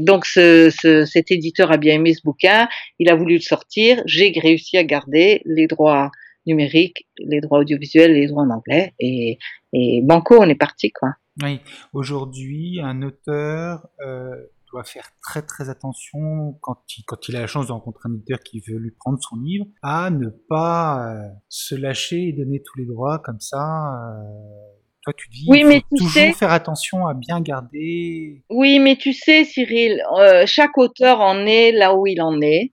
donc 0.02 0.26
ce, 0.26 0.70
ce, 0.70 1.06
cet 1.06 1.30
éditeur 1.30 1.72
a 1.72 1.78
bien 1.78 1.94
aimé 1.94 2.12
ce 2.12 2.20
bouquin, 2.22 2.68
il 2.98 3.08
a 3.08 3.14
voulu 3.14 3.36
le 3.36 3.40
sortir, 3.40 4.02
j'ai 4.04 4.30
réussi 4.36 4.76
à 4.76 4.84
garder 4.84 5.40
les 5.46 5.66
droits 5.66 6.10
numériques, 6.46 7.06
les 7.18 7.40
droits 7.40 7.60
audiovisuels, 7.60 8.12
les 8.12 8.26
droits 8.26 8.42
en 8.42 8.50
anglais 8.50 8.92
et, 9.00 9.38
et 9.72 10.00
banco 10.02 10.36
on 10.38 10.48
est 10.50 10.54
parti 10.54 10.90
quoi. 10.92 11.08
Oui, 11.42 11.60
aujourd'hui, 11.92 12.80
un 12.82 13.02
auteur 13.02 13.86
euh, 14.00 14.34
doit 14.72 14.84
faire 14.84 15.08
très 15.22 15.42
très 15.42 15.70
attention 15.70 16.58
quand 16.60 16.82
il, 16.96 17.04
quand 17.04 17.28
il 17.28 17.36
a 17.36 17.40
la 17.40 17.46
chance 17.46 17.68
de 17.68 17.72
rencontrer 17.72 18.08
un 18.08 18.14
éditeur 18.14 18.40
qui 18.40 18.60
veut 18.60 18.78
lui 18.78 18.90
prendre 18.90 19.18
son 19.20 19.36
livre, 19.36 19.66
à 19.82 20.10
ne 20.10 20.28
pas 20.28 21.12
euh, 21.12 21.28
se 21.48 21.74
lâcher 21.74 22.28
et 22.28 22.32
donner 22.32 22.62
tous 22.62 22.78
les 22.78 22.86
droits 22.86 23.18
comme 23.20 23.40
ça. 23.40 23.58
Euh, 23.58 24.22
toi, 25.02 25.12
tu 25.16 25.28
dis, 25.28 25.46
oui, 25.48 25.64
mais 25.64 25.82
tu 25.96 26.04
toujours 26.04 26.34
faire 26.34 26.50
attention 26.50 27.06
à 27.06 27.14
bien 27.14 27.40
garder. 27.40 28.44
Oui, 28.50 28.78
mais 28.80 28.96
tu 28.96 29.12
sais, 29.12 29.44
Cyril, 29.44 30.02
chaque 30.46 30.76
auteur 30.76 31.20
en 31.20 31.46
est 31.46 31.72
là 31.72 31.94
où 31.94 32.06
il 32.06 32.20
en 32.20 32.40
est. 32.40 32.72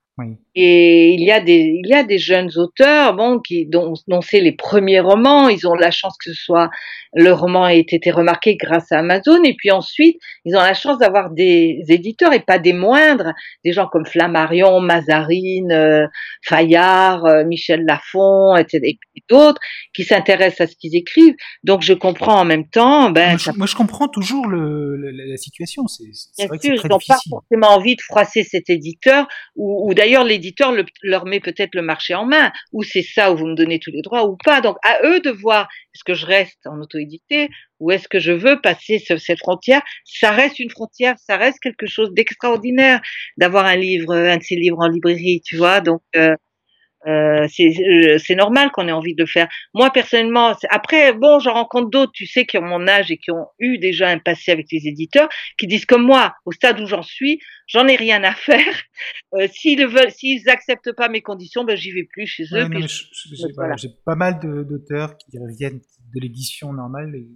Et 0.57 1.09
il 1.09 1.21
y 1.21 1.31
a 1.31 1.41
des 1.41 1.81
il 1.83 1.89
y 1.89 1.93
a 1.93 2.03
des 2.03 2.17
jeunes 2.17 2.49
auteurs 2.55 3.13
bon 3.13 3.39
qui 3.39 3.65
dont, 3.65 3.93
dont 4.07 4.21
c'est 4.21 4.39
les 4.39 4.53
premiers 4.53 5.01
romans, 5.01 5.49
ils 5.49 5.67
ont 5.67 5.73
la 5.73 5.91
chance 5.91 6.15
que 6.17 6.31
ce 6.31 6.41
soit 6.41 6.69
le 7.15 7.31
roman 7.31 7.67
ait 7.67 7.79
été 7.79 8.11
remarqué 8.11 8.55
grâce 8.55 8.91
à 8.91 8.99
Amazon 8.99 9.41
et 9.43 9.53
puis 9.57 9.71
ensuite 9.71 10.17
ils 10.43 10.55
ont 10.55 10.61
la 10.61 10.73
chance 10.73 10.97
d'avoir 10.97 11.29
des 11.31 11.81
éditeurs 11.87 12.33
et 12.33 12.39
pas 12.39 12.59
des 12.59 12.73
moindres, 12.73 13.33
des 13.63 13.71
gens 13.71 13.87
comme 13.87 14.05
Flammarion, 14.05 14.79
Mazarine, 14.81 15.71
euh, 15.71 16.07
Fayard, 16.43 17.25
euh, 17.25 17.43
Michel 17.45 17.85
Lafon 17.85 18.55
etc. 18.55 18.79
et 18.83 19.23
d'autres 19.29 19.59
qui 19.93 20.03
s'intéressent 20.03 20.67
à 20.69 20.71
ce 20.71 20.75
qu'ils 20.77 20.95
écrivent. 20.95 21.35
Donc 21.63 21.81
je 21.81 21.93
comprends 21.93 22.39
en 22.39 22.45
même 22.45 22.67
temps 22.67 23.09
ben 23.11 23.37
moi, 23.55 23.67
je, 23.67 23.75
comprends 23.75 24.07
toujours 24.07 24.47
le, 24.47 24.97
la 24.97 25.37
situation, 25.37 25.83
c'est 25.87 26.47
vrai 26.47 26.57
que 26.57 26.63
c'est 26.63 26.75
très 26.75 26.87
ils 26.87 26.91
n'ont 26.91 26.99
pas 26.99 27.17
forcément 27.29 27.69
envie 27.75 27.95
de 27.95 28.01
froisser 28.01 28.43
cet 28.43 28.69
éditeur 28.69 29.27
ou, 29.55 29.89
ou 29.89 29.93
d'ailleurs 29.93 30.23
l'éditeur 30.45 30.73
leur 31.03 31.25
met 31.25 31.39
peut-être 31.39 31.73
le 31.73 31.81
marché 31.81 32.13
en 32.13 32.25
main, 32.25 32.51
ou 32.71 32.83
c'est 32.83 33.01
ça 33.01 33.31
où 33.31 33.37
vous 33.37 33.47
me 33.47 33.55
donnez 33.55 33.79
tous 33.79 33.91
les 33.91 34.01
droits 34.01 34.25
ou 34.25 34.37
pas. 34.37 34.61
Donc 34.61 34.77
à 34.83 34.99
eux 35.03 35.19
de 35.19 35.31
voir 35.31 35.67
est-ce 35.93 36.03
que 36.03 36.13
je 36.13 36.25
reste 36.25 36.65
en 36.65 36.79
auto-édité 36.79 37.49
ou 37.79 37.91
est-ce 37.91 38.07
que 38.07 38.19
je 38.19 38.31
veux 38.31 38.61
passer 38.61 38.99
cette 38.99 39.39
frontière. 39.39 39.81
Ça 40.05 40.31
reste 40.31 40.59
une 40.59 40.69
frontière, 40.69 41.15
ça 41.17 41.37
reste 41.37 41.59
quelque 41.59 41.87
chose 41.87 42.13
d'extraordinaire 42.13 43.01
d'avoir 43.37 43.65
un 43.65 43.75
livre, 43.75 44.13
un 44.13 44.37
de 44.37 44.43
ces 44.43 44.55
livres 44.55 44.79
en 44.79 44.87
librairie, 44.87 45.41
tu 45.43 45.57
vois. 45.57 45.81
Donc 45.81 46.01
euh, 46.15 46.35
Euh, 47.07 47.47
c'est 47.47 48.35
normal 48.35 48.71
qu'on 48.71 48.87
ait 48.87 48.91
envie 48.91 49.13
de 49.13 49.21
le 49.21 49.27
faire. 49.27 49.47
Moi 49.73 49.91
personnellement, 49.91 50.55
après 50.69 51.13
bon, 51.13 51.39
j'en 51.39 51.53
rencontre 51.53 51.89
d'autres, 51.89 52.11
tu 52.13 52.25
sais, 52.25 52.45
qui 52.45 52.57
ont 52.57 52.63
mon 52.63 52.87
âge 52.87 53.11
et 53.11 53.17
qui 53.17 53.31
ont 53.31 53.47
eu 53.59 53.77
déjà 53.77 54.09
un 54.09 54.17
passé 54.17 54.51
avec 54.51 54.67
les 54.71 54.87
éditeurs, 54.87 55.29
qui 55.57 55.67
disent 55.67 55.85
comme 55.85 56.03
moi, 56.03 56.35
au 56.45 56.51
stade 56.51 56.79
où 56.79 56.87
j'en 56.87 57.03
suis, 57.03 57.39
j'en 57.67 57.87
ai 57.87 57.95
rien 57.95 58.23
à 58.23 58.33
faire. 58.33 58.81
Euh, 59.35 59.47
s'ils 59.51 59.85
veulent, 59.85 60.11
s'ils 60.11 60.49
acceptent 60.49 60.93
pas 60.93 61.09
mes 61.09 61.21
conditions, 61.21 61.63
ben 61.63 61.75
j'y 61.75 61.91
vais 61.91 62.07
plus 62.11 62.25
chez 62.25 62.43
eux. 62.53 62.67
J'ai 63.77 63.89
pas 64.05 64.15
mal 64.15 64.39
d'auteurs 64.39 65.17
qui 65.17 65.37
reviennent 65.37 65.81
de 66.15 66.21
l'édition 66.21 66.73
normale 66.73 67.13
et 67.15 67.27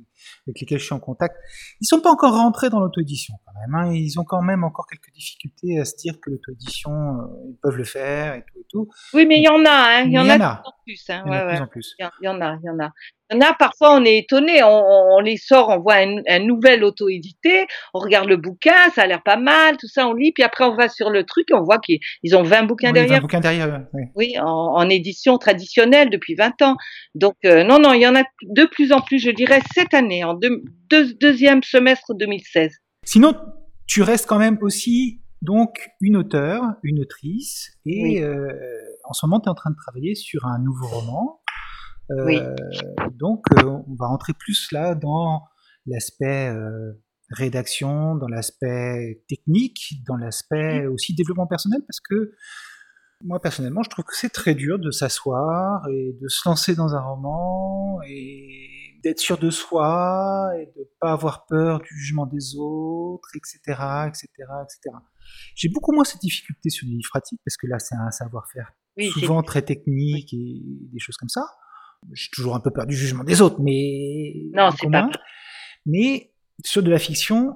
avec 0.48 0.60
lesquels 0.62 0.80
je 0.80 0.86
suis 0.86 0.96
en 0.96 1.00
contact. 1.00 1.36
Ils 1.82 1.86
sont 1.86 2.02
pas 2.02 2.12
encore 2.12 2.34
rentrés 2.34 2.70
dans 2.70 2.80
l'auto-édition 2.80 3.36
quand 3.46 3.60
même. 3.60 3.76
Hein. 3.76 3.94
Ils 3.94 4.20
ont 4.20 4.24
quand 4.24 4.42
même 4.42 4.64
encore 4.64 4.88
quelques 4.88 5.14
difficultés 5.14 5.80
à 5.80 5.86
se 5.86 5.96
dire 5.98 6.20
que 6.22 6.30
l'auto-édition, 6.30 6.92
euh, 6.92 7.50
ils 7.50 7.58
peuvent 7.62 7.78
le 7.78 7.84
faire 7.84 8.36
et 8.36 8.42
tout 8.42 8.60
et 8.60 8.66
tout. 8.70 8.90
Oui, 9.14 9.26
mais 9.26 9.38
il 9.38 9.44
y 9.44 9.50
en 9.50 9.66
a, 9.66 10.00
hein. 10.00 10.04
il 10.06 10.14
y, 10.14 10.20
en 10.20 10.30
a, 10.30 10.38
de 10.38 10.44
plus 10.44 10.64
en 10.66 10.72
plus. 10.84 11.06
Il 11.10 11.18
y 11.18 11.20
en 11.22 11.64
a 11.64 11.68
plus. 11.68 11.96
Il 12.00 12.26
y 12.26 12.28
en 12.28 12.42
a, 12.42 12.58
il 12.62 12.66
y 12.66 12.70
en 12.70 12.80
a. 12.80 12.92
Il 13.32 13.36
y 13.36 13.44
en 13.44 13.48
a, 13.48 13.54
parfois, 13.54 13.96
on 13.96 14.04
est 14.06 14.18
étonné, 14.18 14.64
on, 14.64 14.84
on, 15.18 15.20
les 15.20 15.38
sort, 15.38 15.70
on 15.70 15.80
voit 15.80 15.98
un, 15.98 16.18
un 16.28 16.40
nouvel 16.40 16.84
auto-édité, 16.84 17.68
on 17.94 18.00
regarde 18.00 18.28
le 18.28 18.38
bouquin, 18.38 18.90
ça 18.96 19.04
a 19.04 19.08
l'air 19.08 19.22
pas 19.22 19.38
mal, 19.38 19.78
tout 19.78 19.88
ça, 19.88 20.08
on 20.08 20.14
lit, 20.14 20.32
puis 20.32 20.42
après, 20.42 20.64
on 20.64 20.76
va 20.76 20.90
sur 20.90 21.12
le 21.12 21.24
truc 21.26 21.52
et 21.52 21.54
on 21.54 21.62
voit 21.62 21.78
qu'ils 21.78 22.36
ont 22.36 22.42
20 22.42 22.64
bouquins 22.64 22.92
derrière. 22.92 23.18
20 23.18 23.22
bouquins 23.22 23.40
derrière, 23.40 23.86
oui. 23.94 24.04
Oui, 24.16 24.34
en, 24.40 24.46
en, 24.46 24.90
édition 24.90 25.38
traditionnelle 25.38 26.10
depuis 26.10 26.34
20 26.34 26.62
ans. 26.64 26.76
Donc, 27.14 27.36
euh, 27.46 27.64
non, 27.64 27.78
non, 27.78 27.94
il 27.94 28.02
y 28.02 28.08
en 28.08 28.16
a 28.16 28.24
de 28.42 28.66
plus 28.66 28.92
en 28.92 29.02
plus, 29.02 29.20
je 29.20 29.30
dirais, 29.30 29.60
cette 29.76 29.94
année, 29.94 30.09
en 30.24 30.34
deux, 30.34 30.64
deuxième 31.20 31.64
semestre 31.64 32.14
2016. 32.16 32.72
Sinon, 33.06 33.36
tu 33.88 34.02
restes 34.02 34.28
quand 34.28 34.40
même 34.40 34.58
aussi 34.62 35.22
donc 35.42 35.90
une 36.02 36.18
auteure, 36.18 36.64
une 36.84 37.00
autrice, 37.00 37.72
et 37.86 38.22
euh, 38.24 38.52
en 39.06 39.14
ce 39.14 39.26
moment, 39.26 39.40
tu 39.40 39.48
es 39.48 39.50
en 39.50 39.56
train 39.56 39.72
de 39.72 39.76
travailler 39.76 40.16
sur 40.16 40.46
un 40.46 40.60
nouveau 40.60 40.88
roman. 40.88 41.42
Euh, 42.12 42.56
donc, 43.14 43.46
euh, 43.58 43.64
on 43.66 43.96
va 43.96 44.08
rentrer 44.08 44.34
plus 44.34 44.72
là 44.72 44.96
dans 44.96 45.44
l'aspect 45.86 46.52
rédaction, 47.30 48.16
dans 48.16 48.28
l'aspect 48.28 49.24
technique, 49.30 50.04
dans 50.08 50.18
l'aspect 50.18 50.88
aussi 50.88 51.14
développement 51.14 51.48
personnel, 51.48 51.82
parce 51.88 52.00
que 52.00 52.34
moi 53.24 53.42
personnellement, 53.42 53.84
je 53.84 53.90
trouve 53.90 54.06
que 54.06 54.16
c'est 54.16 54.30
très 54.30 54.56
dur 54.56 54.80
de 54.80 54.92
s'asseoir 54.92 55.88
et 55.90 56.16
de 56.22 56.28
se 56.28 56.48
lancer 56.48 56.76
dans 56.76 56.96
un 56.96 57.02
roman 57.02 58.00
et 58.08 58.89
d'être 59.04 59.20
sûr 59.20 59.38
de 59.38 59.50
soi 59.50 60.52
et 60.60 60.66
de 60.78 60.90
pas 61.00 61.12
avoir 61.12 61.46
peur 61.46 61.80
du 61.80 61.98
jugement 61.98 62.26
des 62.26 62.56
autres, 62.58 63.30
etc., 63.36 63.60
etc., 64.08 64.28
etc. 64.38 64.96
J'ai 65.56 65.70
beaucoup 65.70 65.92
moins 65.92 66.04
cette 66.04 66.22
difficulté 66.22 66.70
sur 66.70 66.86
les 66.86 66.94
livres 66.94 67.10
pratiques 67.10 67.40
parce 67.46 67.58
que 67.58 67.68
là, 67.68 67.80
c'est 67.80 67.96
un 67.96 68.12
savoir-faire 68.12 68.72
souvent 69.14 69.42
très 69.44 69.62
technique 69.62 70.34
et 70.34 70.62
des 70.92 71.00
choses 71.00 71.18
comme 71.18 71.30
ça. 71.30 71.46
J'ai 72.14 72.30
toujours 72.32 72.56
un 72.56 72.60
peu 72.60 72.72
peur 72.72 72.86
du 72.86 72.96
jugement 72.96 73.24
des 73.24 73.42
autres, 73.42 73.60
mais 73.60 74.34
non, 74.54 74.70
c'est 74.72 74.90
pas. 74.90 75.10
Mais 75.86 76.34
sur 76.64 76.84
de 76.84 76.90
la 76.90 77.00
fiction, 77.00 77.54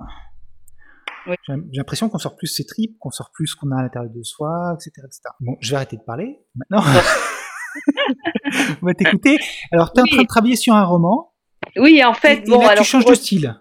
j'ai 1.27 1.77
l'impression 1.77 2.09
qu'on 2.09 2.17
sort 2.17 2.35
plus 2.35 2.47
ses 2.47 2.65
tripes, 2.65 2.97
qu'on 2.99 3.11
sort 3.11 3.31
plus 3.31 3.47
ce 3.47 3.55
qu'on 3.55 3.71
a 3.71 3.79
à 3.79 3.83
l'intérieur 3.83 4.11
de 4.11 4.23
soi, 4.23 4.75
etc., 4.75 4.91
etc. 5.05 5.21
Bon, 5.39 5.55
je 5.61 5.71
vais 5.71 5.75
arrêter 5.77 5.97
de 5.97 6.03
parler 6.03 6.39
maintenant. 6.55 6.83
On 8.81 8.85
va 8.85 8.93
t'écouter. 8.93 9.37
Alors, 9.71 9.93
tu 9.93 9.99
es 9.99 10.03
en 10.03 10.05
train 10.05 10.21
de 10.21 10.27
travailler 10.27 10.55
sur 10.55 10.75
un 10.75 10.83
roman. 10.83 11.32
Oui, 11.77 12.03
en 12.03 12.13
fait, 12.13 12.43
bon, 12.47 12.59
alors, 12.59 12.83
tu 12.83 12.91
changes 12.91 13.05
de 13.05 13.15
style. 13.15 13.55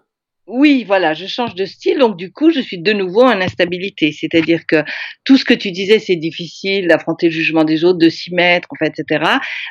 Oui, 0.47 0.85
voilà, 0.85 1.15
je 1.15 1.27
change 1.27 1.55
de 1.55 1.65
style, 1.65 1.99
donc 1.99 2.17
du 2.17 2.33
coup, 2.33 2.51
je 2.51 2.61
suis 2.61 2.79
de 2.79 2.93
nouveau 2.93 3.23
en 3.23 3.41
instabilité. 3.41 4.13
C'est-à-dire 4.13 4.67
que 4.67 4.83
tout 5.25 5.37
ce 5.37 5.45
que 5.45 5.55
tu 5.55 5.71
disais, 5.71 5.99
c'est 5.99 6.17
difficile 6.17 6.89
d'affronter 6.89 7.27
le 7.27 7.33
jugement 7.33 7.65
des 7.65 7.85
autres, 7.85 7.99
de 7.99 8.09
s'y 8.09 8.35
mettre, 8.35 8.69
en 8.73 8.77
fait, 8.77 8.93
etc. 8.99 9.25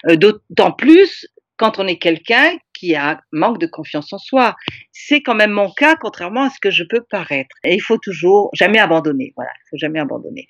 Euh, 0.10 0.16
d'autant 0.16 0.72
plus 0.72 1.28
quand 1.58 1.78
on 1.78 1.86
est 1.86 1.98
quelqu'un 1.98 2.58
qui 2.74 2.96
a 2.96 3.22
manque 3.32 3.60
de 3.60 3.68
confiance 3.68 4.12
en 4.12 4.18
soi. 4.18 4.56
C'est 4.92 5.22
quand 5.22 5.36
même 5.36 5.52
mon 5.52 5.70
cas, 5.70 5.96
contrairement 5.96 6.44
à 6.46 6.50
ce 6.50 6.60
que 6.60 6.72
je 6.72 6.84
peux 6.84 7.04
paraître. 7.08 7.56
Et 7.64 7.76
il 7.76 7.82
faut 7.82 8.00
toujours 8.00 8.50
jamais 8.54 8.80
abandonner. 8.80 9.34
Voilà, 9.36 9.52
il 9.56 9.70
faut 9.70 9.78
jamais 9.78 10.00
abandonner. 10.00 10.48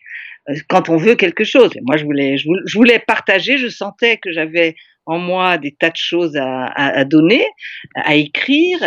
Euh, 0.50 0.56
quand 0.68 0.90
on 0.90 0.98
veut 0.98 1.16
quelque 1.16 1.44
chose. 1.44 1.72
moi, 1.84 1.98
je 1.98 2.06
voulais, 2.06 2.38
je 2.38 2.78
voulais 2.78 3.00
partager. 3.00 3.58
Je 3.58 3.68
sentais 3.68 4.18
que 4.18 4.32
j'avais 4.32 4.76
en 5.06 5.18
moi 5.18 5.58
des 5.58 5.72
tas 5.72 5.90
de 5.90 5.96
choses 5.96 6.38
à, 6.38 7.06
donner, 7.06 7.46
à 7.96 8.16
écrire 8.16 8.78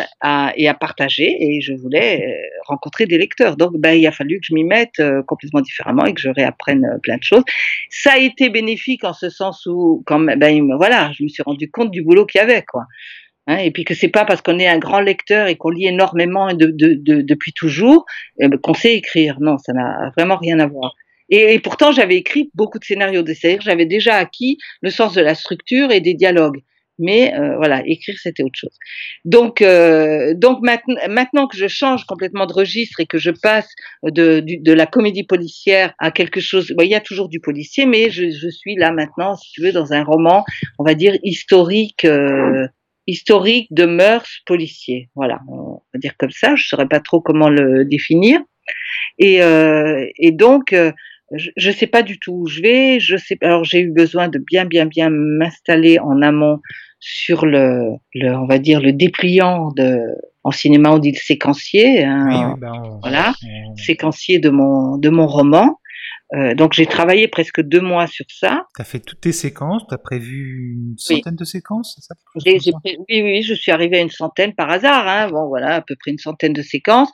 et 0.56 0.68
à 0.68 0.74
partager, 0.74 1.36
et 1.40 1.60
je 1.60 1.74
voulais 1.74 2.24
euh, 2.24 2.32
rencontrer 2.66 3.06
des 3.06 3.18
lecteurs. 3.18 3.56
Donc, 3.56 3.72
ben, 3.78 3.92
il 3.92 4.06
a 4.06 4.12
fallu 4.12 4.38
que 4.38 4.46
je 4.46 4.54
m'y 4.54 4.64
mette 4.64 5.00
euh, 5.00 5.22
complètement 5.26 5.60
différemment 5.60 6.04
et 6.04 6.14
que 6.14 6.20
je 6.20 6.30
réapprenne 6.30 6.86
plein 7.02 7.16
de 7.16 7.22
choses. 7.22 7.42
Ça 7.90 8.12
a 8.12 8.18
été 8.18 8.48
bénéfique 8.48 9.04
en 9.04 9.12
ce 9.12 9.28
sens 9.28 9.66
où, 9.66 10.04
ben, 10.08 10.76
voilà, 10.76 11.10
je 11.18 11.24
me 11.24 11.28
suis 11.28 11.42
rendu 11.42 11.70
compte 11.70 11.90
du 11.90 12.02
boulot 12.02 12.26
qu'il 12.26 12.40
y 12.40 12.42
avait, 12.42 12.62
quoi. 12.62 12.84
Hein, 13.46 13.58
et 13.58 13.70
puis 13.70 13.84
que 13.84 13.92
c'est 13.92 14.08
pas 14.08 14.24
parce 14.24 14.40
qu'on 14.40 14.58
est 14.58 14.66
un 14.66 14.78
grand 14.78 15.00
lecteur 15.00 15.48
et 15.48 15.56
qu'on 15.56 15.68
lit 15.68 15.86
énormément 15.86 16.54
de, 16.54 16.66
de, 16.66 16.94
de, 16.94 17.20
depuis 17.20 17.52
toujours 17.52 18.06
qu'on 18.62 18.72
sait 18.72 18.94
écrire. 18.94 19.36
Non, 19.40 19.58
ça 19.58 19.74
n'a 19.74 20.10
vraiment 20.16 20.36
rien 20.36 20.58
à 20.60 20.66
voir. 20.66 20.94
Et, 21.30 21.58
pourtant, 21.58 21.92
j'avais 21.92 22.16
écrit 22.16 22.50
beaucoup 22.54 22.78
de 22.78 22.84
scénarios, 22.84 23.24
c'est-à-dire 23.26 23.60
j'avais 23.62 23.86
déjà 23.86 24.16
acquis 24.16 24.58
le 24.82 24.90
sens 24.90 25.14
de 25.14 25.20
la 25.20 25.34
structure 25.34 25.90
et 25.90 26.00
des 26.00 26.14
dialogues. 26.14 26.60
Mais 27.00 27.34
euh, 27.34 27.56
voilà, 27.56 27.82
écrire 27.86 28.14
c'était 28.22 28.44
autre 28.44 28.56
chose. 28.56 28.76
Donc, 29.24 29.62
euh, 29.62 30.32
donc 30.34 30.60
maintenant, 30.62 30.94
maintenant 31.08 31.48
que 31.48 31.56
je 31.56 31.66
change 31.66 32.04
complètement 32.04 32.46
de 32.46 32.52
registre 32.52 33.00
et 33.00 33.06
que 33.06 33.18
je 33.18 33.32
passe 33.32 33.68
de, 34.04 34.38
de, 34.40 34.72
la 34.72 34.86
comédie 34.86 35.24
policière 35.24 35.92
à 35.98 36.12
quelque 36.12 36.38
chose, 36.38 36.72
il 36.80 36.86
y 36.86 36.94
a 36.94 37.00
toujours 37.00 37.28
du 37.28 37.40
policier, 37.40 37.84
mais 37.84 38.10
je, 38.10 38.30
je, 38.30 38.48
suis 38.48 38.76
là 38.76 38.92
maintenant, 38.92 39.34
si 39.34 39.50
tu 39.50 39.62
veux, 39.62 39.72
dans 39.72 39.92
un 39.92 40.04
roman, 40.04 40.44
on 40.78 40.84
va 40.84 40.94
dire 40.94 41.16
historique, 41.24 42.04
euh, 42.04 42.68
historique 43.08 43.66
de 43.72 43.86
mœurs 43.86 44.42
policiers. 44.46 45.10
Voilà, 45.16 45.40
on 45.48 45.80
va 45.92 45.98
dire 45.98 46.16
comme 46.16 46.30
ça. 46.30 46.54
Je 46.54 46.68
saurais 46.68 46.88
pas 46.88 47.00
trop 47.00 47.20
comment 47.20 47.48
le 47.48 47.84
définir. 47.84 48.40
Et, 49.18 49.42
euh, 49.42 50.06
et 50.16 50.32
donc, 50.32 50.72
euh, 50.72 50.92
je 51.34 51.68
ne 51.68 51.74
sais 51.74 51.86
pas 51.86 52.02
du 52.02 52.18
tout 52.18 52.32
où 52.32 52.46
je 52.46 52.60
vais. 52.60 53.00
Je 53.00 53.16
sais. 53.16 53.36
Alors 53.42 53.64
j'ai 53.64 53.80
eu 53.80 53.90
besoin 53.90 54.28
de 54.28 54.38
bien, 54.38 54.64
bien, 54.64 54.86
bien 54.86 55.10
m'installer 55.10 55.98
en 55.98 56.22
amont 56.22 56.60
sur 57.00 57.44
le, 57.46 57.90
le, 58.14 58.34
on 58.34 58.46
va 58.46 58.58
dire 58.58 58.80
le 58.80 58.92
dépliant 58.92 59.70
de. 59.72 59.98
En 60.46 60.50
cinéma, 60.50 60.90
on 60.90 60.98
dit 60.98 61.12
le 61.12 61.18
séquencier. 61.18 62.04
Hein, 62.04 62.56
ben, 62.58 62.98
voilà, 63.00 63.34
séquencier 63.76 64.38
de 64.38 64.50
mon 64.50 64.98
de 64.98 65.08
mon 65.08 65.26
roman. 65.26 65.78
Euh, 66.34 66.54
donc 66.54 66.72
j'ai 66.72 66.86
travaillé 66.86 67.28
presque 67.28 67.60
deux 67.60 67.80
mois 67.80 68.06
sur 68.06 68.24
ça. 68.28 68.66
Tu 68.74 68.82
as 68.82 68.84
fait 68.84 68.98
toutes 68.98 69.20
tes 69.20 69.32
séquences, 69.32 69.86
tu 69.86 69.94
as 69.94 69.98
prévu 69.98 70.74
une 70.74 70.98
centaine 70.98 71.36
de 71.36 71.44
séquences, 71.44 71.94
c'est 71.94 72.02
ça? 72.02 72.14
Oui, 72.44 73.22
oui, 73.22 73.42
je 73.42 73.54
suis 73.54 73.70
arrivée 73.70 73.98
à 73.98 74.00
une 74.00 74.10
centaine 74.10 74.54
par 74.54 74.70
hasard. 74.70 75.06
Hein. 75.06 75.28
Bon, 75.30 75.46
voilà, 75.46 75.76
à 75.76 75.82
peu 75.82 75.94
près 75.98 76.10
une 76.10 76.18
centaine 76.18 76.52
de 76.52 76.62
séquences 76.62 77.10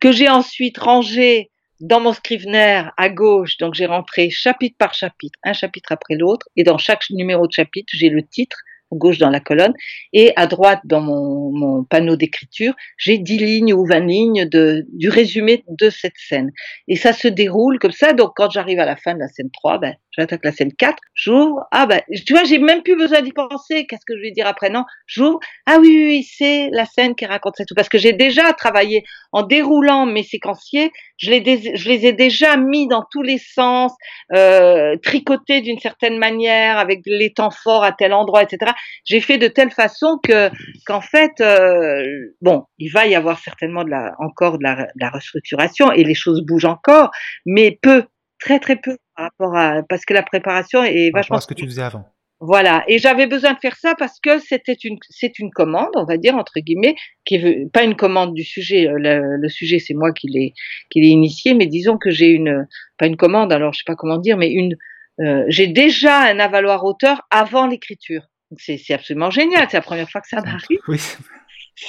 que 0.00 0.12
j'ai 0.12 0.28
ensuite 0.28 0.76
rangées 0.78 1.50
dans 1.80 2.00
mon 2.00 2.12
Scrivener 2.12 2.84
à 2.96 3.08
gauche, 3.08 3.56
donc 3.58 3.74
j'ai 3.74 3.86
rentré 3.86 4.30
chapitre 4.30 4.76
par 4.78 4.94
chapitre, 4.94 5.38
un 5.44 5.52
chapitre 5.52 5.92
après 5.92 6.16
l'autre, 6.16 6.48
et 6.56 6.64
dans 6.64 6.78
chaque 6.78 7.08
numéro 7.10 7.46
de 7.46 7.52
chapitre, 7.52 7.92
j'ai 7.94 8.08
le 8.08 8.26
titre 8.26 8.58
gauche 8.96 9.18
dans 9.18 9.30
la 9.30 9.40
colonne, 9.40 9.74
et 10.12 10.32
à 10.36 10.46
droite 10.46 10.80
dans 10.84 11.00
mon, 11.00 11.50
mon 11.52 11.84
panneau 11.84 12.16
d'écriture, 12.16 12.74
j'ai 12.96 13.18
10 13.18 13.38
lignes 13.38 13.74
ou 13.74 13.86
20 13.86 14.00
lignes 14.00 14.48
de, 14.48 14.86
du 14.92 15.08
résumé 15.08 15.64
de 15.68 15.90
cette 15.90 16.16
scène. 16.16 16.50
Et 16.86 16.96
ça 16.96 17.12
se 17.12 17.28
déroule 17.28 17.78
comme 17.78 17.92
ça, 17.92 18.12
donc 18.12 18.32
quand 18.36 18.50
j'arrive 18.50 18.80
à 18.80 18.86
la 18.86 18.96
fin 18.96 19.14
de 19.14 19.20
la 19.20 19.28
scène 19.28 19.50
3, 19.52 19.78
ben, 19.78 19.94
j'attaque 20.16 20.44
la 20.44 20.52
scène 20.52 20.72
4, 20.72 20.96
j'ouvre, 21.14 21.64
ah 21.70 21.86
ben, 21.86 22.00
tu 22.26 22.32
vois, 22.32 22.44
j'ai 22.44 22.58
même 22.58 22.82
plus 22.82 22.96
besoin 22.96 23.22
d'y 23.22 23.32
penser, 23.32 23.86
qu'est-ce 23.86 24.04
que 24.06 24.16
je 24.16 24.22
vais 24.22 24.30
dire 24.30 24.46
après, 24.46 24.70
non, 24.70 24.84
j'ouvre, 25.06 25.38
ah 25.66 25.78
oui, 25.80 25.88
oui, 25.88 26.06
oui 26.06 26.22
c'est 26.22 26.70
la 26.72 26.86
scène 26.86 27.14
qui 27.14 27.26
raconte 27.26 27.56
ça 27.56 27.64
tout, 27.64 27.74
parce 27.74 27.88
que 27.88 27.98
j'ai 27.98 28.12
déjà 28.12 28.52
travaillé 28.52 29.04
en 29.32 29.42
déroulant 29.42 30.06
mes 30.06 30.22
séquenciers, 30.22 30.90
je 31.18 31.30
les, 31.30 31.76
je 31.76 31.88
les 31.88 32.06
ai 32.06 32.12
déjà 32.12 32.56
mis 32.56 32.88
dans 32.88 33.04
tous 33.10 33.22
les 33.22 33.38
sens, 33.38 33.92
euh, 34.34 34.96
tricotés 35.02 35.60
d'une 35.60 35.78
certaine 35.78 36.18
manière, 36.18 36.78
avec 36.78 37.00
les 37.06 37.32
temps 37.32 37.50
forts 37.50 37.84
à 37.84 37.92
tel 37.92 38.12
endroit, 38.12 38.42
etc. 38.42 38.72
J'ai 39.04 39.20
fait 39.20 39.38
de 39.38 39.48
telle 39.48 39.70
façon 39.70 40.18
que, 40.22 40.50
qu'en 40.86 41.00
fait, 41.00 41.40
euh, 41.40 42.04
bon, 42.40 42.64
il 42.78 42.90
va 42.90 43.06
y 43.06 43.14
avoir 43.14 43.38
certainement 43.38 43.84
de 43.84 43.90
la, 43.90 44.14
encore 44.18 44.58
de 44.58 44.64
la, 44.64 44.76
de 44.76 45.00
la 45.00 45.10
restructuration 45.10 45.92
et 45.92 46.04
les 46.04 46.14
choses 46.14 46.42
bougent 46.42 46.64
encore, 46.64 47.10
mais 47.46 47.78
peu, 47.80 48.04
très 48.38 48.58
très 48.58 48.76
peu 48.76 48.96
par 49.16 49.26
rapport 49.26 49.56
à 49.56 49.82
parce 49.88 50.04
que 50.04 50.14
la 50.14 50.22
préparation 50.22 50.82
est 50.82 51.10
vachement. 51.12 51.36
à 51.36 51.40
ce 51.40 51.46
que 51.46 51.54
tu 51.54 51.66
faisais 51.66 51.82
avant. 51.82 52.04
Voilà, 52.40 52.84
et 52.86 52.98
j'avais 52.98 53.26
besoin 53.26 53.54
de 53.54 53.58
faire 53.58 53.74
ça 53.74 53.96
parce 53.98 54.20
que 54.20 54.38
c'était 54.38 54.76
une 54.84 54.96
c'est 55.10 55.40
une 55.40 55.50
commande, 55.50 55.90
on 55.96 56.04
va 56.04 56.16
dire 56.18 56.36
entre 56.36 56.60
guillemets, 56.60 56.94
qui 57.24 57.34
est 57.34 57.72
pas 57.72 57.82
une 57.82 57.96
commande 57.96 58.32
du 58.32 58.44
sujet. 58.44 58.86
Euh, 58.86 58.94
le, 58.96 59.36
le 59.38 59.48
sujet 59.48 59.80
c'est 59.80 59.94
moi 59.94 60.12
qui 60.12 60.28
l'ai 60.28 60.54
qui 60.90 61.00
l'ai 61.00 61.08
initié, 61.08 61.54
mais 61.54 61.66
disons 61.66 61.98
que 61.98 62.10
j'ai 62.10 62.28
une 62.28 62.68
pas 62.96 63.06
une 63.06 63.16
commande, 63.16 63.52
alors 63.52 63.72
je 63.72 63.78
sais 63.78 63.84
pas 63.84 63.96
comment 63.96 64.18
dire, 64.18 64.36
mais 64.36 64.52
une 64.52 64.76
euh, 65.20 65.44
j'ai 65.48 65.66
déjà 65.66 66.30
un 66.30 66.38
avaloir 66.38 66.84
auteur 66.84 67.22
avant 67.30 67.66
l'écriture. 67.66 68.22
C'est 68.56 68.94
absolument 68.94 69.30
génial, 69.30 69.66
c'est 69.70 69.76
la 69.76 69.82
première 69.82 70.10
fois 70.10 70.20
que 70.20 70.28
ça 70.28 70.40
m'arrive. 70.40 70.78
Oui. 70.88 71.00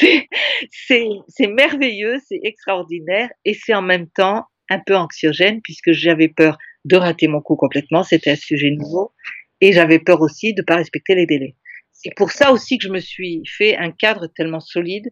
C'est 0.72 1.08
c'est 1.28 1.48
merveilleux, 1.48 2.20
c'est 2.28 2.40
extraordinaire 2.44 3.32
et 3.44 3.56
c'est 3.56 3.74
en 3.74 3.82
même 3.82 4.08
temps 4.08 4.46
un 4.70 4.78
peu 4.78 4.96
anxiogène 4.96 5.62
puisque 5.64 5.94
j'avais 5.94 6.28
peur 6.28 6.60
de 6.86 6.96
rater 6.96 7.28
mon 7.28 7.42
coup 7.42 7.56
complètement. 7.56 8.04
C'était 8.04 8.32
un 8.32 8.36
sujet 8.36 8.70
nouveau. 8.70 9.14
Et 9.62 9.74
j'avais 9.74 10.00
peur 10.00 10.22
aussi 10.22 10.54
de 10.54 10.62
pas 10.62 10.76
respecter 10.76 11.16
les 11.16 11.26
délais. 11.26 11.56
C'est 11.92 12.14
pour 12.16 12.32
ça 12.32 12.52
aussi 12.52 12.78
que 12.78 12.88
je 12.88 12.94
me 12.94 13.00
suis 13.00 13.42
fait 13.46 13.76
un 13.76 13.92
cadre 13.92 14.28
tellement 14.28 14.62
solide 14.62 15.10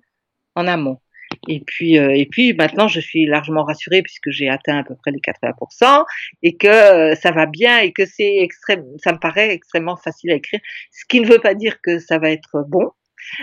en 0.55 0.67
amont. 0.67 0.99
Et 1.47 1.63
puis, 1.65 1.97
euh, 1.97 2.15
et 2.15 2.25
puis 2.25 2.53
maintenant, 2.53 2.87
je 2.87 2.99
suis 2.99 3.25
largement 3.25 3.63
rassurée 3.63 4.01
puisque 4.01 4.29
j'ai 4.29 4.49
atteint 4.49 4.77
à 4.77 4.83
peu 4.83 4.95
près 4.95 5.11
les 5.11 5.19
80% 5.19 6.05
et 6.43 6.55
que 6.57 6.67
euh, 6.67 7.15
ça 7.15 7.31
va 7.31 7.45
bien 7.45 7.79
et 7.79 7.91
que 7.91 8.05
c'est 8.05 8.37
extrême, 8.37 8.83
ça 9.03 9.13
me 9.13 9.19
paraît 9.19 9.51
extrêmement 9.51 9.97
facile 9.97 10.31
à 10.31 10.35
écrire. 10.35 10.59
Ce 10.91 11.05
qui 11.07 11.21
ne 11.21 11.27
veut 11.27 11.39
pas 11.39 11.53
dire 11.53 11.81
que 11.81 11.99
ça 11.99 12.19
va 12.19 12.31
être 12.31 12.63
bon. 12.67 12.91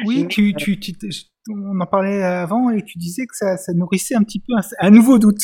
Oui, 0.07 0.27
tu, 0.29 0.55
tu, 0.55 0.79
tu, 0.79 0.95
on 1.51 1.81
en 1.81 1.87
parlait 1.87 2.23
avant 2.23 2.71
et 2.71 2.83
tu 2.83 2.99
disais 2.99 3.27
que 3.27 3.37
ça, 3.37 3.57
ça 3.57 3.73
nourrissait 3.73 4.15
un 4.15 4.23
petit 4.23 4.41
peu 4.41 4.55
un, 4.79 4.91
nouveau 4.91 5.19
doute. 5.19 5.43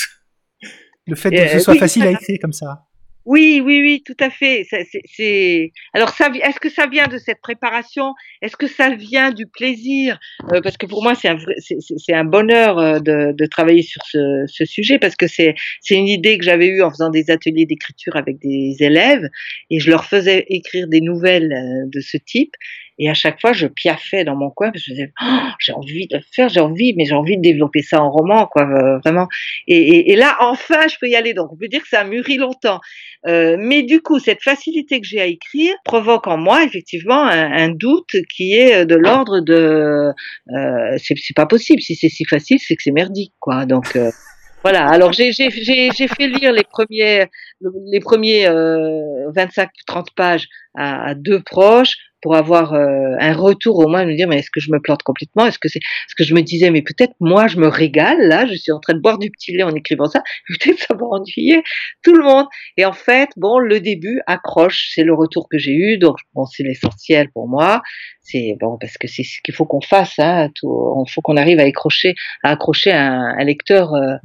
Le 1.07 1.17
fait 1.17 1.31
que 1.31 1.49
ce 1.49 1.59
soit 1.59 1.75
facile 1.75 2.05
à 2.05 2.11
écrire 2.13 2.39
comme 2.41 2.53
ça. 2.53 2.87
Oui, 3.27 3.61
oui, 3.63 3.81
oui, 3.83 4.03
tout 4.05 4.17
à 4.19 4.31
fait. 4.31 4.67
C'est 5.05 5.73
alors 5.93 6.09
ça. 6.11 6.31
Est-ce 6.43 6.59
que 6.59 6.71
ça 6.71 6.87
vient 6.87 7.07
de 7.07 7.19
cette 7.19 7.41
préparation? 7.43 8.15
Est-ce 8.41 8.57
que 8.57 8.67
ça 8.67 8.95
vient 8.95 9.31
du 9.31 9.47
plaisir? 9.47 10.19
Euh, 10.53 10.63
Parce 10.63 10.79
que 10.79 10.87
pour 10.87 11.03
moi, 11.03 11.15
c'est 11.15 11.29
un 11.29 11.37
c'est 11.59 12.15
un 12.15 12.25
bonheur 12.25 12.79
euh, 12.79 12.99
de, 12.99 13.33
de 13.33 13.47
travailler 13.47 13.83
sur 13.83 14.01
ce, 14.07 14.45
ce 14.47 14.65
sujet 14.65 14.99
parce 14.99 15.17
que 15.17 15.27
c'est 15.27 15.55
c'est 15.83 15.97
une 15.97 16.09
idée 16.09 16.39
que 16.39 16.45
j'avais 16.45 16.69
eue 16.69 16.83
en 16.83 16.91
faisant 16.91 17.11
des 17.11 17.31
ateliers 17.31 17.67
d'écriture 17.67 18.17
avec 18.17 18.39
des 18.39 18.77
élèves 18.81 19.29
et 19.69 19.81
je 19.81 19.91
leur 19.91 20.07
faisais 20.07 20.47
écrire 20.49 20.89
des 20.89 21.03
nouvelles 21.03 21.53
euh, 21.53 21.89
de 21.93 22.01
ce 22.01 22.17
type 22.17 22.55
et 23.03 23.09
à 23.09 23.15
chaque 23.15 23.41
fois, 23.41 23.55
je 23.55 23.67
piaffais 23.67 24.25
dans 24.25 24.37
mon 24.37 24.51
coin 24.51 24.71
parce 24.71 24.85
que 24.85 24.91
je 24.91 24.93
disais, 24.93 25.13
oh, 25.23 25.49
j'ai 25.59 25.73
envie 25.73 26.07
de 26.07 26.21
faire, 26.35 26.51
j'ai 26.51 26.61
envie, 26.61 26.93
mais 26.99 27.07
j'ai 27.07 27.15
envie 27.15 27.39
de 27.39 27.43
développer 27.43 27.81
ça 27.81 28.03
en 28.03 28.11
roman, 28.11 28.47
quoi, 28.47 28.69
euh, 28.69 28.99
vraiment. 28.99 29.27
Et, 29.67 30.15
là, 30.17 30.37
enfin, 30.41 30.87
je 30.87 30.97
peux 31.01 31.09
y 31.09 31.17
aller. 31.17 31.33
Donc, 31.33 31.51
on 31.51 31.57
peut 31.57 31.69
dire 31.69 31.81
que 31.81 31.89
ça 31.89 32.01
a 32.01 32.05
mûri 32.05 32.37
longtemps. 32.37 32.79
Euh, 33.27 33.57
mais 33.59 33.85
du 33.85 34.03
coup, 34.03 34.19
cette 34.19 34.43
facilité 34.43 35.01
que 35.01 35.07
j'ai 35.07 35.19
à 35.19 35.25
écrire 35.25 35.75
provoque 35.83 36.27
en 36.27 36.37
moi 36.37 36.63
effectivement 36.65 37.23
un, 37.25 37.71
doute 37.71 38.17
qui 38.35 38.55
est 38.55 38.85
de 38.85 38.95
l'ordre 38.97 39.41
de, 39.41 40.13
euh, 40.55 40.99
c'est 41.03 41.35
pas 41.35 41.47
possible. 41.47 41.81
Si 41.81 41.95
c'est 41.95 42.11
si 42.11 42.27
facile, 42.27 42.59
c'est 42.61 42.77
que 42.77 42.83
c'est 42.83 42.91
merdique, 42.91 43.33
quoi. 43.41 43.65
Donc 43.65 43.97
voilà. 44.63 44.87
Alors 44.89 45.13
j'ai 45.13 45.33
fait 45.33 46.29
lire 46.29 46.53
les 46.53 46.65
premiers 46.65 47.27
les 47.61 48.01
premiers 48.01 48.47
euh, 48.47 49.31
25-30 49.33 50.07
pages 50.15 50.49
à, 50.75 51.15
deux 51.15 51.43
proches 51.43 51.97
pour 52.23 52.37
avoir 52.37 52.75
euh, 52.75 53.15
un 53.19 53.33
retour 53.33 53.79
au 53.79 53.89
moins, 53.89 54.05
me 54.05 54.15
dire 54.15 54.29
mais 54.29 54.39
est-ce 54.39 54.51
que 54.51 54.61
je 54.61 54.71
me 54.71 54.81
plante 54.81 55.03
complètement? 55.03 55.47
Est-ce 55.47 55.59
que 55.59 55.69
c'est 55.69 55.81
ce 56.09 56.15
que 56.15 56.25
je 56.25 56.35
me 56.35 56.43
disais 56.43 56.71
mais 56.71 56.83
peut-être 56.83 57.15
moi 57.21 57.47
je 57.47 57.57
me 57.57 57.69
régale 57.69 58.21
là, 58.29 58.47
je 58.47 58.55
suis 58.55 58.73
en 58.73 58.81
train 58.81 58.95
de 58.95 59.01
boire 59.01 59.19
du 59.19 59.31
petit 59.31 59.53
lait 59.53 59.63
en 59.63 59.75
écrivant 59.75 60.07
ça, 60.07 60.23
peut-être 60.49 60.79
ça 60.79 60.95
va 60.95 61.07
ennuyer 61.07 61.63
tout 62.03 62.15
le 62.15 62.23
monde. 62.23 62.47
Et 62.77 62.85
en 62.85 62.93
fait, 62.93 63.31
bon, 63.37 63.59
le 63.59 63.81
début 63.81 64.21
accroche, 64.27 64.91
c'est 64.95 65.05
le 65.05 65.15
retour 65.15 65.49
que 65.49 65.59
j'ai 65.59 65.73
eu, 65.73 65.99
donc 65.99 66.17
bon, 66.35 66.47
c'est 66.47 66.63
l'essentiel 66.63 67.31
pour 67.31 67.49
moi. 67.49 67.83
C'est 68.23 68.57
bon 68.61 68.79
parce 68.79 68.97
que 68.97 69.09
c'est 69.09 69.25
ce 69.25 69.41
qu'il 69.43 69.55
faut 69.55 69.65
qu'on 69.65 69.81
fasse, 69.81 70.19
hein, 70.19 70.51
tout, 70.55 71.05
faut 71.09 71.21
qu'on 71.21 71.37
arrive 71.37 71.59
à 71.59 71.65
accrocher, 71.65 72.15
à 72.45 72.51
accrocher 72.51 72.93
un, 72.93 73.35
un 73.39 73.45
lecteur 73.45 73.95
euh, 73.95 74.17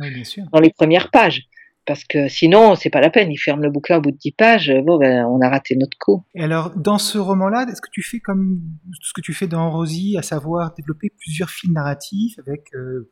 dans 0.52 0.60
les 0.60 0.72
premières 0.72 1.10
pages 1.10 1.41
parce 1.86 2.04
que 2.04 2.28
sinon, 2.28 2.76
c'est 2.76 2.90
pas 2.90 3.02
la 3.02 3.10
peine. 3.10 3.32
Il 3.32 3.38
ferme 3.38 3.62
le 3.62 3.70
bouquin 3.70 3.98
au 3.98 4.02
bout 4.02 4.12
de 4.12 4.18
10 4.18 4.32
pages. 4.34 4.74
Bon, 4.84 4.98
ben, 4.98 5.26
on 5.26 5.40
a 5.42 5.50
raté 5.50 5.76
notre 5.76 5.98
coup. 5.98 6.24
Et 6.36 6.44
alors, 6.44 6.72
dans 6.76 6.98
ce 6.98 7.18
roman-là, 7.18 7.66
est-ce 7.70 7.82
que 7.82 7.90
tu 7.92 8.02
fais 8.02 8.20
comme 8.20 8.62
ce 9.02 9.14
que 9.14 9.22
tu 9.22 9.34
fais 9.34 9.48
dans 9.48 9.72
Rosie, 9.72 10.16
à 10.18 10.22
savoir 10.22 10.74
développer 10.74 11.10
plusieurs 11.18 11.50
fils 11.50 11.72
narratifs 11.72 12.38
avec 12.40 12.74
euh, 12.74 13.12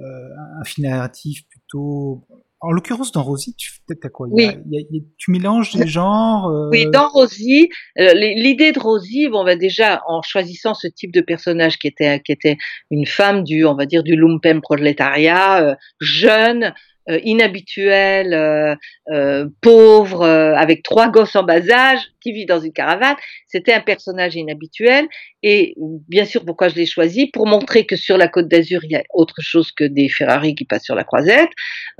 euh, 0.00 0.60
un 0.60 0.64
fil 0.64 0.84
narratif 0.84 1.46
plutôt. 1.48 2.26
En 2.60 2.72
l'occurrence, 2.72 3.12
dans 3.12 3.22
Rosie, 3.22 3.54
tu 3.56 3.70
peut-être 3.86 4.10
quoi? 4.10 4.26
Oui. 4.30 4.44
il 4.44 4.72
y 4.72 4.78
a, 4.78 4.80
il 4.90 4.96
y 4.96 5.00
a, 5.00 5.02
Tu 5.18 5.30
mélanges 5.30 5.74
des 5.74 5.86
genres. 5.86 6.48
Euh... 6.48 6.70
Oui, 6.70 6.86
dans 6.90 7.08
Rosie, 7.08 7.68
euh, 8.00 8.12
l'idée 8.14 8.72
de 8.72 8.80
Rosie, 8.80 9.28
bon, 9.28 9.44
ben 9.44 9.56
déjà, 9.56 10.02
en 10.08 10.22
choisissant 10.22 10.74
ce 10.74 10.88
type 10.88 11.12
de 11.12 11.20
personnage 11.20 11.78
qui 11.78 11.86
était, 11.86 12.20
qui 12.20 12.32
était 12.32 12.56
une 12.90 13.06
femme 13.06 13.44
du, 13.44 13.66
on 13.66 13.74
va 13.74 13.86
dire, 13.86 14.02
du 14.02 14.16
lumpen 14.16 14.62
prolétariat, 14.62 15.62
euh, 15.62 15.74
jeune, 16.00 16.72
euh, 17.10 17.20
inhabituel, 17.22 18.32
euh, 18.32 18.74
euh, 19.12 19.46
pauvre, 19.60 20.22
euh, 20.22 20.54
avec 20.54 20.82
trois 20.82 21.10
gosses 21.10 21.36
en 21.36 21.42
bas 21.42 21.60
âge, 21.70 22.00
qui 22.20 22.32
vit 22.32 22.46
dans 22.46 22.60
une 22.60 22.72
caravane. 22.72 23.16
C'était 23.46 23.74
un 23.74 23.80
personnage 23.80 24.34
inhabituel. 24.36 25.06
Et 25.42 25.74
bien 26.08 26.24
sûr, 26.24 26.44
pourquoi 26.44 26.68
je 26.68 26.76
l'ai 26.76 26.86
choisi? 26.86 27.26
Pour 27.26 27.46
montrer 27.46 27.84
que 27.84 27.96
sur 27.96 28.16
la 28.16 28.28
côte 28.28 28.48
d'Azur, 28.48 28.80
il 28.84 28.92
y 28.92 28.96
a 28.96 29.02
autre 29.12 29.42
chose 29.42 29.72
que 29.72 29.84
des 29.84 30.08
Ferrari 30.08 30.54
qui 30.54 30.64
passent 30.64 30.84
sur 30.84 30.94
la 30.94 31.04
croisette. 31.04 31.50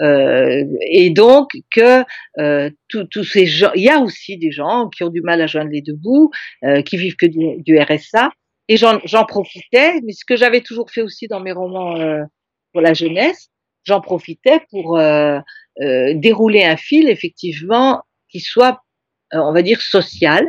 Euh, 0.01 0.65
et 0.91 1.11
donc 1.11 1.51
que 1.71 2.05
tous 2.89 3.25
ces 3.25 3.45
gens, 3.45 3.73
il 3.75 3.83
y 3.83 3.91
a 3.91 3.99
aussi 3.99 4.39
des 4.39 4.51
gens 4.51 4.89
qui 4.89 5.05
ont 5.05 5.11
du 5.11 5.21
mal 5.21 5.43
à 5.43 5.47
joindre 5.47 5.71
les 5.71 5.83
deux 5.83 5.97
bouts, 5.97 6.31
qui 6.87 6.97
vivent 6.97 7.17
que 7.17 7.27
du, 7.27 7.63
du 7.63 7.79
RSA. 7.79 8.31
Et 8.69 8.79
j'en 8.79 9.25
profitais, 9.29 10.01
mais 10.05 10.13
ce 10.13 10.25
que 10.25 10.37
j'avais 10.37 10.63
toujours 10.63 10.91
fait 10.91 11.03
aussi 11.03 11.29
dans 11.29 11.41
mes 11.41 11.53
romans 11.53 11.99
pour 12.73 12.81
la 12.81 12.95
jeunesse, 12.95 13.51
j'en 13.85 14.01
profitais 14.01 14.61
pour 14.71 14.99
euh, 14.99 15.39
euh, 15.81 16.13
dérouler 16.15 16.65
un 16.65 16.77
fil 16.77 17.09
effectivement 17.09 18.03
qui 18.31 18.41
soit, 18.41 18.81
euh, 19.33 19.39
on 19.39 19.53
va 19.53 19.63
dire, 19.63 19.81
social, 19.81 20.45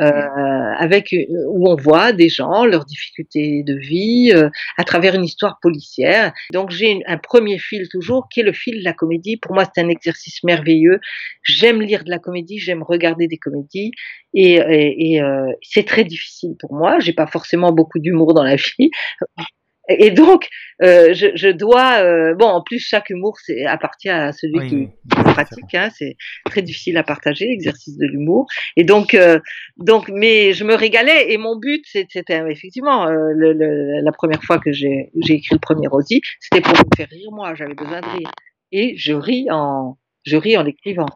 euh, 0.00 0.04
avec 0.76 1.14
où 1.48 1.70
on 1.70 1.76
voit 1.76 2.12
des 2.12 2.28
gens, 2.28 2.64
leurs 2.64 2.84
difficultés 2.84 3.62
de 3.62 3.76
vie, 3.76 4.32
euh, 4.34 4.50
à 4.76 4.82
travers 4.82 5.14
une 5.14 5.24
histoire 5.24 5.58
policière. 5.62 6.32
Donc 6.52 6.70
j'ai 6.70 7.00
un 7.06 7.16
premier 7.16 7.58
fil 7.60 7.86
toujours 7.88 8.26
qui 8.28 8.40
est 8.40 8.42
le 8.42 8.52
fil 8.52 8.80
de 8.80 8.84
la 8.84 8.92
comédie. 8.92 9.36
Pour 9.36 9.54
moi, 9.54 9.64
c'est 9.64 9.80
un 9.80 9.88
exercice 9.88 10.42
merveilleux. 10.42 10.98
J'aime 11.44 11.80
lire 11.80 12.02
de 12.02 12.10
la 12.10 12.18
comédie, 12.18 12.58
j'aime 12.58 12.82
regarder 12.82 13.28
des 13.28 13.38
comédies, 13.38 13.92
et, 14.34 14.54
et, 14.54 15.12
et 15.12 15.22
euh, 15.22 15.46
c'est 15.62 15.86
très 15.86 16.02
difficile 16.02 16.56
pour 16.58 16.74
moi. 16.74 16.98
J'ai 16.98 17.12
pas 17.12 17.28
forcément 17.28 17.70
beaucoup 17.70 18.00
d'humour 18.00 18.34
dans 18.34 18.42
la 18.42 18.56
vie. 18.56 18.90
Et 19.88 20.10
donc, 20.10 20.48
euh, 20.82 21.12
je, 21.12 21.28
je, 21.34 21.48
dois. 21.48 22.00
Euh, 22.00 22.34
bon, 22.34 22.46
en 22.46 22.62
plus, 22.62 22.78
chaque 22.78 23.10
humour 23.10 23.36
c'est, 23.44 23.64
appartient 23.66 24.08
à 24.08 24.32
celui 24.32 24.58
oui, 24.58 24.68
qui, 24.68 24.76
oui, 24.76 24.90
pratique. 25.24 25.74
Hein, 25.74 25.90
c'est 25.94 26.16
très 26.46 26.62
difficile 26.62 26.96
à 26.96 27.02
partager 27.02 27.46
l'exercice 27.46 27.98
de 27.98 28.06
l'humour. 28.06 28.46
Et 28.76 28.84
donc, 28.84 29.14
euh, 29.14 29.40
donc, 29.76 30.08
mais 30.08 30.54
je 30.54 30.64
me 30.64 30.74
régalais. 30.74 31.32
Et 31.32 31.36
mon 31.36 31.56
but, 31.56 31.84
c'était 31.86 32.42
effectivement 32.50 33.06
euh, 33.06 33.30
le, 33.34 33.52
le, 33.52 34.02
la 34.02 34.12
première 34.12 34.42
fois 34.42 34.58
que 34.58 34.72
j'ai, 34.72 35.10
j'ai 35.22 35.34
écrit 35.34 35.54
le 35.54 35.60
premier 35.60 35.86
Rosie, 35.86 36.22
c'était 36.40 36.62
pour 36.62 36.72
me 36.72 36.96
faire 36.96 37.08
rire 37.10 37.30
moi. 37.32 37.54
J'avais 37.54 37.74
besoin 37.74 38.00
de 38.00 38.18
rire. 38.18 38.30
Et 38.72 38.96
je 38.96 39.12
ris 39.12 39.46
en, 39.50 39.98
je 40.24 40.36
ris 40.36 40.56
en 40.56 40.62
l'écrivant 40.62 41.06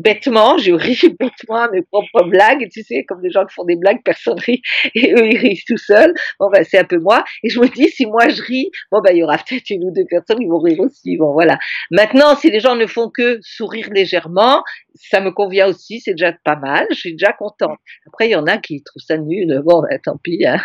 bêtement, 0.00 0.58
je 0.58 0.72
ris 0.72 1.00
bêtement 1.20 1.70
mes 1.72 1.82
propres 1.82 2.24
blagues, 2.24 2.68
tu 2.72 2.82
sais, 2.82 3.04
comme 3.04 3.22
les 3.22 3.30
gens 3.30 3.44
qui 3.44 3.54
font 3.54 3.64
des 3.64 3.76
blagues, 3.76 4.00
personne 4.04 4.38
rit, 4.38 4.62
et 4.94 5.12
eux, 5.12 5.26
ils 5.26 5.38
rient 5.38 5.60
tout 5.66 5.76
seuls. 5.76 6.14
Bon, 6.38 6.48
ben, 6.50 6.64
c'est 6.64 6.78
un 6.78 6.84
peu 6.84 6.98
moi. 6.98 7.24
Et 7.42 7.50
je 7.50 7.60
me 7.60 7.68
dis, 7.68 7.88
si 7.88 8.06
moi 8.06 8.28
je 8.28 8.42
ris, 8.42 8.70
bon, 8.90 9.00
ben, 9.00 9.14
il 9.14 9.18
y 9.18 9.22
aura 9.22 9.38
peut-être 9.38 9.70
une 9.70 9.84
ou 9.84 9.92
deux 9.92 10.06
personnes 10.08 10.38
qui 10.38 10.46
vont 10.46 10.60
rire 10.60 10.80
aussi. 10.80 11.16
Bon, 11.16 11.32
voilà. 11.32 11.58
Maintenant, 11.90 12.34
si 12.36 12.50
les 12.50 12.60
gens 12.60 12.76
ne 12.76 12.86
font 12.86 13.10
que 13.10 13.38
sourire 13.42 13.88
légèrement, 13.90 14.62
ça 14.94 15.20
me 15.20 15.30
convient 15.30 15.68
aussi, 15.68 16.00
c'est 16.00 16.12
déjà 16.12 16.32
pas 16.44 16.56
mal, 16.56 16.86
je 16.90 16.96
suis 16.96 17.12
déjà 17.12 17.32
contente. 17.32 17.78
Après, 18.06 18.28
il 18.28 18.32
y 18.32 18.36
en 18.36 18.46
a 18.46 18.58
qui 18.58 18.82
trouvent 18.82 19.02
ça 19.02 19.16
nul. 19.16 19.60
Bon, 19.64 19.82
ben, 19.82 19.98
tant 20.02 20.16
pis, 20.22 20.44
hein. 20.46 20.60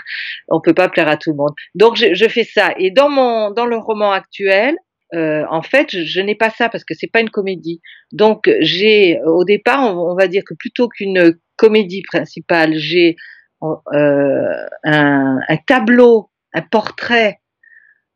on 0.50 0.62
peut 0.62 0.74
pas 0.74 0.90
plaire 0.90 1.08
à 1.08 1.18
tout 1.18 1.32
le 1.32 1.38
monde. 1.38 1.54
Donc, 1.76 1.96
je, 1.96 2.14
je 2.14 2.28
fais 2.28 2.44
ça. 2.44 2.74
Et 2.78 2.92
dans 2.92 3.10
mon, 3.10 3.52
dans 3.52 3.66
le 3.66 3.78
roman 3.78 4.12
actuel, 4.12 4.76
euh, 5.14 5.43
en 5.49 5.62
fait, 5.62 5.91
je, 5.91 6.03
je 6.03 6.20
n'ai 6.22 6.36
pas 6.36 6.49
ça 6.49 6.70
parce 6.70 6.84
que 6.84 6.93
c'est 6.93 7.12
pas 7.12 7.22
une 7.22 7.30
comédie. 7.30 7.82
Donc, 8.12 8.49
j'ai 8.60 9.20
au 9.26 9.43
départ, 9.43 9.95
on, 9.97 10.16
va 10.16 10.28
dire 10.28 10.43
que 10.45 10.53
plutôt 10.56 10.89
qu'une 10.89 11.38
comédie 11.58 12.01
principale, 12.01 12.76
j'ai 12.76 13.16
euh, 13.64 14.68
un, 14.84 15.39
un, 15.47 15.58
tableau, 15.68 16.30
un 16.53 16.62
portrait 16.62 17.39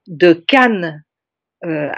de 0.07 0.33
Cannes 0.33 1.03
euh, 1.65 1.89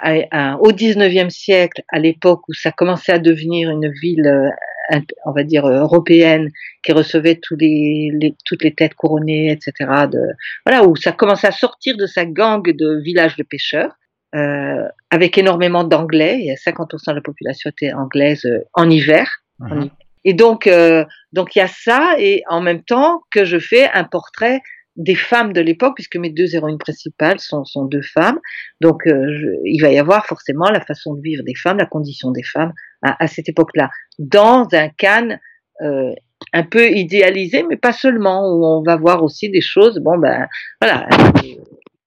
au 0.60 0.72
19e 0.72 1.30
siècle, 1.30 1.82
à 1.88 1.98
l'époque 1.98 2.42
où 2.48 2.52
ça 2.52 2.72
commençait 2.72 3.12
à 3.12 3.18
devenir 3.18 3.70
une 3.70 3.90
ville, 3.90 4.26
euh, 4.26 5.00
on 5.24 5.32
va 5.32 5.44
dire 5.44 5.66
européenne, 5.66 6.48
qui 6.82 6.92
recevait 6.92 7.38
tous 7.40 7.56
les, 7.56 8.10
les, 8.20 8.34
toutes 8.44 8.62
les 8.62 8.74
têtes 8.74 8.94
couronnées, 8.94 9.50
etc. 9.52 9.72
De, 10.10 10.20
voilà, 10.66 10.84
où 10.84 10.96
ça 10.96 11.12
commençait 11.12 11.46
à 11.46 11.52
sortir 11.52 11.96
de 11.96 12.06
sa 12.06 12.24
gangue 12.26 12.74
de 12.76 13.00
villages 13.02 13.36
de 13.36 13.42
pêcheurs 13.42 13.92
euh, 14.34 14.88
avec 15.10 15.38
énormément 15.38 15.84
d'anglais. 15.84 16.38
Il 16.40 16.46
y 16.46 16.50
a 16.50 16.54
50% 16.54 17.10
de 17.10 17.14
la 17.14 17.20
population 17.20 17.70
était 17.70 17.92
anglaise 17.92 18.44
euh, 18.44 18.60
en 18.74 18.88
hiver. 18.90 19.28
Mmh. 19.58 19.72
En 19.72 19.80
hiver. 19.80 19.96
Et 20.24 20.34
donc, 20.34 20.66
euh, 20.66 21.04
donc 21.32 21.56
il 21.56 21.58
y 21.58 21.62
a 21.62 21.68
ça, 21.68 22.14
et 22.18 22.42
en 22.48 22.60
même 22.60 22.82
temps 22.82 23.22
que 23.30 23.44
je 23.44 23.58
fais 23.58 23.90
un 23.90 24.04
portrait 24.04 24.60
des 24.96 25.14
femmes 25.14 25.52
de 25.52 25.60
l'époque, 25.60 25.94
puisque 25.94 26.16
mes 26.16 26.30
deux 26.30 26.54
héroïnes 26.54 26.78
principales 26.78 27.40
sont, 27.40 27.64
sont 27.64 27.86
deux 27.86 28.02
femmes. 28.02 28.38
Donc, 28.80 29.06
euh, 29.06 29.26
je, 29.38 29.46
il 29.64 29.80
va 29.80 29.90
y 29.90 29.98
avoir 29.98 30.26
forcément 30.26 30.68
la 30.70 30.80
façon 30.82 31.14
de 31.14 31.22
vivre 31.22 31.42
des 31.44 31.54
femmes, 31.54 31.78
la 31.78 31.86
condition 31.86 32.30
des 32.30 32.42
femmes 32.42 32.72
à, 33.02 33.22
à 33.22 33.26
cette 33.26 33.48
époque-là, 33.48 33.88
dans 34.18 34.68
un 34.72 34.88
Cannes 34.90 35.40
euh, 35.80 36.12
un 36.52 36.62
peu 36.64 36.90
idéalisé, 36.90 37.64
mais 37.68 37.76
pas 37.76 37.92
seulement, 37.92 38.46
où 38.52 38.66
on 38.66 38.82
va 38.82 38.96
voir 38.96 39.22
aussi 39.22 39.48
des 39.48 39.60
choses, 39.60 39.98
bon 40.00 40.18
ben 40.18 40.46
voilà, 40.80 41.08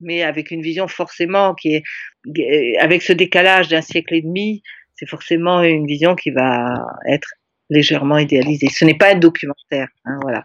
mais 0.05 0.23
avec 0.23 0.51
une 0.51 0.61
vision 0.61 0.87
forcément 0.87 1.53
qui 1.53 1.75
est 1.75 2.77
avec 2.79 3.01
ce 3.01 3.13
décalage 3.13 3.67
d'un 3.67 3.81
siècle 3.81 4.13
et 4.13 4.21
demi, 4.21 4.63
c'est 4.95 5.07
forcément 5.07 5.61
une 5.63 5.85
vision 5.85 6.15
qui 6.15 6.31
va 6.31 6.85
être 7.07 7.27
légèrement 7.69 8.17
idéalisé. 8.17 8.67
Ce 8.69 8.85
n'est 8.85 8.97
pas 8.97 9.13
un 9.13 9.19
documentaire, 9.19 9.89
hein, 10.05 10.17
voilà. 10.21 10.43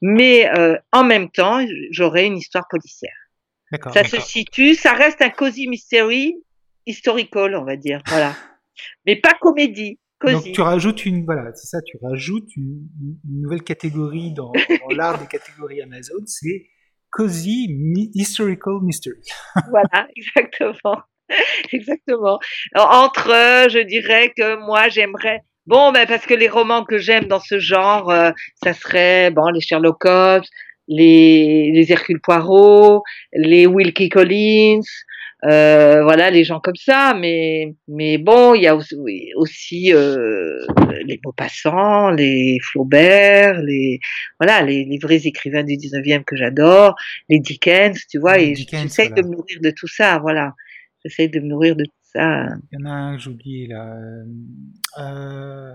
Mais 0.00 0.50
euh, 0.58 0.76
en 0.90 1.04
même 1.04 1.30
temps, 1.30 1.64
j'aurai 1.90 2.26
une 2.26 2.36
histoire 2.36 2.66
policière. 2.68 3.14
Ça 3.92 4.04
se 4.04 4.20
situe, 4.20 4.74
ça 4.74 4.92
reste 4.92 5.22
un 5.22 5.30
cozy 5.30 5.66
mystery 5.66 6.36
historical, 6.86 7.56
on 7.56 7.64
va 7.64 7.76
dire, 7.76 8.02
voilà. 8.06 8.34
Mais 9.06 9.16
pas 9.16 9.34
comédie. 9.40 9.98
Donc 10.24 10.52
tu 10.52 10.60
rajoutes 10.60 11.04
une 11.04 11.24
voilà, 11.24 11.52
c'est 11.54 11.66
ça, 11.66 11.80
tu 11.82 11.96
rajoutes 12.00 12.54
une, 12.56 12.86
nouvelle 13.28 13.62
catégorie 13.62 14.32
dans, 14.32 14.52
l'art 14.90 15.18
des 15.18 15.26
catégories 15.26 15.82
Amazon, 15.82 16.22
c'est 16.26 16.66
cozy 17.12 17.68
historical 18.14 18.80
mystery. 18.82 19.22
voilà, 19.70 20.08
exactement, 20.16 21.02
exactement. 21.72 22.38
entre, 22.74 23.68
je 23.70 23.80
dirais 23.80 24.32
que 24.36 24.56
moi 24.56 24.88
j'aimerais. 24.88 25.40
Bon, 25.66 25.92
ben 25.92 26.06
parce 26.08 26.26
que 26.26 26.34
les 26.34 26.48
romans 26.48 26.84
que 26.84 26.98
j'aime 26.98 27.26
dans 27.26 27.38
ce 27.38 27.60
genre, 27.60 28.10
euh, 28.10 28.32
ça 28.64 28.72
serait 28.72 29.30
bon 29.30 29.46
les 29.54 29.60
Sherlock 29.60 30.04
Holmes, 30.04 30.42
les, 30.88 31.70
les 31.72 31.92
Hercule 31.92 32.20
Poirot, 32.20 33.04
les 33.32 33.66
Wilkie 33.66 34.08
Collins, 34.08 34.80
euh, 35.44 36.02
voilà 36.02 36.30
les 36.30 36.44
gens 36.44 36.60
comme 36.60 36.76
ça 36.76 37.14
mais 37.18 37.74
mais 37.88 38.18
bon 38.18 38.54
il 38.54 38.62
y 38.62 38.68
a 38.68 38.76
aussi, 38.76 39.92
euh, 39.92 40.64
les 41.04 41.20
Maupassant 41.24 42.10
les 42.10 42.58
Flaubert 42.62 43.60
les 43.62 43.98
voilà 44.38 44.62
les, 44.62 44.84
les, 44.84 44.98
vrais 44.98 45.26
écrivains 45.26 45.64
du 45.64 45.74
19e 45.74 46.24
que 46.24 46.36
j'adore 46.36 46.94
les 47.28 47.40
Dickens 47.40 48.06
tu 48.08 48.18
vois 48.18 48.38
et 48.38 48.54
j'essaie 48.54 49.08
de 49.08 49.22
me 49.22 49.30
nourrir 49.36 49.58
de 49.60 49.70
tout 49.70 49.88
ça 49.88 50.18
voilà 50.18 50.54
j'essaie 51.04 51.28
de 51.28 51.40
me 51.40 51.46
nourrir 51.46 51.74
de 51.74 51.84
tout 51.84 51.90
ça 52.14 52.46
il 52.70 52.78
y 52.78 52.82
en 52.82 52.88
a 52.88 52.92
un 52.92 53.16
que 53.16 53.22
j'ai 53.22 53.30
oublié 53.30 53.66
là 53.66 53.96
euh, 55.00 55.74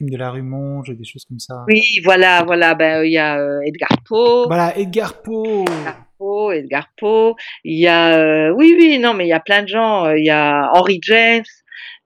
de 0.00 0.16
la 0.16 0.30
rue 0.30 0.42
Monge, 0.42 0.96
des 0.96 1.04
choses 1.04 1.24
comme 1.24 1.40
ça. 1.40 1.64
Oui, 1.66 2.00
voilà, 2.04 2.44
voilà. 2.44 2.74
Ben, 2.74 3.04
il 3.04 3.12
y 3.12 3.18
a 3.18 3.38
euh, 3.38 3.60
Edgar 3.62 3.90
Poe. 4.04 4.46
Voilà, 4.46 4.76
Edgar 4.78 5.22
Poe. 5.22 5.64
Edgar 6.52 6.88
Poe. 6.96 7.34
Il 7.64 7.78
y 7.78 7.86
a, 7.86 8.16
euh, 8.18 8.50
oui, 8.50 8.74
oui, 8.78 8.98
non, 8.98 9.14
mais 9.14 9.26
il 9.26 9.28
y 9.28 9.32
a 9.32 9.40
plein 9.40 9.62
de 9.62 9.68
gens. 9.68 10.06
Euh, 10.06 10.18
il 10.18 10.24
y 10.24 10.30
a 10.30 10.70
Henry 10.74 10.98
James. 11.02 11.44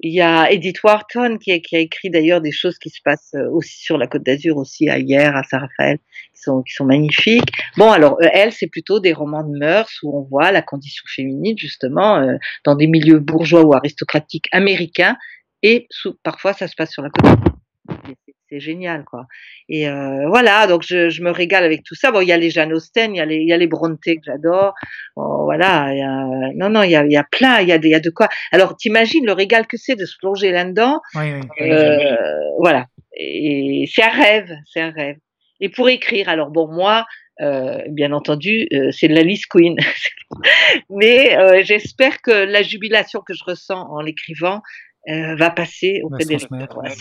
Il 0.01 0.13
y 0.13 0.21
a 0.21 0.51
Edith 0.51 0.83
Wharton 0.83 1.39
qui 1.39 1.53
a, 1.53 1.61
qui 1.61 1.77
a 1.77 1.79
écrit 1.79 2.11
d'ailleurs 2.11 2.41
des 2.41 2.51
choses 2.51 2.77
qui 2.79 2.91
se 2.91 3.01
passent 3.05 3.37
aussi 3.53 3.83
sur 3.83 3.99
la 3.99 4.09
Côte 4.09 4.25
d'Azur, 4.25 4.57
aussi 4.57 4.89
à 4.89 4.99
hier, 4.99 5.37
à 5.37 5.45
Saint-Raphaël, 5.45 5.99
qui 6.35 6.41
sont, 6.43 6.63
qui 6.63 6.75
sont 6.75 6.85
magnifiques. 6.85 7.53
Bon, 7.77 7.91
alors 7.91 8.19
elle, 8.21 8.53
c'est 8.53 8.67
plutôt 8.67 8.99
des 8.99 9.13
romans 9.13 9.45
de 9.45 9.57
mœurs 9.57 9.91
où 10.03 10.19
on 10.19 10.23
voit 10.23 10.51
la 10.51 10.61
condition 10.61 11.05
féminine 11.07 11.57
justement 11.57 12.37
dans 12.65 12.75
des 12.75 12.89
milieux 12.89 13.21
bourgeois 13.21 13.63
ou 13.63 13.75
aristocratiques 13.75 14.49
américains 14.51 15.17
et 15.63 15.87
sous, 15.91 16.19
parfois 16.25 16.53
ça 16.53 16.67
se 16.67 16.75
passe 16.75 16.91
sur 16.91 17.03
la 17.03 17.11
Côte 17.11 17.25
d'Azur 17.25 18.17
c'est 18.53 18.61
génial 18.61 19.05
quoi. 19.05 19.27
Et 19.69 19.89
euh, 19.89 20.29
voilà, 20.29 20.67
donc 20.67 20.83
je, 20.87 21.09
je, 21.09 21.23
me 21.23 21.31
régale 21.31 21.65
avec 21.65 21.83
tout 21.85 21.95
ça. 21.95 22.13
Bon, 22.13 22.21
il 22.21 22.29
y 22.29 22.33
a 22.33 22.37
les 22.37 22.51
Jane 22.51 22.73
Austen, 22.73 23.15
il 23.15 23.19
y 23.19 23.21
a 23.21 23.25
les, 23.25 23.37
il 23.37 23.49
y 23.49 23.53
a 23.53 23.57
les 23.57 23.67
Bronte 23.67 23.99
que 24.05 24.13
j'adore. 24.25 24.75
voilà, 25.17 25.93
il 25.93 25.99
y 25.99 26.03
a, 26.03 26.53
non 26.55 26.69
non, 26.69 26.83
il 26.83 26.91
y 26.91 26.97
a, 26.97 27.05
il 27.05 27.13
y 27.13 27.17
a 27.17 27.25
plein, 27.25 27.61
il 27.61 27.69
y 27.69 27.73
a, 27.73 27.77
il 27.77 27.89
y 27.89 27.95
a 27.95 28.01
de 28.01 28.11
quoi. 28.11 28.29
Alors 28.53 28.77
t'imagines 28.77 29.25
le 29.25 29.33
régal 29.33 29.67
que 29.67 29.77
c'est 29.79 29.97
de 29.97 30.05
se 30.05 30.17
plonger 30.19 30.51
là-dedans? 30.51 31.01
Oui, 31.15 31.33
oui, 31.33 31.71
euh, 31.71 32.17
voilà, 32.59 32.87
et 33.17 33.89
c'est 33.93 34.03
un 34.03 34.11
rêve, 34.11 34.51
c'est 34.67 34.81
un 34.81 34.91
rêve. 34.91 35.17
Et 35.61 35.69
pour 35.69 35.89
écrire, 35.89 36.29
alors 36.29 36.51
bon 36.51 36.67
moi, 36.67 37.07
euh, 37.41 37.79
bien 37.89 38.13
entendu, 38.13 38.69
euh, 38.73 38.91
c'est 38.93 39.09
de 39.09 39.15
la 39.15 39.23
Liz 39.23 39.47
Queen. 39.47 39.77
Mais 40.91 41.37
euh, 41.37 41.63
j'espère 41.65 42.21
que 42.21 42.31
la 42.31 42.63
jubilation 42.63 43.21
que 43.27 43.35
je 43.35 43.43
ressens 43.45 43.89
en 43.91 44.01
l'écrivant, 44.01 44.61
euh, 45.09 45.37
va 45.37 45.51
passer 45.51 46.01
auprès 46.05 46.25
des 46.25 46.39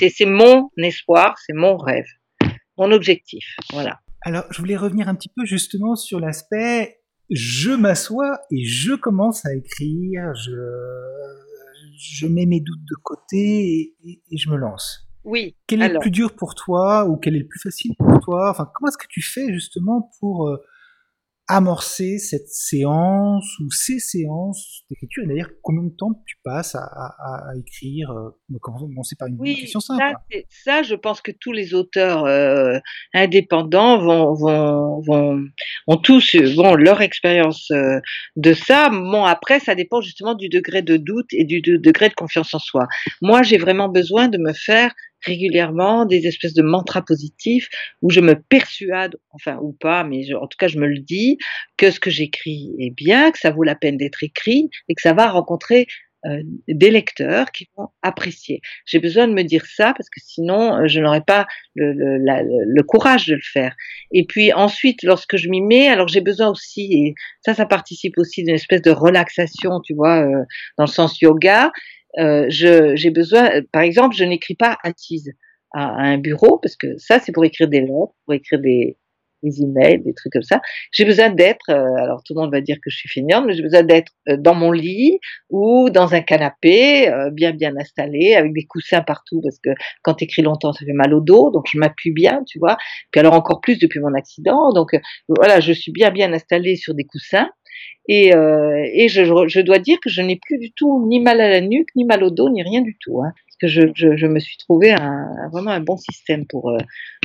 C'est 0.09 0.25
mon 0.25 0.69
espoir, 0.77 1.35
c'est 1.45 1.53
mon 1.53 1.77
rêve, 1.77 2.07
mon 2.77 2.91
objectif. 2.91 3.45
Voilà. 3.71 3.99
Alors, 4.23 4.45
je 4.51 4.59
voulais 4.59 4.77
revenir 4.77 5.07
un 5.09 5.15
petit 5.15 5.31
peu 5.35 5.45
justement 5.45 5.95
sur 5.95 6.19
l'aspect 6.19 7.01
je 7.31 7.71
m'assois 7.71 8.39
et 8.51 8.65
je 8.65 8.93
commence 8.93 9.45
à 9.45 9.55
écrire, 9.55 10.33
je, 10.35 10.51
je 11.97 12.27
mets 12.27 12.45
mes 12.45 12.59
doutes 12.59 12.83
de 12.83 12.95
côté 13.01 13.95
et, 14.03 14.21
je 14.37 14.49
me 14.49 14.57
lance. 14.57 15.07
Oui. 15.23 15.55
Quel 15.67 15.81
est 15.81 15.89
le 15.89 15.99
plus 15.99 16.11
dur 16.11 16.35
pour 16.35 16.55
toi 16.55 17.05
ou 17.07 17.15
quel 17.15 17.35
est 17.35 17.39
le 17.39 17.47
plus 17.47 17.59
facile 17.59 17.93
pour 17.97 18.19
toi? 18.19 18.49
Enfin, 18.49 18.69
comment 18.73 18.89
est-ce 18.89 18.97
que 18.97 19.07
tu 19.09 19.21
fais 19.21 19.53
justement 19.53 20.11
pour 20.19 20.49
euh, 20.49 20.57
amorcer 21.47 22.17
cette 22.17 22.47
séance 22.47 23.45
ou 23.59 23.69
ces 23.71 23.99
séances 23.99 24.83
d'écriture? 24.89 25.23
D'ailleurs, 25.27 25.49
combien 25.61 25.83
de 25.83 25.95
temps 25.95 26.11
tu 26.25 26.37
passes 26.43 26.75
à, 26.75 27.41
écrire 27.59 28.11
euh, 28.11 28.29
Commencer 28.61 29.15
par 29.17 29.27
une 29.27 29.37
question 29.55 29.79
simple. 29.79 30.01
Ça, 30.31 30.37
ça, 30.49 30.83
je 30.83 30.95
pense 30.95 31.21
que 31.21 31.31
tous 31.31 31.51
les 31.51 31.73
auteurs 31.73 32.25
euh, 32.25 32.77
indépendants 33.13 33.99
vont, 33.99 34.33
vont, 34.33 35.01
vont, 35.01 35.43
ont 35.87 35.97
tous 35.97 36.35
vont 36.35 36.75
leur 36.75 37.01
expérience 37.01 37.69
euh, 37.71 37.99
de 38.35 38.53
ça. 38.53 38.89
Bon, 38.89 39.23
après, 39.25 39.59
ça 39.59 39.75
dépend 39.75 40.01
justement 40.01 40.35
du 40.35 40.49
degré 40.49 40.81
de 40.81 40.97
doute 40.97 41.27
et 41.31 41.43
du 41.43 41.61
degré 41.61 42.09
de 42.09 42.13
confiance 42.13 42.53
en 42.53 42.59
soi. 42.59 42.87
Moi, 43.21 43.43
j'ai 43.43 43.57
vraiment 43.57 43.89
besoin 43.89 44.27
de 44.27 44.37
me 44.37 44.53
faire 44.53 44.93
régulièrement 45.23 46.05
des 46.05 46.27
espèces 46.27 46.53
de 46.53 46.61
mantras 46.61 47.01
positifs 47.01 47.69
où 48.01 48.09
je 48.09 48.21
me 48.21 48.35
persuade, 48.35 49.17
enfin 49.31 49.57
ou 49.61 49.73
pas, 49.73 50.03
mais 50.03 50.33
en 50.33 50.47
tout 50.47 50.57
cas 50.57 50.67
je 50.67 50.77
me 50.77 50.87
le 50.87 50.99
dis, 50.99 51.37
que 51.77 51.91
ce 51.91 51.99
que 51.99 52.09
j'écris 52.09 52.73
est 52.79 52.91
bien, 52.91 53.31
que 53.31 53.39
ça 53.39 53.51
vaut 53.51 53.63
la 53.63 53.75
peine 53.75 53.97
d'être 53.97 54.23
écrit 54.23 54.69
et 54.89 54.95
que 54.95 55.01
ça 55.01 55.13
va 55.13 55.29
rencontrer 55.29 55.87
euh, 56.27 56.43
des 56.67 56.91
lecteurs 56.91 57.51
qui 57.51 57.67
vont 57.75 57.87
apprécier. 58.03 58.61
J'ai 58.85 58.99
besoin 58.99 59.27
de 59.27 59.33
me 59.33 59.41
dire 59.41 59.65
ça 59.65 59.91
parce 59.97 60.07
que 60.07 60.19
sinon 60.23 60.75
euh, 60.75 60.87
je 60.87 60.99
n'aurais 60.99 61.23
pas 61.25 61.47
le, 61.73 61.93
le, 61.93 62.19
le, 62.19 62.83
courage 62.83 63.25
de 63.25 63.33
le 63.33 63.41
faire. 63.41 63.75
Et 64.11 64.23
puis 64.27 64.53
ensuite, 64.53 65.01
lorsque 65.01 65.37
je 65.37 65.49
m'y 65.49 65.61
mets, 65.61 65.87
alors 65.87 66.07
j'ai 66.07 66.21
besoin 66.21 66.49
aussi, 66.49 66.93
et 66.93 67.15
ça, 67.43 67.55
ça 67.55 67.65
participe 67.65 68.19
aussi 68.19 68.43
d'une 68.43 68.53
espèce 68.53 68.83
de 68.83 68.91
relaxation, 68.91 69.79
tu 69.83 69.95
vois, 69.95 70.21
euh, 70.21 70.45
dans 70.77 70.83
le 70.83 70.91
sens 70.91 71.19
yoga, 71.21 71.71
euh, 72.19 72.45
j'ai 72.49 73.09
besoin, 73.09 73.49
euh, 73.55 73.61
par 73.71 73.81
exemple, 73.81 74.15
je 74.15 74.23
n'écris 74.23 74.55
pas 74.55 74.77
assise 74.83 75.33
à, 75.73 75.87
à, 75.87 76.01
un 76.01 76.17
bureau 76.17 76.57
parce 76.57 76.75
que 76.75 76.97
ça, 76.97 77.19
c'est 77.19 77.31
pour 77.31 77.45
écrire 77.45 77.67
des 77.67 77.81
lettres, 77.81 78.13
pour 78.25 78.33
écrire 78.33 78.59
des, 78.59 78.97
des 79.43 79.61
emails, 79.61 80.01
des 80.03 80.13
trucs 80.13 80.33
comme 80.33 80.43
ça. 80.43 80.61
J'ai 80.91 81.05
besoin 81.05 81.29
d'être, 81.29 81.69
euh, 81.69 81.95
alors 82.03 82.23
tout 82.23 82.33
le 82.33 82.41
monde 82.41 82.51
va 82.51 82.61
dire 82.61 82.77
que 82.77 82.89
je 82.89 82.97
suis 82.97 83.09
feignante, 83.09 83.45
mais 83.45 83.53
j'ai 83.53 83.63
besoin 83.63 83.83
d'être 83.83 84.11
dans 84.27 84.55
mon 84.55 84.71
lit 84.71 85.19
ou 85.49 85.89
dans 85.89 86.13
un 86.13 86.21
canapé, 86.21 87.11
bien 87.31 87.51
bien 87.51 87.73
installé, 87.77 88.35
avec 88.35 88.53
des 88.53 88.65
coussins 88.65 89.01
partout, 89.01 89.41
parce 89.41 89.59
que 89.59 89.71
quand 90.03 90.15
tu 90.15 90.41
longtemps, 90.41 90.73
ça 90.73 90.85
fait 90.85 90.93
mal 90.93 91.13
au 91.13 91.21
dos, 91.21 91.51
donc 91.51 91.65
je 91.71 91.77
m'appuie 91.77 92.11
bien, 92.11 92.43
tu 92.47 92.59
vois. 92.59 92.77
Puis 93.11 93.19
alors 93.19 93.33
encore 93.33 93.61
plus 93.61 93.79
depuis 93.79 93.99
mon 93.99 94.13
accident, 94.13 94.71
donc 94.73 94.95
voilà, 95.27 95.59
je 95.59 95.73
suis 95.73 95.91
bien 95.91 96.11
bien 96.11 96.31
installée 96.33 96.75
sur 96.75 96.93
des 96.93 97.05
coussins. 97.05 97.49
Et, 98.07 98.35
euh, 98.35 98.83
et 98.93 99.09
je, 99.09 99.23
je, 99.47 99.61
dois 99.61 99.79
dire 99.79 99.99
que 100.01 100.09
je 100.09 100.21
n'ai 100.21 100.37
plus 100.37 100.57
du 100.57 100.71
tout 100.71 101.05
ni 101.07 101.19
mal 101.19 101.39
à 101.39 101.49
la 101.49 101.61
nuque, 101.61 101.89
ni 101.95 102.05
mal 102.05 102.23
au 102.23 102.31
dos, 102.31 102.49
ni 102.49 102.63
rien 102.63 102.81
du 102.81 102.97
tout. 102.99 103.21
Hein, 103.21 103.31
que 103.61 103.67
je, 103.67 103.81
je, 103.95 104.25
me 104.25 104.39
suis 104.39 104.57
trouvé 104.57 104.91
un, 104.91 105.49
vraiment 105.51 105.71
un 105.71 105.79
bon 105.79 105.97
système 105.97 106.47
pour, 106.47 106.71
euh, 106.71 106.77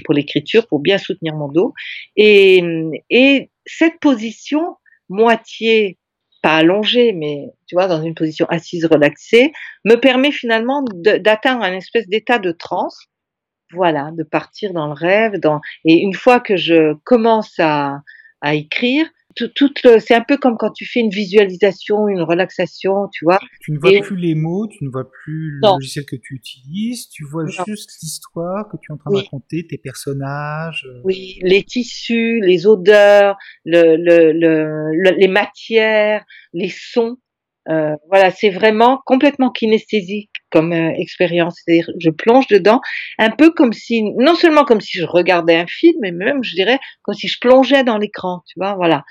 pour 0.04 0.14
l'écriture, 0.14 0.66
pour 0.68 0.80
bien 0.80 0.98
soutenir 0.98 1.34
mon 1.34 1.48
dos. 1.48 1.72
Et, 2.16 2.62
et 3.10 3.50
cette 3.64 3.98
position, 4.00 4.76
moitié, 5.08 5.98
pas 6.42 6.56
allongée, 6.56 7.12
mais 7.12 7.46
tu 7.66 7.74
vois, 7.74 7.88
dans 7.88 8.02
une 8.02 8.14
position 8.14 8.46
assise 8.50 8.84
relaxée, 8.84 9.52
me 9.84 9.96
permet 9.96 10.30
finalement 10.30 10.84
d'atteindre 10.94 11.62
un 11.64 11.72
espèce 11.72 12.06
d'état 12.08 12.38
de 12.38 12.52
transe. 12.52 13.06
Voilà, 13.72 14.10
de 14.12 14.22
partir 14.22 14.72
dans 14.72 14.86
le 14.86 14.92
rêve. 14.92 15.40
Dans... 15.40 15.60
Et 15.84 15.94
une 15.94 16.14
fois 16.14 16.38
que 16.38 16.56
je 16.56 16.94
commence 17.04 17.58
à, 17.58 18.02
à 18.40 18.54
écrire, 18.54 19.08
tout, 19.36 19.70
c'est 19.98 20.14
un 20.14 20.24
peu 20.26 20.36
comme 20.36 20.56
quand 20.58 20.70
tu 20.70 20.86
fais 20.86 21.00
une 21.00 21.10
visualisation, 21.10 22.08
une 22.08 22.22
relaxation, 22.22 23.08
tu 23.12 23.24
vois. 23.24 23.38
Tu 23.60 23.72
ne 23.72 23.78
vois 23.78 24.00
plus 24.00 24.16
les 24.16 24.34
mots, 24.34 24.66
tu 24.66 24.84
ne 24.84 24.90
vois 24.90 25.08
plus 25.10 25.50
le 25.50 25.60
logiciel 25.62 26.04
que 26.06 26.16
tu 26.16 26.34
utilises, 26.34 27.08
tu 27.08 27.24
vois 27.24 27.46
juste 27.46 27.90
l'histoire 28.02 28.68
que 28.68 28.76
tu 28.80 28.90
es 28.90 28.94
en 28.94 28.96
train 28.96 29.10
de 29.10 29.16
raconter, 29.16 29.66
tes 29.66 29.78
personnages. 29.78 30.86
Euh. 30.88 31.00
Oui, 31.04 31.38
les 31.42 31.62
tissus, 31.62 32.40
les 32.40 32.66
odeurs, 32.66 33.36
le, 33.64 33.96
le, 33.96 34.32
le, 34.32 35.10
les 35.16 35.28
matières, 35.28 36.24
les 36.52 36.70
sons. 36.70 37.16
Euh, 37.68 37.96
voilà, 38.08 38.30
c'est 38.30 38.50
vraiment 38.50 39.00
complètement 39.06 39.50
kinesthésique 39.50 40.30
comme 40.52 40.72
euh, 40.72 40.92
expérience. 40.96 41.56
C'est-à-dire, 41.56 41.90
je 41.98 42.10
plonge 42.10 42.46
dedans, 42.46 42.80
un 43.18 43.30
peu 43.30 43.50
comme 43.50 43.72
si, 43.72 44.04
non 44.18 44.36
seulement 44.36 44.64
comme 44.64 44.80
si 44.80 44.98
je 44.98 45.04
regardais 45.04 45.56
un 45.56 45.66
film, 45.66 45.96
mais 46.00 46.12
même, 46.12 46.44
je 46.44 46.54
dirais, 46.54 46.78
comme 47.02 47.16
si 47.16 47.26
je 47.26 47.38
plongeais 47.40 47.82
dans 47.82 47.98
l'écran. 47.98 48.42
Tu 48.46 48.54
vois, 48.60 48.74
voilà 48.76 49.04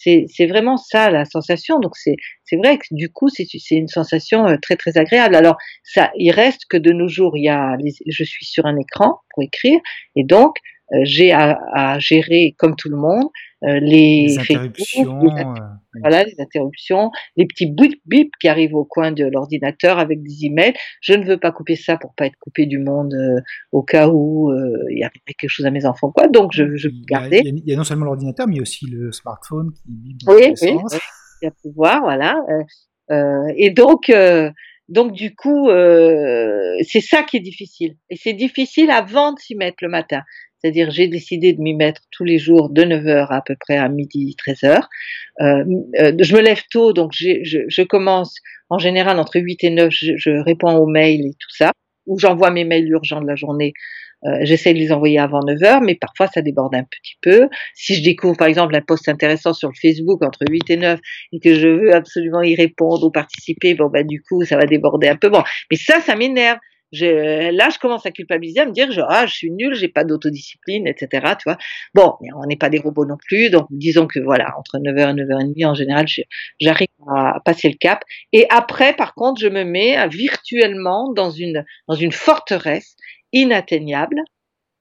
c'est 0.00 0.46
vraiment 0.46 0.76
ça 0.76 1.10
la 1.10 1.24
sensation. 1.24 1.78
Donc 1.78 1.92
c'est 1.96 2.16
vrai 2.56 2.78
que 2.78 2.86
du 2.90 3.10
coup 3.10 3.28
c'est 3.28 3.46
une 3.70 3.88
sensation 3.88 4.46
euh, 4.46 4.56
très 4.60 4.76
très 4.76 4.96
agréable. 4.96 5.34
Alors 5.34 5.56
ça, 5.84 6.10
il 6.16 6.30
reste 6.30 6.62
que 6.68 6.76
de 6.76 6.92
nos 6.92 7.08
jours, 7.08 7.36
il 7.36 7.44
y 7.44 7.48
a, 7.48 7.76
je 8.06 8.24
suis 8.24 8.46
sur 8.46 8.66
un 8.66 8.76
écran 8.76 9.20
pour 9.34 9.42
écrire 9.42 9.80
et 10.16 10.24
donc 10.24 10.56
j'ai 11.02 11.32
à, 11.32 11.58
à, 11.74 11.98
gérer, 11.98 12.54
comme 12.58 12.76
tout 12.76 12.88
le 12.88 12.96
monde, 12.96 13.28
les, 13.62 14.26
les 14.26 14.38
interruptions, 14.38 15.20
les, 15.22 15.44
voilà, 16.00 16.24
les 16.24 16.40
interruptions, 16.40 17.10
les 17.36 17.46
petits 17.46 17.70
bip 17.70 18.00
bip 18.06 18.30
qui 18.40 18.48
arrivent 18.48 18.74
au 18.74 18.84
coin 18.84 19.12
de 19.12 19.24
l'ordinateur 19.24 19.98
avec 19.98 20.22
des 20.22 20.46
emails. 20.46 20.74
Je 21.00 21.12
ne 21.12 21.24
veux 21.24 21.36
pas 21.36 21.52
couper 21.52 21.76
ça 21.76 21.96
pour 21.96 22.14
pas 22.14 22.26
être 22.26 22.36
coupé 22.40 22.66
du 22.66 22.78
monde 22.78 23.14
au 23.72 23.82
cas 23.82 24.08
où 24.08 24.52
il 24.90 24.98
y 24.98 25.04
a 25.04 25.10
quelque 25.26 25.48
chose 25.48 25.66
à 25.66 25.70
mes 25.70 25.84
enfants, 25.86 26.10
quoi. 26.10 26.28
Donc 26.28 26.52
je, 26.52 26.76
je 26.76 26.88
il, 26.88 27.04
garder. 27.06 27.42
il, 27.44 27.62
y 27.66 27.72
a, 27.72 27.76
non 27.76 27.84
seulement 27.84 28.06
l'ordinateur, 28.06 28.46
mais 28.48 28.60
aussi 28.60 28.86
le 28.86 29.12
smartphone 29.12 29.72
qui 29.72 29.82
bip 29.86 30.18
oui, 30.26 30.54
oui, 30.62 30.70
oui, 30.72 30.98
il 31.42 31.44
y 31.44 31.48
a 31.48 31.52
pouvoir, 31.62 32.00
voilà. 32.00 32.36
et 33.56 33.70
donc 33.70 34.10
donc 34.90 35.12
du 35.12 35.36
coup, 35.36 35.70
euh, 35.70 36.74
c'est 36.82 37.00
ça 37.00 37.22
qui 37.22 37.36
est 37.36 37.40
difficile. 37.40 37.96
Et 38.10 38.16
c'est 38.16 38.32
difficile 38.32 38.90
avant 38.90 39.32
de 39.32 39.38
s'y 39.38 39.54
mettre 39.54 39.78
le 39.82 39.88
matin. 39.88 40.22
C'est-à-dire, 40.60 40.90
j'ai 40.90 41.08
décidé 41.08 41.52
de 41.52 41.60
m'y 41.60 41.74
mettre 41.74 42.02
tous 42.10 42.24
les 42.24 42.38
jours 42.38 42.70
de 42.70 42.82
9h 42.82 43.28
à 43.30 43.42
peu 43.44 43.56
près 43.58 43.76
à 43.76 43.88
midi, 43.88 44.36
13h. 44.46 44.82
Euh, 45.40 45.64
euh, 45.98 46.12
je 46.18 46.34
me 46.34 46.40
lève 46.40 46.62
tôt, 46.70 46.92
donc 46.92 47.12
je, 47.14 47.40
je, 47.42 47.82
commence 47.82 48.34
en 48.68 48.78
général 48.78 49.18
entre 49.18 49.40
8 49.40 49.64
et 49.64 49.70
9, 49.70 49.88
je, 49.90 50.12
je 50.16 50.30
réponds 50.30 50.76
aux 50.76 50.86
mails 50.86 51.26
et 51.26 51.34
tout 51.38 51.50
ça, 51.56 51.72
ou 52.06 52.18
j'envoie 52.18 52.50
mes 52.50 52.64
mails 52.64 52.88
urgents 52.88 53.20
de 53.20 53.26
la 53.26 53.36
journée 53.36 53.72
euh, 54.26 54.40
j'essaie 54.42 54.74
de 54.74 54.78
les 54.78 54.92
envoyer 54.92 55.18
avant 55.18 55.40
9 55.40 55.62
heures, 55.62 55.80
mais 55.80 55.94
parfois 55.94 56.26
ça 56.26 56.42
déborde 56.42 56.74
un 56.74 56.84
petit 56.84 57.16
peu. 57.22 57.48
Si 57.74 57.94
je 57.94 58.02
découvre 58.02 58.36
par 58.36 58.48
exemple 58.48 58.74
un 58.74 58.82
post 58.82 59.08
intéressant 59.08 59.54
sur 59.54 59.68
le 59.68 59.74
Facebook 59.80 60.22
entre 60.22 60.40
8 60.48 60.70
et 60.70 60.76
9 60.76 61.00
et 61.32 61.40
que 61.40 61.54
je 61.54 61.68
veux 61.68 61.94
absolument 61.94 62.42
y 62.42 62.54
répondre 62.54 63.06
ou 63.06 63.10
participer, 63.10 63.74
bon 63.74 63.88
bah 63.88 64.02
du 64.02 64.22
coup 64.22 64.44
ça 64.44 64.56
va 64.56 64.66
déborder 64.66 65.08
un 65.08 65.16
peu. 65.16 65.30
Bon, 65.30 65.42
mais 65.70 65.76
ça, 65.76 66.00
ça 66.00 66.16
m'énerve. 66.16 66.58
Là, 66.92 67.68
je 67.70 67.78
commence 67.78 68.04
à 68.06 68.10
culpabiliser, 68.10 68.60
à 68.60 68.66
me 68.66 68.72
dire, 68.72 68.90
genre, 68.90 69.06
ah, 69.08 69.26
je 69.26 69.34
suis 69.34 69.50
nulle, 69.50 69.74
j'ai 69.74 69.88
pas 69.88 70.04
d'autodiscipline, 70.04 70.86
etc. 70.86 71.34
Tu 71.38 71.44
vois. 71.44 71.56
Bon, 71.94 72.14
on 72.36 72.46
n'est 72.46 72.56
pas 72.56 72.68
des 72.68 72.78
robots 72.78 73.06
non 73.06 73.16
plus, 73.16 73.50
donc 73.50 73.66
disons 73.70 74.06
que 74.06 74.18
voilà, 74.18 74.54
entre 74.58 74.78
9h 74.78 75.10
et 75.10 75.22
9h30, 75.22 75.66
en 75.66 75.74
général, 75.74 76.06
j'arrive 76.60 76.88
à 77.08 77.40
passer 77.44 77.68
le 77.68 77.76
cap. 77.78 78.02
Et 78.32 78.46
après, 78.50 78.94
par 78.94 79.14
contre, 79.14 79.40
je 79.40 79.48
me 79.48 79.64
mets 79.64 80.08
virtuellement 80.08 81.12
dans 81.12 81.30
une 81.30 81.64
dans 81.88 81.94
une 81.94 82.12
forteresse 82.12 82.96
inatteignable. 83.32 84.16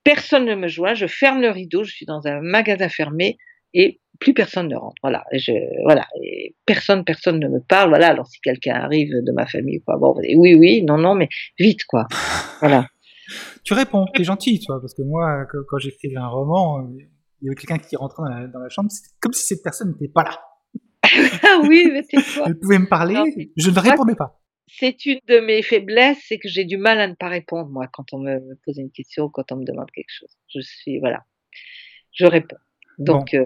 Personne 0.03 0.45
ne 0.45 0.55
me 0.55 0.67
joint, 0.67 0.95
je 0.95 1.07
ferme 1.07 1.41
le 1.41 1.49
rideau, 1.51 1.83
je 1.83 1.91
suis 1.91 2.05
dans 2.05 2.25
un 2.25 2.41
magasin 2.41 2.89
fermé 2.89 3.37
et 3.73 4.01
plus 4.19 4.33
personne 4.33 4.67
ne 4.67 4.75
rentre. 4.75 4.95
Voilà, 5.01 5.23
je, 5.31 5.51
voilà, 5.83 6.05
et 6.21 6.55
personne, 6.65 7.03
personne 7.03 7.39
ne 7.39 7.47
me 7.47 7.59
parle. 7.59 7.89
Voilà, 7.89 8.09
alors 8.09 8.27
si 8.27 8.39
quelqu'un 8.41 8.75
arrive 8.75 9.11
de 9.11 9.31
ma 9.31 9.45
famille, 9.45 9.81
quoi, 9.81 9.97
bon, 9.97 10.15
oui, 10.17 10.55
oui, 10.55 10.83
non, 10.83 10.97
non, 10.97 11.15
mais 11.15 11.29
vite, 11.57 11.85
quoi. 11.85 12.07
Voilà. 12.59 12.87
tu 13.63 13.73
réponds, 13.73 14.05
t'es 14.13 14.25
gentil, 14.25 14.59
toi, 14.59 14.81
parce 14.81 14.93
que 14.93 15.01
moi, 15.01 15.45
quand 15.69 15.77
j'écrivais 15.77 16.17
un 16.17 16.27
roman, 16.27 16.89
il 17.41 17.45
y 17.45 17.47
avait 17.47 17.55
quelqu'un 17.55 17.77
qui 17.77 17.95
rentrait 17.95 18.23
dans 18.23 18.35
la, 18.35 18.47
dans 18.47 18.59
la 18.59 18.67
chambre, 18.67 18.91
c'était 18.91 19.15
comme 19.21 19.31
si 19.31 19.45
cette 19.45 19.63
personne 19.63 19.91
n'était 19.91 20.11
pas 20.11 20.23
là. 20.23 20.41
ah 21.43 21.61
oui, 21.63 21.89
mais 21.93 22.03
c'est 22.03 22.17
quoi 22.35 22.47
Elle 22.47 22.59
pouvait 22.59 22.79
me 22.79 22.89
parler, 22.89 23.15
je 23.55 23.69
ne 23.69 23.79
répondais 23.79 24.15
pas 24.15 24.39
c'est 24.77 25.05
une 25.05 25.19
de 25.27 25.39
mes 25.39 25.61
faiblesses, 25.61 26.19
c'est 26.27 26.37
que 26.37 26.47
j'ai 26.47 26.63
du 26.63 26.77
mal 26.77 26.99
à 26.99 27.07
ne 27.07 27.15
pas 27.15 27.27
répondre, 27.27 27.69
moi, 27.69 27.87
quand 27.91 28.13
on 28.13 28.19
me 28.19 28.39
pose 28.65 28.77
une 28.77 28.91
question 28.91 29.29
quand 29.29 29.51
on 29.51 29.57
me 29.57 29.65
demande 29.65 29.89
quelque 29.91 30.11
chose. 30.11 30.37
Je 30.53 30.61
suis, 30.61 30.99
voilà, 30.99 31.25
je 32.13 32.25
réponds. 32.25 32.57
Donc, 32.99 33.33
euh, 33.33 33.45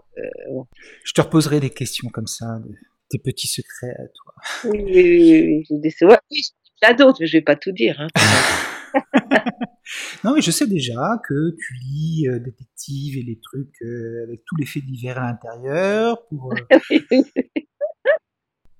bon. 0.49 0.65
je 1.03 1.13
te 1.13 1.21
reposerai 1.21 1.59
des 1.59 1.69
questions 1.69 2.09
comme 2.09 2.27
ça, 2.27 2.59
des 3.11 3.19
petits 3.19 3.47
secrets 3.47 3.91
à 3.91 4.07
toi. 4.07 4.33
Oui, 4.65 4.83
oui, 4.83 4.93
oui, 4.93 5.65
oui, 5.69 5.79
j'ai 5.99 6.05
ouais, 6.05 6.17
oui, 6.31 6.41
d'autres, 6.97 7.17
mais 7.21 7.27
je 7.27 7.37
vais 7.37 7.43
pas 7.43 7.55
tout 7.55 7.71
dire. 7.71 8.01
Hein, 8.01 8.07
non, 10.23 10.33
mais 10.35 10.41
je 10.41 10.51
sais 10.51 10.67
déjà 10.67 11.19
que 11.27 11.55
tu 11.55 11.73
lis 11.75 12.27
euh, 12.27 12.39
détective 12.39 13.17
et 13.17 13.23
les 13.23 13.39
trucs 13.39 13.81
euh, 13.83 14.23
avec 14.23 14.43
tous 14.45 14.55
les 14.57 14.65
faits 14.65 14.83
divers 14.83 15.19
à 15.19 15.27
l'intérieur 15.27 16.25
pour. 16.27 16.53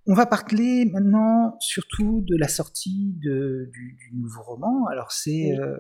On 0.05 0.15
va 0.15 0.25
parler 0.25 0.83
maintenant 0.91 1.55
surtout 1.61 2.25
de 2.27 2.35
la 2.37 2.49
sortie 2.49 3.15
de, 3.23 3.69
du, 3.71 3.97
du, 3.97 4.17
nouveau 4.17 4.41
roman. 4.41 4.85
Alors 4.87 5.13
c'est 5.13 5.57
euh, 5.57 5.77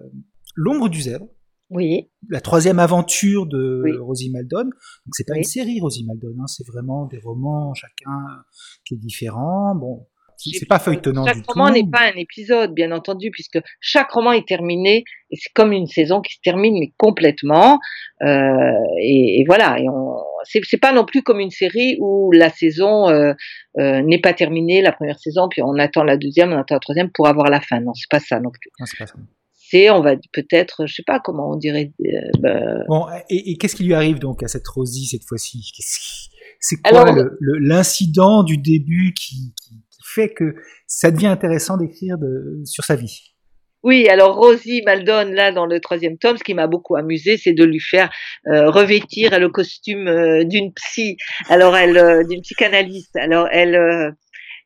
L'ombre 0.55 0.87
du 0.87 1.01
zèbre. 1.01 1.27
Oui. 1.73 2.09
La 2.29 2.41
troisième 2.41 2.79
aventure 2.79 3.45
de 3.45 3.81
oui. 3.83 3.97
Rosie 3.97 4.31
Maldon. 4.31 4.65
Donc 4.65 5.11
c'est 5.11 5.25
pas 5.25 5.33
oui. 5.33 5.39
une 5.39 5.43
série 5.43 5.79
Rosie 5.79 6.05
Maldon, 6.05 6.35
hein, 6.39 6.47
c'est 6.47 6.65
vraiment 6.67 7.05
des 7.05 7.19
romans 7.19 7.73
chacun 7.73 8.43
qui 8.85 8.95
est 8.95 8.97
différent. 8.97 9.75
Bon, 9.75 10.07
c'est 10.37 10.67
pas 10.67 10.79
feuilletonnant 10.79 11.25
chaque 11.25 11.37
du 11.37 11.43
roman 11.47 11.71
n'est 11.71 11.87
pas 11.89 12.11
un 12.13 12.17
épisode, 12.17 12.73
bien 12.73 12.91
entendu, 12.91 13.31
puisque 13.31 13.59
chaque 13.79 14.11
roman 14.11 14.31
est 14.31 14.47
terminé 14.47 15.03
et 15.31 15.35
c'est 15.35 15.51
comme 15.53 15.71
une 15.71 15.87
saison 15.87 16.21
qui 16.21 16.33
se 16.33 16.39
termine 16.43 16.77
mais 16.79 16.93
complètement. 16.97 17.79
Euh, 18.21 18.71
et, 18.99 19.41
et, 19.41 19.43
voilà. 19.45 19.79
Et 19.79 19.87
on, 19.89 20.17
c'est 20.43 20.79
pas 20.79 20.93
non 20.93 21.05
plus 21.05 21.23
comme 21.23 21.39
une 21.39 21.51
série 21.51 21.97
où 21.99 22.31
la 22.31 22.49
saison 22.49 23.09
euh, 23.09 23.33
euh, 23.79 24.01
n'est 24.01 24.19
pas 24.19 24.33
terminée, 24.33 24.81
la 24.81 24.91
première 24.91 25.19
saison, 25.19 25.47
puis 25.49 25.61
on 25.61 25.77
attend 25.77 26.03
la 26.03 26.17
deuxième, 26.17 26.51
on 26.51 26.57
attend 26.57 26.75
la 26.75 26.79
troisième 26.79 27.09
pour 27.11 27.27
avoir 27.27 27.49
la 27.49 27.61
fin. 27.61 27.79
Non, 27.79 27.93
c'est 27.93 28.09
pas 28.09 28.19
ça 28.19 28.39
non 28.39 28.51
plus. 28.51 28.69
Non, 28.79 28.85
c'est 28.85 28.97
pas 28.97 29.07
ça. 29.07 29.15
C'est, 29.73 29.89
on 29.89 30.01
va 30.01 30.15
peut-être, 30.31 30.85
je 30.85 30.93
sais 30.93 31.03
pas 31.03 31.19
comment 31.19 31.49
on 31.51 31.55
dirait. 31.55 31.93
Euh, 32.05 32.29
bah... 32.39 32.83
Bon, 32.87 33.07
et, 33.27 33.51
et 33.51 33.57
qu'est-ce 33.57 33.75
qui 33.75 33.83
lui 33.83 33.95
arrive 33.95 34.19
donc 34.19 34.43
à 34.43 34.47
cette 34.47 34.67
Rosie 34.67 35.07
cette 35.07 35.25
fois-ci? 35.27 35.71
C'est 36.59 36.75
quoi 36.79 37.15
l'incident 37.59 38.43
du 38.43 38.57
début 38.57 39.15
qui, 39.15 39.55
qui 39.63 39.79
fait 40.05 40.29
que 40.29 40.53
ça 40.85 41.09
devient 41.09 41.25
intéressant 41.25 41.77
d'écrire 41.77 42.19
de, 42.19 42.61
sur 42.65 42.83
sa 42.83 42.95
vie? 42.95 43.33
Oui, 43.81 44.07
alors 44.09 44.35
Rosie 44.35 44.83
Maldon, 44.85 45.31
là, 45.33 45.51
dans 45.51 45.65
le 45.65 45.79
troisième 45.79 46.19
tome, 46.19 46.37
ce 46.37 46.43
qui 46.43 46.53
m'a 46.53 46.67
beaucoup 46.67 46.95
amusé, 46.95 47.37
c'est 47.37 47.53
de 47.53 47.63
lui 47.63 47.79
faire 47.79 48.11
euh, 48.47 48.69
revêtir 48.69 49.39
le 49.39 49.49
costume 49.49 50.07
euh, 50.07 50.43
d'une 50.45 50.71
psy, 50.73 51.17
alors 51.49 51.75
elle, 51.75 51.97
euh, 51.97 52.23
d'une 52.29 52.41
psychanalyste. 52.41 53.15
Alors 53.15 53.47
elle, 53.51 53.75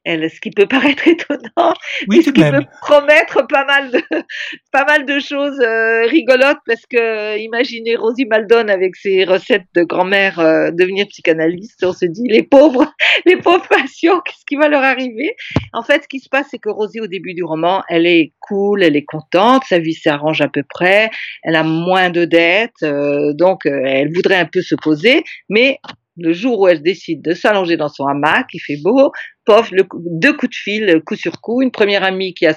elle, 0.07 0.29
ce 0.31 0.39
qui 0.39 0.51
peut 0.51 0.65
paraître 0.65 1.07
étonnant, 1.07 1.73
oui, 2.07 2.23
ce 2.23 2.29
qui 2.29 2.41
peut 2.41 2.63
promettre 2.81 3.45
pas 3.47 3.65
mal 3.65 3.91
de, 3.91 4.01
pas 4.71 4.85
mal 4.85 5.05
de 5.05 5.19
choses 5.19 5.59
euh, 5.59 6.07
rigolotes 6.07 6.59
parce 6.65 6.85
que 6.89 7.37
imaginez 7.37 7.95
Rosie 7.95 8.25
Maldon 8.25 8.69
avec 8.69 8.95
ses 8.95 9.25
recettes 9.25 9.67
de 9.75 9.83
grand-mère 9.83 10.39
euh, 10.39 10.71
devenir 10.71 11.07
psychanalyste, 11.07 11.83
on 11.83 11.91
se 11.91 12.05
dit 12.05 12.27
les 12.27 12.43
pauvres, 12.43 12.91
les 13.25 13.35
pauvres 13.35 13.67
patients, 13.67 14.21
qu'est-ce 14.21 14.45
qui 14.47 14.55
va 14.55 14.69
leur 14.69 14.83
arriver? 14.83 15.35
En 15.73 15.83
fait, 15.83 16.03
ce 16.03 16.07
qui 16.07 16.19
se 16.19 16.29
passe, 16.29 16.47
c'est 16.51 16.59
que 16.59 16.69
Rosie 16.69 17.01
au 17.01 17.07
début 17.07 17.33
du 17.33 17.43
roman, 17.43 17.83
elle 17.89 18.05
est 18.05 18.31
cool, 18.39 18.83
elle 18.83 18.95
est 18.95 19.05
contente, 19.05 19.63
sa 19.67 19.79
vie 19.79 19.93
s'arrange 19.93 20.39
à 20.39 20.47
peu 20.47 20.63
près, 20.63 21.09
elle 21.43 21.55
a 21.55 21.63
moins 21.63 22.09
de 22.09 22.23
dettes, 22.23 22.83
euh, 22.83 23.33
donc 23.33 23.65
elle 23.65 24.13
voudrait 24.13 24.37
un 24.37 24.45
peu 24.45 24.61
se 24.61 24.75
poser, 24.75 25.23
mais 25.49 25.79
le 26.17 26.33
jour 26.33 26.59
où 26.59 26.67
elle 26.67 26.81
décide 26.81 27.21
de 27.21 27.33
s'allonger 27.33 27.77
dans 27.77 27.89
son 27.89 28.05
hamac, 28.05 28.47
il 28.53 28.59
fait 28.59 28.77
beau, 28.81 29.11
pof, 29.45 29.71
deux 29.95 30.33
coups 30.33 30.49
de 30.49 30.55
fil, 30.55 31.01
coup 31.05 31.15
sur 31.15 31.39
coup, 31.41 31.61
une 31.61 31.71
première 31.71 32.03
amie 32.03 32.33
qui 32.33 32.45
a 32.45 32.53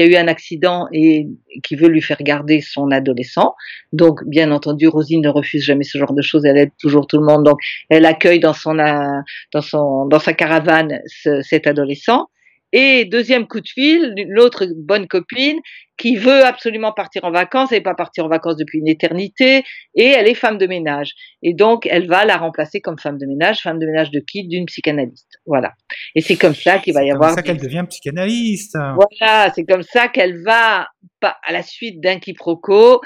eu 0.00 0.16
un 0.16 0.26
accident 0.26 0.86
et 0.92 1.28
qui 1.62 1.76
veut 1.76 1.88
lui 1.88 2.02
faire 2.02 2.18
garder 2.20 2.60
son 2.60 2.90
adolescent. 2.90 3.54
Donc, 3.92 4.20
bien 4.26 4.50
entendu, 4.50 4.88
Rosine 4.88 5.22
ne 5.22 5.28
refuse 5.28 5.62
jamais 5.62 5.84
ce 5.84 5.98
genre 5.98 6.12
de 6.12 6.22
choses, 6.22 6.44
elle 6.44 6.58
aide 6.58 6.72
toujours 6.80 7.06
tout 7.06 7.18
le 7.18 7.26
monde. 7.26 7.44
Donc, 7.44 7.58
elle 7.88 8.04
accueille 8.04 8.40
dans 8.40 8.52
son, 8.52 8.74
dans 8.74 9.60
son, 9.60 10.06
dans 10.06 10.18
sa 10.18 10.32
caravane 10.32 11.00
ce, 11.06 11.40
cet 11.42 11.66
adolescent. 11.66 12.28
Et 12.76 13.04
deuxième 13.04 13.46
coup 13.46 13.60
de 13.60 13.68
fil, 13.68 14.14
l'autre 14.28 14.66
bonne 14.76 15.06
copine 15.06 15.60
qui 15.96 16.16
veut 16.16 16.44
absolument 16.44 16.90
partir 16.92 17.22
en 17.22 17.30
vacances, 17.30 17.70
elle 17.70 17.78
n'est 17.78 17.84
pas 17.84 17.94
partie 17.94 18.20
en 18.20 18.26
vacances 18.26 18.56
depuis 18.56 18.80
une 18.80 18.88
éternité, 18.88 19.62
et 19.94 20.06
elle 20.06 20.26
est 20.26 20.34
femme 20.34 20.58
de 20.58 20.66
ménage. 20.66 21.12
Et 21.42 21.54
donc, 21.54 21.86
elle 21.86 22.08
va 22.08 22.24
la 22.24 22.36
remplacer 22.36 22.80
comme 22.80 22.98
femme 22.98 23.16
de 23.16 23.26
ménage. 23.26 23.60
Femme 23.60 23.78
de 23.78 23.86
ménage 23.86 24.10
de 24.10 24.18
qui 24.18 24.48
D'une 24.48 24.66
psychanalyste. 24.66 25.38
Voilà. 25.46 25.72
Et 26.16 26.20
c'est 26.20 26.34
comme 26.34 26.56
ça 26.56 26.80
qu'il 26.80 26.94
va 26.94 27.04
y 27.04 27.12
avoir... 27.12 27.30
C'est 27.30 27.36
comme 27.36 27.44
ça 27.44 27.52
qu'elle 27.52 27.62
devient 27.62 27.84
psychanalyste. 27.88 28.76
Voilà, 28.96 29.52
c'est 29.54 29.64
comme 29.64 29.84
ça 29.84 30.08
qu'elle 30.08 30.42
va, 30.42 30.88
à 31.22 31.52
la 31.52 31.62
suite 31.62 32.00
d'un 32.00 32.18
quiproquo, 32.18 33.00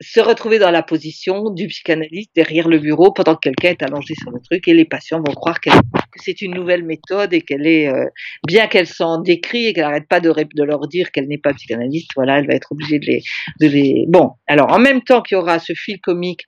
se 0.00 0.20
retrouver 0.20 0.58
dans 0.58 0.70
la 0.70 0.82
position 0.82 1.50
du 1.50 1.68
psychanalyste 1.68 2.30
derrière 2.34 2.68
le 2.68 2.78
bureau 2.78 3.12
pendant 3.12 3.34
que 3.34 3.40
quelqu'un 3.40 3.70
est 3.70 3.82
allongé 3.82 4.14
sur 4.14 4.30
le 4.30 4.40
truc 4.40 4.68
et 4.68 4.74
les 4.74 4.84
patients 4.84 5.18
vont 5.18 5.32
croire 5.32 5.60
que 5.60 5.70
c'est 6.16 6.42
une 6.42 6.54
nouvelle 6.54 6.84
méthode 6.84 7.32
et 7.32 7.40
qu'elle 7.40 7.66
est, 7.66 7.88
euh, 7.88 8.06
bien 8.46 8.66
qu'elle 8.66 8.86
s'en 8.86 9.20
décrit 9.22 9.66
et 9.66 9.72
qu'elle 9.72 9.84
n'arrête 9.84 10.08
pas 10.08 10.20
de, 10.20 10.30
de, 10.30 10.62
leur 10.64 10.86
dire 10.88 11.10
qu'elle 11.12 11.28
n'est 11.28 11.38
pas 11.38 11.54
psychanalyste, 11.54 12.10
voilà, 12.14 12.38
elle 12.38 12.46
va 12.46 12.54
être 12.54 12.72
obligée 12.72 12.98
de 12.98 13.06
les, 13.06 13.22
de 13.60 13.68
les... 13.68 14.04
Bon, 14.08 14.32
alors 14.46 14.70
en 14.70 14.78
même 14.78 15.02
temps 15.02 15.22
qu'il 15.22 15.36
y 15.36 15.40
aura 15.40 15.58
ce 15.58 15.72
fil 15.74 15.98
comique 16.00 16.42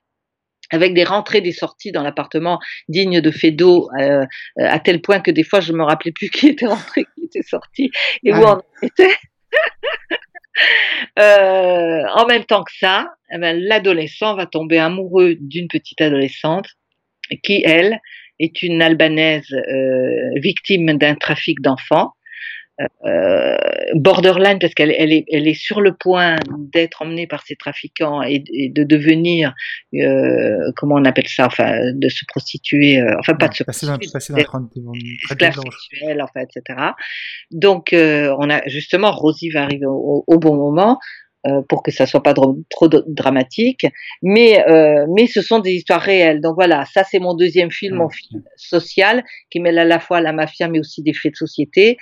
avec 0.71 0.93
des 0.93 1.03
rentrées, 1.03 1.41
des 1.41 1.51
sorties 1.51 1.91
dans 1.91 2.03
l'appartement 2.03 2.59
digne 2.87 3.21
de 3.21 3.31
Fédo, 3.31 3.89
euh, 3.99 4.25
à 4.57 4.79
tel 4.79 5.01
point 5.01 5.19
que 5.19 5.31
des 5.31 5.43
fois 5.43 5.59
je 5.59 5.73
me 5.73 5.83
rappelais 5.83 6.11
plus 6.11 6.29
qui 6.29 6.49
était 6.49 6.67
rentré, 6.67 7.05
qui 7.15 7.25
était 7.25 7.41
sorti 7.41 7.89
et 8.23 8.31
ah. 8.31 8.39
où 8.39 8.45
on 8.45 8.85
était. 8.85 9.15
Euh, 11.17 12.03
en 12.15 12.25
même 12.25 12.43
temps 12.43 12.63
que 12.63 12.71
ça, 12.79 13.07
eh 13.33 13.37
ben, 13.37 13.57
l'adolescent 13.59 14.35
va 14.35 14.45
tomber 14.45 14.77
amoureux 14.77 15.35
d'une 15.39 15.67
petite 15.67 16.01
adolescente 16.01 16.67
qui, 17.43 17.61
elle, 17.65 17.99
est 18.39 18.61
une 18.61 18.81
Albanaise 18.81 19.51
euh, 19.51 20.31
victime 20.35 20.97
d'un 20.97 21.15
trafic 21.15 21.61
d'enfants. 21.61 22.13
Euh, 23.05 23.57
borderline 23.93 24.57
parce 24.59 24.73
qu'elle 24.73 24.93
elle 24.97 25.11
est, 25.11 25.25
elle 25.31 25.47
est 25.47 25.53
sur 25.53 25.81
le 25.81 25.93
point 25.93 26.37
d'être 26.73 27.01
emmenée 27.01 27.27
par 27.27 27.43
ces 27.45 27.55
trafiquants 27.55 28.21
et, 28.21 28.39
de 28.39 28.83
devenir 28.83 29.53
euh, 29.95 30.71
comment 30.77 30.95
on 30.95 31.05
appelle 31.05 31.27
ça 31.27 31.45
enfin 31.45 31.91
de 31.93 32.09
se 32.09 32.23
prostituer 32.25 33.01
euh, 33.01 33.15
enfin 33.19 33.33
pas 33.33 33.49
de 33.49 33.55
se 33.55 33.63
prostituer 33.63 34.11
passer 34.11 34.33
d'un 34.33 34.69
esclave 35.17 35.55
sexuel 35.89 36.21
en 36.21 36.27
fait 36.27 36.47
etc 36.55 36.79
donc 37.51 37.91
euh, 37.91 38.33
on 38.39 38.49
a 38.49 38.61
justement 38.67 39.11
Rosie 39.11 39.49
va 39.49 39.63
arriver 39.63 39.85
au, 39.85 40.23
au 40.25 40.39
bon 40.39 40.55
moment 40.55 40.99
euh, 41.47 41.61
pour 41.69 41.83
que 41.83 41.91
ça 41.91 42.05
soit 42.05 42.21
pas 42.21 42.33
trop, 42.33 42.89
dramatique, 43.07 43.85
mais 44.21 44.61
euh, 44.67 45.05
mais 45.15 45.25
ce 45.25 45.41
sont 45.41 45.59
des 45.59 45.71
histoires 45.71 46.01
réelles. 46.01 46.41
Donc 46.41 46.55
voilà, 46.55 46.83
ça 46.93 47.05
c'est 47.05 47.19
mon 47.19 47.33
deuxième 47.33 47.71
film, 47.71 47.95
mon 47.95 48.09
film 48.09 48.43
social 48.57 49.23
qui 49.49 49.61
mêle 49.61 49.79
à 49.79 49.85
la 49.85 49.99
fois 49.99 50.19
la 50.19 50.33
mafia 50.33 50.67
mais 50.67 50.79
aussi 50.79 51.01
des 51.01 51.13
faits 51.13 51.31
de 51.31 51.37
société. 51.37 51.97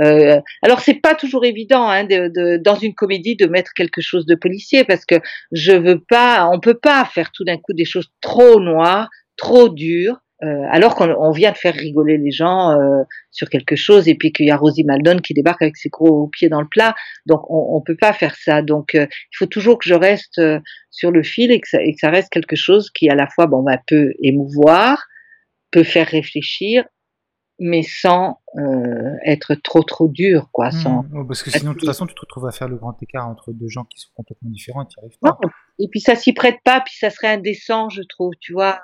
Euh, 0.00 0.38
alors 0.60 0.80
c'est 0.80 1.00
pas 1.00 1.14
toujours 1.14 1.46
évident 1.46 1.88
hein, 1.88 2.04
de, 2.04 2.28
de, 2.28 2.58
dans 2.58 2.74
une 2.74 2.94
comédie 2.94 3.34
de 3.34 3.46
mettre 3.46 3.72
quelque 3.74 4.02
chose 4.02 4.26
de 4.26 4.34
policier 4.34 4.84
parce 4.84 5.06
que 5.06 5.16
je 5.52 5.72
veux 5.72 5.98
pas, 5.98 6.50
on 6.52 6.60
peut 6.60 6.78
pas 6.78 7.02
faire 7.06 7.30
tout 7.32 7.44
d'un 7.44 7.56
coup 7.56 7.72
des 7.72 7.86
choses 7.86 8.10
trop 8.20 8.60
noires, 8.60 9.08
trop 9.36 9.70
dures. 9.70 10.18
Euh, 10.42 10.64
alors 10.70 10.96
qu'on 10.96 11.30
vient 11.30 11.52
de 11.52 11.56
faire 11.56 11.74
rigoler 11.74 12.18
les 12.18 12.32
gens 12.32 12.72
euh, 12.72 13.04
sur 13.30 13.48
quelque 13.48 13.76
chose 13.76 14.08
et 14.08 14.16
puis 14.16 14.32
qu'il 14.32 14.46
y 14.46 14.50
a 14.50 14.56
Rosie 14.56 14.82
Maldon 14.82 15.18
qui 15.18 15.34
débarque 15.34 15.62
avec 15.62 15.76
ses 15.76 15.88
gros 15.88 16.26
pieds 16.26 16.48
dans 16.48 16.60
le 16.60 16.66
plat. 16.66 16.96
Donc 17.26 17.48
on, 17.48 17.76
on 17.76 17.80
peut 17.80 17.96
pas 17.96 18.12
faire 18.12 18.34
ça. 18.34 18.60
Donc 18.60 18.96
euh, 18.96 19.06
il 19.08 19.36
faut 19.36 19.46
toujours 19.46 19.78
que 19.78 19.88
je 19.88 19.94
reste 19.94 20.40
sur 20.90 21.12
le 21.12 21.22
fil 21.22 21.52
et 21.52 21.60
que, 21.60 21.68
ça, 21.68 21.80
et 21.80 21.92
que, 21.92 21.98
ça, 22.00 22.10
reste 22.10 22.28
quelque 22.30 22.56
chose 22.56 22.90
qui 22.90 23.08
à 23.08 23.14
la 23.14 23.28
fois 23.28 23.46
bon 23.46 23.62
bah, 23.62 23.78
peut 23.86 24.14
émouvoir, 24.20 25.06
peut 25.70 25.84
faire 25.84 26.08
réfléchir, 26.08 26.84
mais 27.60 27.82
sans 27.84 28.40
être 29.24 29.54
trop 29.54 29.84
trop 29.84 30.08
dur 30.08 30.48
quoi. 30.50 30.68
Mmh. 30.68 30.72
sans 30.72 31.04
parce 31.28 31.44
que 31.44 31.50
sinon 31.50 31.72
de 31.72 31.78
toute 31.78 31.86
façon 31.86 32.06
tu 32.06 32.14
te 32.14 32.20
retrouves 32.20 32.46
à 32.46 32.50
faire 32.50 32.68
le 32.68 32.76
grand 32.76 33.00
écart 33.00 33.28
entre 33.28 33.52
deux 33.52 33.68
gens 33.68 33.84
qui 33.84 34.00
sont 34.00 34.10
complètement 34.16 34.50
différents. 34.50 34.84
Tu 34.86 34.98
arrives 34.98 35.18
pas. 35.20 35.38
Et 35.78 35.86
puis 35.88 36.00
ça 36.00 36.16
s'y 36.16 36.32
prête 36.32 36.58
pas, 36.64 36.80
puis 36.80 36.94
ça 36.98 37.10
serait 37.10 37.28
indécent 37.28 37.88
je 37.90 38.02
trouve. 38.02 38.32
Tu 38.40 38.52
vois. 38.52 38.80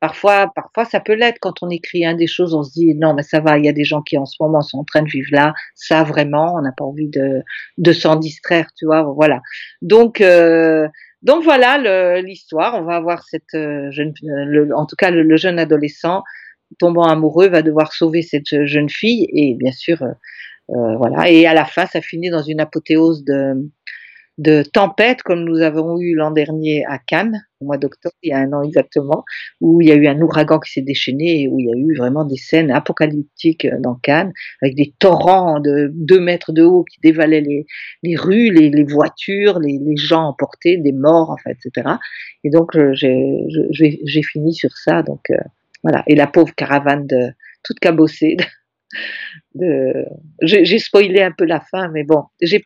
Parfois, 0.00 0.52
parfois, 0.54 0.84
ça 0.84 1.00
peut 1.00 1.14
l'être 1.14 1.38
quand 1.40 1.62
on 1.62 1.70
écrit 1.70 2.06
hein, 2.06 2.14
des 2.14 2.28
choses, 2.28 2.54
on 2.54 2.62
se 2.62 2.72
dit 2.72 2.94
non, 2.94 3.14
mais 3.14 3.24
ça 3.24 3.40
va. 3.40 3.58
Il 3.58 3.64
y 3.64 3.68
a 3.68 3.72
des 3.72 3.84
gens 3.84 4.00
qui 4.00 4.16
en 4.16 4.26
ce 4.26 4.36
moment 4.40 4.60
sont 4.60 4.78
en 4.78 4.84
train 4.84 5.02
de 5.02 5.08
vivre 5.08 5.28
là. 5.32 5.54
Ça 5.74 6.04
vraiment, 6.04 6.54
on 6.54 6.62
n'a 6.62 6.72
pas 6.76 6.84
envie 6.84 7.08
de 7.08 7.42
de 7.78 7.92
s'en 7.92 8.16
distraire, 8.16 8.68
tu 8.76 8.86
vois. 8.86 9.02
Voilà. 9.02 9.40
Donc 9.82 10.20
euh, 10.20 10.88
donc 11.22 11.42
voilà 11.42 12.20
l'histoire. 12.20 12.76
On 12.76 12.84
va 12.84 12.94
avoir 12.94 13.24
cette 13.24 13.54
euh, 13.54 13.90
jeune, 13.90 14.12
le, 14.22 14.74
en 14.76 14.86
tout 14.86 14.96
cas 14.96 15.10
le, 15.10 15.36
jeune 15.36 15.58
adolescent 15.58 16.22
tombant 16.78 17.04
amoureux 17.04 17.48
va 17.48 17.62
devoir 17.62 17.92
sauver 17.92 18.22
cette 18.22 18.66
jeune 18.66 18.90
fille 18.90 19.26
et 19.32 19.54
bien 19.54 19.72
sûr 19.72 20.02
euh, 20.02 20.96
voilà. 20.96 21.28
Et 21.30 21.46
à 21.46 21.54
la 21.54 21.64
fin, 21.64 21.86
ça 21.86 22.00
finit 22.00 22.30
dans 22.30 22.42
une 22.42 22.60
apothéose 22.60 23.24
de 23.24 23.54
de 24.38 24.62
tempêtes 24.62 25.22
comme 25.22 25.44
nous 25.44 25.60
avons 25.62 25.98
eu 25.98 26.14
l'an 26.14 26.30
dernier 26.30 26.84
à 26.86 26.98
Cannes, 26.98 27.42
au 27.60 27.64
mois 27.64 27.78
d'octobre, 27.78 28.14
il 28.22 28.30
y 28.30 28.32
a 28.32 28.38
un 28.38 28.52
an 28.52 28.62
exactement, 28.62 29.24
où 29.60 29.80
il 29.80 29.88
y 29.88 29.92
a 29.92 29.94
eu 29.94 30.06
un 30.06 30.20
ouragan 30.20 30.58
qui 30.60 30.72
s'est 30.72 30.82
déchaîné 30.82 31.48
où 31.48 31.58
il 31.58 31.66
y 31.66 31.72
a 31.72 31.76
eu 31.76 31.96
vraiment 31.96 32.24
des 32.24 32.36
scènes 32.36 32.70
apocalyptiques 32.70 33.64
euh, 33.64 33.78
dans 33.80 33.94
Cannes, 33.94 34.32
avec 34.62 34.74
des 34.74 34.94
torrents 34.98 35.60
de 35.60 35.90
deux 35.92 36.20
mètres 36.20 36.52
de 36.52 36.62
haut 36.62 36.84
qui 36.84 37.00
dévalaient 37.00 37.40
les, 37.40 37.66
les 38.02 38.16
rues, 38.16 38.50
les, 38.50 38.70
les 38.70 38.84
voitures, 38.84 39.58
les, 39.58 39.78
les, 39.78 39.96
gens 39.96 40.28
emportés, 40.28 40.76
des 40.76 40.92
morts, 40.92 41.36
etc. 41.46 41.96
Et 42.44 42.50
donc, 42.50 42.76
j'ai 42.92 44.22
fini 44.22 44.54
sur 44.54 44.76
ça. 44.76 45.02
Donc, 45.02 45.30
euh, 45.30 45.36
voilà. 45.82 46.02
Et 46.06 46.14
la 46.14 46.26
pauvre 46.26 46.54
caravane 46.54 47.06
de, 47.06 47.32
toute 47.62 47.78
cabossée. 47.80 48.36
De, 49.54 50.06
j'ai 50.42 50.78
spoilé 50.78 51.20
un 51.20 51.32
peu 51.32 51.44
la 51.44 51.60
fin, 51.60 51.88
mais 51.88 52.04
bon, 52.04 52.24
j'ai 52.40 52.62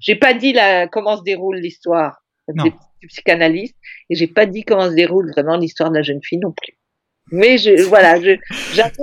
j'ai 0.00 0.14
pas 0.14 0.32
dit 0.32 0.52
la, 0.52 0.88
comment 0.88 1.18
se 1.18 1.22
déroule 1.22 1.58
l'histoire 1.58 2.22
des 2.52 3.06
psychanalystes 3.08 3.76
et 4.08 4.14
j'ai 4.14 4.26
pas 4.26 4.46
dit 4.46 4.64
comment 4.64 4.88
se 4.90 4.94
déroule 4.94 5.30
vraiment 5.32 5.56
l'histoire 5.56 5.90
de 5.90 5.96
la 5.96 6.02
jeune 6.02 6.22
fille 6.22 6.38
non 6.38 6.52
plus. 6.52 6.76
Mais 7.32 7.58
je, 7.58 7.82
voilà, 7.84 8.20
je, 8.20 8.32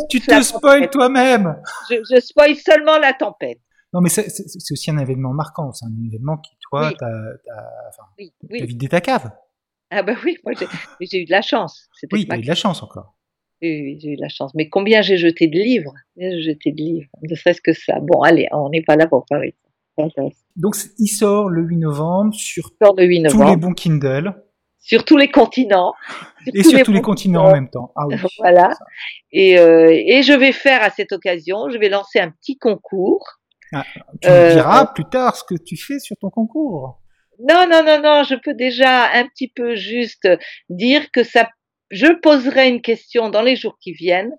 tu 0.09 0.19
te 0.19 0.41
spoil 0.41 0.89
toi-même. 0.89 1.55
Je, 1.89 1.95
je 2.11 2.19
spoil 2.19 2.55
seulement 2.55 2.97
la 2.97 3.13
tempête. 3.13 3.59
Non, 3.93 4.01
mais 4.01 4.09
c'est 4.09 4.25
aussi 4.71 4.91
un 4.91 4.97
événement 4.97 5.33
marquant. 5.33 5.71
C'est 5.71 5.85
un 5.85 6.05
événement 6.05 6.37
qui, 6.37 6.51
toi, 6.69 6.91
t'as 6.99 7.07
enfin, 7.87 8.03
oui, 8.19 8.33
oui. 8.49 8.65
vidé 8.65 8.89
ta 8.89 8.99
cave. 8.99 9.31
Ah 9.89 10.03
bah 10.03 10.15
oui, 10.25 10.37
moi 10.43 10.53
j'ai 10.99 11.21
eu 11.21 11.25
de 11.25 11.31
la 11.31 11.41
chance. 11.41 11.87
Oui, 12.11 12.27
t'as 12.27 12.37
eu 12.37 12.41
de 12.41 12.47
la 12.47 12.55
chance 12.55 12.83
encore. 12.83 13.15
Oui, 13.61 13.97
j'ai 14.01 14.09
eu 14.09 14.15
de 14.17 14.21
la 14.21 14.27
chance. 14.27 14.53
Mais 14.53 14.67
combien 14.67 15.01
j'ai 15.01 15.17
jeté 15.17 15.47
de 15.47 15.57
livres? 15.57 15.93
J'ai 16.17 16.41
jeté 16.41 16.73
de 16.73 16.81
livres, 16.81 17.09
ne 17.21 17.33
serait-ce 17.33 17.61
que 17.61 17.71
ça. 17.71 17.99
Bon, 18.01 18.21
allez, 18.21 18.47
on 18.51 18.69
n'est 18.69 18.83
pas 18.83 18.97
là 18.97 19.07
pour 19.07 19.25
parler 19.25 19.55
donc 20.55 20.75
il 20.97 21.07
sort 21.07 21.49
le 21.49 21.63
8 21.63 21.77
novembre 21.77 22.33
sur 22.33 22.71
le 22.97 23.05
8 23.05 23.19
novembre. 23.21 23.43
tous 23.45 23.49
les 23.49 23.57
bons 23.57 23.73
Kindle. 23.73 24.43
Sur 24.79 25.03
tous 25.03 25.17
les 25.17 25.29
continents. 25.29 25.93
et 26.53 26.63
sur 26.63 26.81
tous 26.83 26.93
les 26.93 27.01
continents 27.01 27.45
en 27.45 27.51
même 27.51 27.69
temps. 27.69 27.91
Ah 27.95 28.05
oui, 28.07 28.15
voilà. 28.39 28.69
Et, 29.31 29.59
euh, 29.59 29.89
et 29.91 30.23
je 30.23 30.33
vais 30.33 30.53
faire 30.53 30.81
à 30.81 30.89
cette 30.89 31.11
occasion, 31.11 31.69
je 31.69 31.77
vais 31.77 31.89
lancer 31.89 32.19
un 32.19 32.31
petit 32.31 32.57
concours. 32.57 33.25
Ah, 33.73 33.83
tu 34.21 34.29
me 34.29 34.53
diras 34.53 34.83
euh, 34.83 34.93
plus 34.93 35.03
tard 35.05 35.35
ce 35.35 35.43
que 35.43 35.61
tu 35.61 35.75
fais 35.75 35.99
sur 35.99 36.15
ton 36.21 36.29
concours. 36.29 37.01
Non, 37.39 37.67
non, 37.69 37.83
non, 37.83 38.01
non, 38.01 38.23
je 38.23 38.35
peux 38.35 38.53
déjà 38.53 39.11
un 39.11 39.27
petit 39.27 39.49
peu 39.49 39.75
juste 39.75 40.27
dire 40.69 41.11
que 41.11 41.23
ça, 41.23 41.49
je 41.91 42.07
poserai 42.21 42.69
une 42.69 42.81
question 42.81 43.29
dans 43.29 43.41
les 43.41 43.55
jours 43.55 43.77
qui 43.79 43.91
viennent 43.91 44.33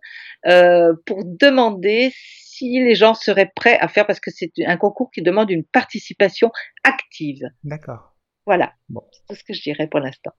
euh, 0.46 0.94
pour 1.06 1.24
demander 1.24 2.12
si 2.58 2.80
les 2.80 2.94
gens 2.94 3.14
seraient 3.14 3.50
prêts 3.54 3.78
à 3.78 3.88
faire, 3.88 4.06
parce 4.06 4.20
que 4.20 4.30
c'est 4.30 4.50
un 4.66 4.76
concours 4.76 5.10
qui 5.10 5.22
demande 5.22 5.50
une 5.50 5.64
participation 5.64 6.50
active. 6.82 7.42
D'accord. 7.64 8.16
Voilà. 8.46 8.72
Bon. 8.88 9.02
C'est 9.12 9.26
tout 9.28 9.34
ce 9.40 9.44
que 9.44 9.54
je 9.54 9.62
dirais 9.62 9.88
pour 9.88 10.00
l'instant. 10.00 10.32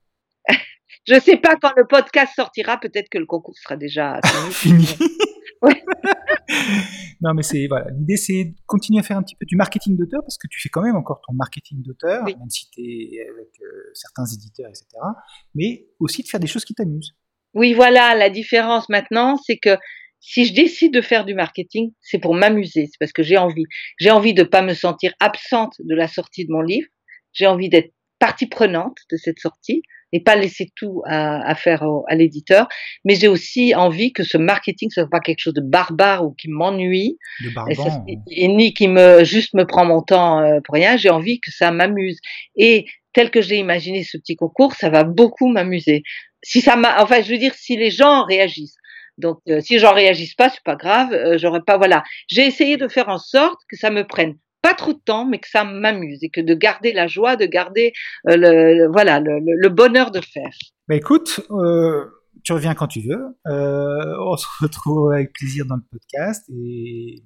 je 1.08 1.14
ne 1.14 1.20
sais 1.20 1.36
pas 1.36 1.56
quand 1.60 1.72
le 1.76 1.86
podcast 1.86 2.32
sortira, 2.34 2.78
peut-être 2.78 3.08
que 3.08 3.18
le 3.18 3.26
concours 3.26 3.56
sera 3.56 3.76
déjà 3.76 4.20
fini. 4.50 4.86
non, 7.20 7.34
mais 7.34 7.42
c'est 7.42 7.66
voilà, 7.68 7.90
l'idée 7.90 8.16
c'est 8.16 8.44
de 8.44 8.54
continuer 8.66 9.00
à 9.00 9.02
faire 9.02 9.18
un 9.18 9.22
petit 9.22 9.36
peu 9.36 9.44
du 9.44 9.56
marketing 9.56 9.96
d'auteur 9.96 10.22
parce 10.22 10.38
que 10.38 10.48
tu 10.48 10.58
fais 10.58 10.70
quand 10.70 10.82
même 10.82 10.96
encore 10.96 11.20
ton 11.26 11.34
marketing 11.34 11.82
d'auteur, 11.82 12.24
même 12.24 12.48
si 12.48 12.70
tu 12.70 12.80
es 12.80 13.20
avec 13.28 13.50
euh, 13.60 13.90
certains 13.94 14.24
éditeurs, 14.24 14.68
etc. 14.68 14.86
Mais 15.54 15.86
aussi 15.98 16.22
de 16.22 16.28
faire 16.28 16.40
des 16.40 16.46
choses 16.46 16.64
qui 16.64 16.74
t'amusent. 16.74 17.14
Oui, 17.52 17.74
voilà, 17.74 18.14
la 18.14 18.30
différence 18.30 18.88
maintenant, 18.88 19.36
c'est 19.44 19.58
que 19.58 19.76
si 20.20 20.44
je 20.44 20.52
décide 20.52 20.92
de 20.92 21.00
faire 21.00 21.24
du 21.24 21.34
marketing, 21.34 21.92
c'est 22.00 22.18
pour 22.18 22.34
m'amuser, 22.34 22.86
c'est 22.86 22.98
parce 22.98 23.12
que 23.12 23.22
j'ai 23.22 23.38
envie. 23.38 23.64
J'ai 23.98 24.10
envie 24.10 24.34
de 24.34 24.42
pas 24.42 24.62
me 24.62 24.74
sentir 24.74 25.12
absente 25.18 25.74
de 25.80 25.94
la 25.94 26.08
sortie 26.08 26.46
de 26.46 26.52
mon 26.52 26.60
livre. 26.60 26.88
J'ai 27.32 27.46
envie 27.46 27.68
d'être 27.68 27.92
partie 28.18 28.46
prenante 28.46 28.98
de 29.10 29.16
cette 29.16 29.38
sortie 29.38 29.82
et 30.12 30.20
pas 30.20 30.36
laisser 30.36 30.70
tout 30.76 31.02
à, 31.06 31.48
à 31.48 31.54
faire 31.54 31.84
à 32.08 32.14
l'éditeur. 32.14 32.68
Mais 33.04 33.14
j'ai 33.14 33.28
aussi 33.28 33.74
envie 33.74 34.12
que 34.12 34.22
ce 34.22 34.36
marketing 34.36 34.90
soit 34.90 35.08
pas 35.08 35.20
quelque 35.20 35.38
chose 35.38 35.54
de 35.54 35.62
barbare 35.62 36.24
ou 36.24 36.32
qui 36.32 36.48
m'ennuie, 36.48 37.16
et, 38.28 38.48
ni 38.48 38.74
qui 38.74 38.88
me 38.88 39.24
juste 39.24 39.54
me 39.54 39.64
prend 39.64 39.84
mon 39.84 40.02
temps 40.02 40.40
euh, 40.40 40.60
pour 40.64 40.74
rien. 40.74 40.96
J'ai 40.96 41.10
envie 41.10 41.40
que 41.40 41.50
ça 41.50 41.70
m'amuse. 41.70 42.18
Et 42.56 42.86
tel 43.12 43.30
que 43.30 43.40
j'ai 43.40 43.56
imaginé 43.56 44.04
ce 44.04 44.18
petit 44.18 44.36
concours, 44.36 44.74
ça 44.74 44.90
va 44.90 45.04
beaucoup 45.04 45.48
m'amuser. 45.48 46.02
Si 46.42 46.60
ça 46.60 46.76
m'a, 46.76 47.02
enfin, 47.02 47.22
je 47.22 47.30
veux 47.30 47.38
dire, 47.38 47.54
si 47.54 47.76
les 47.76 47.90
gens 47.90 48.24
réagissent. 48.24 48.76
Donc, 49.18 49.38
euh, 49.48 49.60
si 49.60 49.78
j'en 49.78 49.94
réagisse 49.94 50.34
pas, 50.34 50.48
c'est 50.48 50.62
pas 50.64 50.76
grave. 50.76 51.12
Euh, 51.12 51.38
j'aurais 51.38 51.62
pas, 51.62 51.76
voilà. 51.76 52.02
J'ai 52.28 52.46
essayé 52.46 52.76
de 52.76 52.88
faire 52.88 53.08
en 53.08 53.18
sorte 53.18 53.60
que 53.68 53.76
ça 53.76 53.90
me 53.90 54.06
prenne 54.06 54.36
pas 54.62 54.74
trop 54.74 54.92
de 54.92 55.00
temps, 55.04 55.24
mais 55.24 55.38
que 55.38 55.48
ça 55.48 55.64
m'amuse 55.64 56.22
et 56.22 56.28
que 56.28 56.40
de 56.40 56.54
garder 56.54 56.92
la 56.92 57.06
joie, 57.06 57.36
de 57.36 57.46
garder 57.46 57.92
euh, 58.28 58.36
le, 58.36 58.88
voilà 58.92 59.20
le, 59.20 59.68
bonheur 59.68 60.10
de 60.10 60.20
faire. 60.20 60.50
Bah 60.86 60.96
écoute, 60.96 61.40
tu 62.44 62.52
reviens 62.52 62.74
quand 62.74 62.88
tu 62.88 63.00
veux. 63.00 63.24
on 63.46 64.36
se 64.36 64.46
retrouve 64.60 65.12
avec 65.12 65.32
plaisir 65.32 65.64
dans 65.64 65.76
le 65.76 65.82
podcast 65.90 66.44
et 66.50 67.22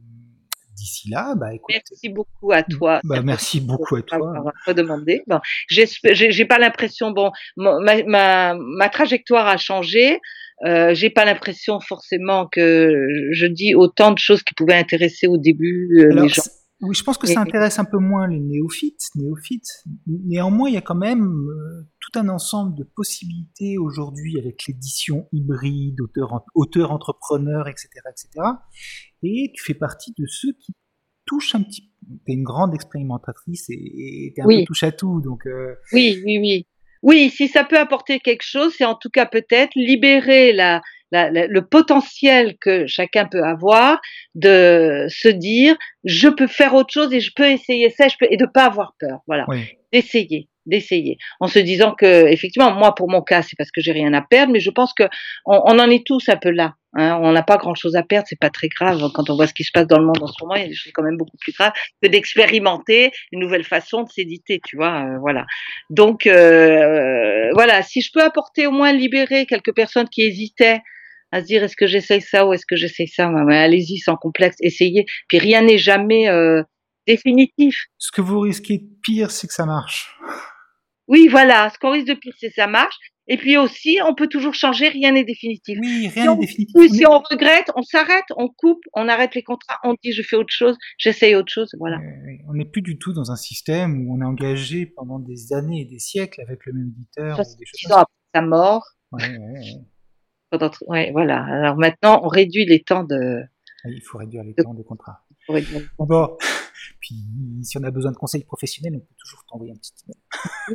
d'ici 0.84 1.08
là, 1.08 1.34
bah 1.34 1.54
écoute. 1.54 1.74
Merci 1.74 2.08
beaucoup 2.10 2.52
à 2.52 2.62
toi. 2.62 3.00
Bah, 3.04 3.22
merci 3.22 3.60
beaucoup 3.60 3.96
à 3.96 4.02
toi. 4.02 4.52
Redemandé. 4.66 5.22
Bon, 5.26 5.40
j'ai 5.68 6.44
pas 6.44 6.58
l'impression. 6.58 7.10
Bon, 7.10 7.30
ma, 7.56 8.02
ma, 8.04 8.54
ma, 8.54 8.88
trajectoire 8.90 9.46
a 9.48 9.56
changé. 9.56 10.20
Euh, 10.66 10.94
j'ai 10.94 11.10
pas 11.10 11.24
l'impression 11.24 11.80
forcément 11.80 12.46
que 12.46 13.06
je 13.32 13.46
dis 13.46 13.74
autant 13.74 14.12
de 14.12 14.18
choses 14.18 14.42
qui 14.42 14.54
pouvaient 14.54 14.76
intéresser 14.76 15.26
au 15.26 15.36
début 15.36 15.88
euh, 15.98 16.22
les 16.22 16.28
gens. 16.28 16.42
Oui, 16.80 16.94
je 16.94 17.02
pense 17.02 17.16
que 17.16 17.26
ça 17.26 17.40
intéresse 17.40 17.78
un 17.78 17.84
peu 17.84 17.98
moins 17.98 18.28
les 18.28 18.40
néophytes. 18.40 19.08
néophytes. 19.14 19.84
Néanmoins, 20.06 20.68
il 20.68 20.74
y 20.74 20.76
a 20.78 20.82
quand 20.82 20.94
même 20.94 21.24
euh, 21.24 21.86
tout 22.04 22.18
un 22.18 22.28
ensemble 22.28 22.76
de 22.76 22.84
possibilités 22.84 23.78
aujourd'hui 23.78 24.38
avec 24.38 24.66
l'édition 24.66 25.28
hybride, 25.32 26.00
auteur, 26.00 26.44
auteur 26.54 26.92
entrepreneur, 26.92 27.68
etc., 27.68 27.88
etc. 28.10 28.46
Et 29.22 29.52
tu 29.54 29.62
fais 29.64 29.74
partie 29.74 30.12
de 30.18 30.26
ceux 30.26 30.52
qui 30.60 30.74
touchent 31.26 31.54
un 31.54 31.62
petit. 31.62 31.90
Tu 32.26 32.32
es 32.32 32.34
une 32.34 32.42
grande 32.42 32.74
expérimentatrice 32.74 33.70
et 33.70 34.32
tu 34.34 34.40
es 34.40 34.42
un 34.42 34.46
peu 34.46 34.64
touche 34.64 34.82
à 34.82 34.92
tout, 34.92 35.20
donc. 35.22 35.46
Euh, 35.46 35.74
oui, 35.92 36.20
oui, 36.24 36.38
oui. 36.38 36.66
Oui, 37.02 37.30
si 37.30 37.48
ça 37.48 37.64
peut 37.64 37.78
apporter 37.78 38.18
quelque 38.18 38.44
chose, 38.44 38.74
c'est 38.76 38.84
en 38.84 38.94
tout 38.94 39.10
cas 39.10 39.26
peut-être 39.26 39.72
libérer 39.74 40.52
la, 40.54 40.80
le 41.12 41.60
potentiel 41.60 42.56
que 42.58 42.86
chacun 42.86 43.26
peut 43.26 43.44
avoir 43.44 44.00
de 44.34 45.06
se 45.08 45.28
dire 45.28 45.76
je 46.04 46.28
peux 46.28 46.46
faire 46.46 46.74
autre 46.74 46.92
chose 46.92 47.12
et 47.12 47.20
je 47.20 47.30
peux 47.36 47.46
essayer 47.46 47.90
ça 47.90 48.08
je 48.08 48.16
peux, 48.18 48.26
et 48.30 48.38
de 48.38 48.46
pas 48.46 48.64
avoir 48.64 48.94
peur. 48.98 49.20
Voilà, 49.26 49.46
d'essayer 49.92 50.48
d'essayer, 50.66 51.18
en 51.40 51.46
se 51.46 51.58
disant 51.58 51.92
que 51.92 52.26
effectivement, 52.28 52.72
moi 52.72 52.94
pour 52.94 53.10
mon 53.10 53.22
cas, 53.22 53.42
c'est 53.42 53.56
parce 53.56 53.70
que 53.70 53.80
j'ai 53.80 53.92
rien 53.92 54.12
à 54.12 54.22
perdre, 54.22 54.52
mais 54.52 54.60
je 54.60 54.70
pense 54.70 54.92
que 54.94 55.04
on, 55.46 55.78
en 55.78 55.90
est 55.90 56.06
tous 56.06 56.28
un 56.28 56.36
peu 56.36 56.50
là. 56.50 56.74
Hein. 56.94 57.18
On 57.22 57.32
n'a 57.32 57.42
pas 57.42 57.56
grand 57.56 57.74
chose 57.74 57.96
à 57.96 58.02
perdre, 58.02 58.26
c'est 58.28 58.38
pas 58.38 58.50
très 58.50 58.68
grave 58.68 59.10
quand 59.14 59.30
on 59.30 59.36
voit 59.36 59.46
ce 59.46 59.54
qui 59.54 59.64
se 59.64 59.70
passe 59.72 59.86
dans 59.86 59.98
le 59.98 60.06
monde 60.06 60.22
en 60.22 60.26
ce 60.26 60.34
moment. 60.42 60.54
Il 60.54 60.62
y 60.62 60.64
a 60.64 60.68
des 60.68 60.74
choses 60.74 60.92
quand 60.92 61.02
même 61.02 61.16
beaucoup 61.16 61.36
plus 61.38 61.52
graves 61.52 61.72
que 62.02 62.08
d'expérimenter 62.08 63.10
une 63.32 63.40
nouvelle 63.40 63.64
façon 63.64 64.02
de 64.02 64.08
s'éditer, 64.08 64.60
tu 64.64 64.76
vois. 64.76 65.04
Euh, 65.04 65.18
voilà. 65.20 65.44
Donc 65.90 66.26
euh, 66.26 67.50
voilà, 67.52 67.82
si 67.82 68.00
je 68.00 68.10
peux 68.12 68.22
apporter 68.22 68.66
au 68.66 68.70
moins 68.70 68.92
libérer 68.92 69.46
quelques 69.46 69.74
personnes 69.74 70.08
qui 70.08 70.22
hésitaient 70.22 70.80
à 71.32 71.40
se 71.40 71.46
dire 71.46 71.64
est-ce 71.64 71.76
que 71.76 71.86
j'essaye 71.86 72.20
ça 72.20 72.46
ou 72.46 72.52
est-ce 72.52 72.64
que 72.64 72.76
j'essaye 72.76 73.08
ça 73.08 73.28
Allez-y 73.28 73.98
sans 73.98 74.16
complexe, 74.16 74.56
essayez. 74.60 75.04
Puis 75.28 75.38
rien 75.38 75.62
n'est 75.62 75.78
jamais 75.78 76.28
euh, 76.28 76.62
définitif. 77.06 77.86
Ce 77.98 78.12
que 78.12 78.20
vous 78.20 78.40
risquez 78.40 78.78
de 78.78 78.88
pire, 79.02 79.30
c'est 79.30 79.48
que 79.48 79.54
ça 79.54 79.66
marche. 79.66 80.16
Oui, 81.08 81.28
voilà. 81.28 81.70
Ce 81.70 81.78
qu'on 81.78 81.90
risque 81.90 82.08
de 82.08 82.14
pire, 82.14 82.34
c'est 82.38 82.50
ça 82.50 82.66
marche. 82.66 82.96
Et 83.26 83.38
puis 83.38 83.56
aussi, 83.56 83.98
on 84.06 84.14
peut 84.14 84.28
toujours 84.28 84.54
changer, 84.54 84.88
rien 84.88 85.12
n'est 85.12 85.24
définitif. 85.24 85.78
Oui, 85.80 86.08
rien 86.08 86.34
n'est 86.34 86.40
définitif. 86.40 86.74
Oui, 86.74 86.90
si 86.90 87.06
on 87.06 87.18
regrette, 87.18 87.70
on 87.74 87.82
s'arrête, 87.82 88.24
on 88.36 88.48
coupe, 88.48 88.82
on 88.92 89.08
arrête 89.08 89.34
les 89.34 89.42
contrats, 89.42 89.78
on 89.82 89.94
dit 90.02 90.12
je 90.12 90.22
fais 90.22 90.36
autre 90.36 90.52
chose, 90.52 90.76
j'essaye 90.98 91.34
autre 91.34 91.50
chose, 91.50 91.74
voilà. 91.78 91.98
on 92.48 92.52
n'est 92.52 92.66
plus 92.66 92.82
du 92.82 92.98
tout 92.98 93.14
dans 93.14 93.30
un 93.30 93.36
système 93.36 94.06
où 94.06 94.14
on 94.14 94.20
est 94.20 94.26
engagé 94.26 94.84
pendant 94.84 95.18
des 95.18 95.54
années 95.54 95.82
et 95.82 95.84
des 95.86 95.98
siècles 95.98 96.42
avec 96.42 96.66
le 96.66 96.74
même 96.74 96.88
éditeur. 96.88 97.40
Six 97.72 97.92
ans 97.92 98.00
après 98.00 98.12
sa 98.34 98.42
mort. 98.42 98.84
Ouais, 99.12 99.38
ouais, 100.88 101.10
voilà. 101.12 101.44
Alors 101.44 101.76
maintenant, 101.76 102.20
on 102.24 102.28
réduit 102.28 102.66
les 102.66 102.82
temps 102.82 103.04
de. 103.04 103.40
il 103.86 104.02
faut 104.02 104.18
réduire 104.18 104.44
les 104.44 104.54
temps 104.54 104.74
de 104.74 104.82
contrat. 104.82 105.24
Bon, 105.98 106.36
puis 107.00 107.16
si 107.62 107.78
on 107.78 107.82
a 107.82 107.90
besoin 107.90 108.12
de 108.12 108.16
conseils 108.16 108.44
professionnels, 108.44 108.94
on 108.96 109.00
peut 109.00 109.14
toujours 109.18 109.44
t'envoyer 109.48 109.72
un 109.72 109.76
petit 109.76 109.92
email. 110.04 110.18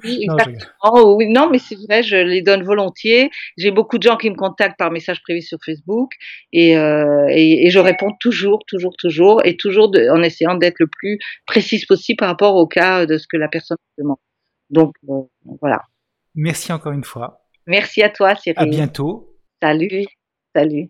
Oui, 0.03 0.25
non, 0.27 1.15
oui, 1.15 1.27
non, 1.29 1.49
mais 1.49 1.59
c'est 1.59 1.75
vrai, 1.75 2.03
je 2.03 2.15
les 2.15 2.41
donne 2.41 2.63
volontiers. 2.63 3.29
J'ai 3.57 3.71
beaucoup 3.71 3.97
de 3.97 4.03
gens 4.03 4.17
qui 4.17 4.29
me 4.29 4.35
contactent 4.35 4.77
par 4.77 4.91
message 4.91 5.21
privé 5.21 5.41
sur 5.41 5.57
Facebook 5.63 6.11
et, 6.51 6.77
euh, 6.77 7.27
et, 7.29 7.65
et, 7.65 7.69
je 7.69 7.79
réponds 7.79 8.11
toujours, 8.19 8.59
toujours, 8.67 8.95
toujours, 8.97 9.41
et 9.45 9.57
toujours 9.57 9.89
de, 9.89 10.09
en 10.09 10.21
essayant 10.21 10.55
d'être 10.55 10.79
le 10.79 10.87
plus 10.87 11.19
précise 11.45 11.85
possible 11.85 12.17
par 12.17 12.29
rapport 12.29 12.55
au 12.55 12.67
cas 12.67 13.05
de 13.05 13.17
ce 13.17 13.27
que 13.27 13.37
la 13.37 13.47
personne 13.47 13.77
demande. 13.97 14.17
Donc 14.69 14.95
euh, 15.09 15.21
voilà. 15.61 15.83
Merci 16.35 16.71
encore 16.71 16.91
une 16.91 17.03
fois. 17.03 17.45
Merci 17.67 18.01
à 18.01 18.09
toi, 18.09 18.35
Cyril. 18.35 18.57
À 18.57 18.65
bientôt. 18.65 19.35
Salut. 19.61 20.05
Salut. 20.55 20.89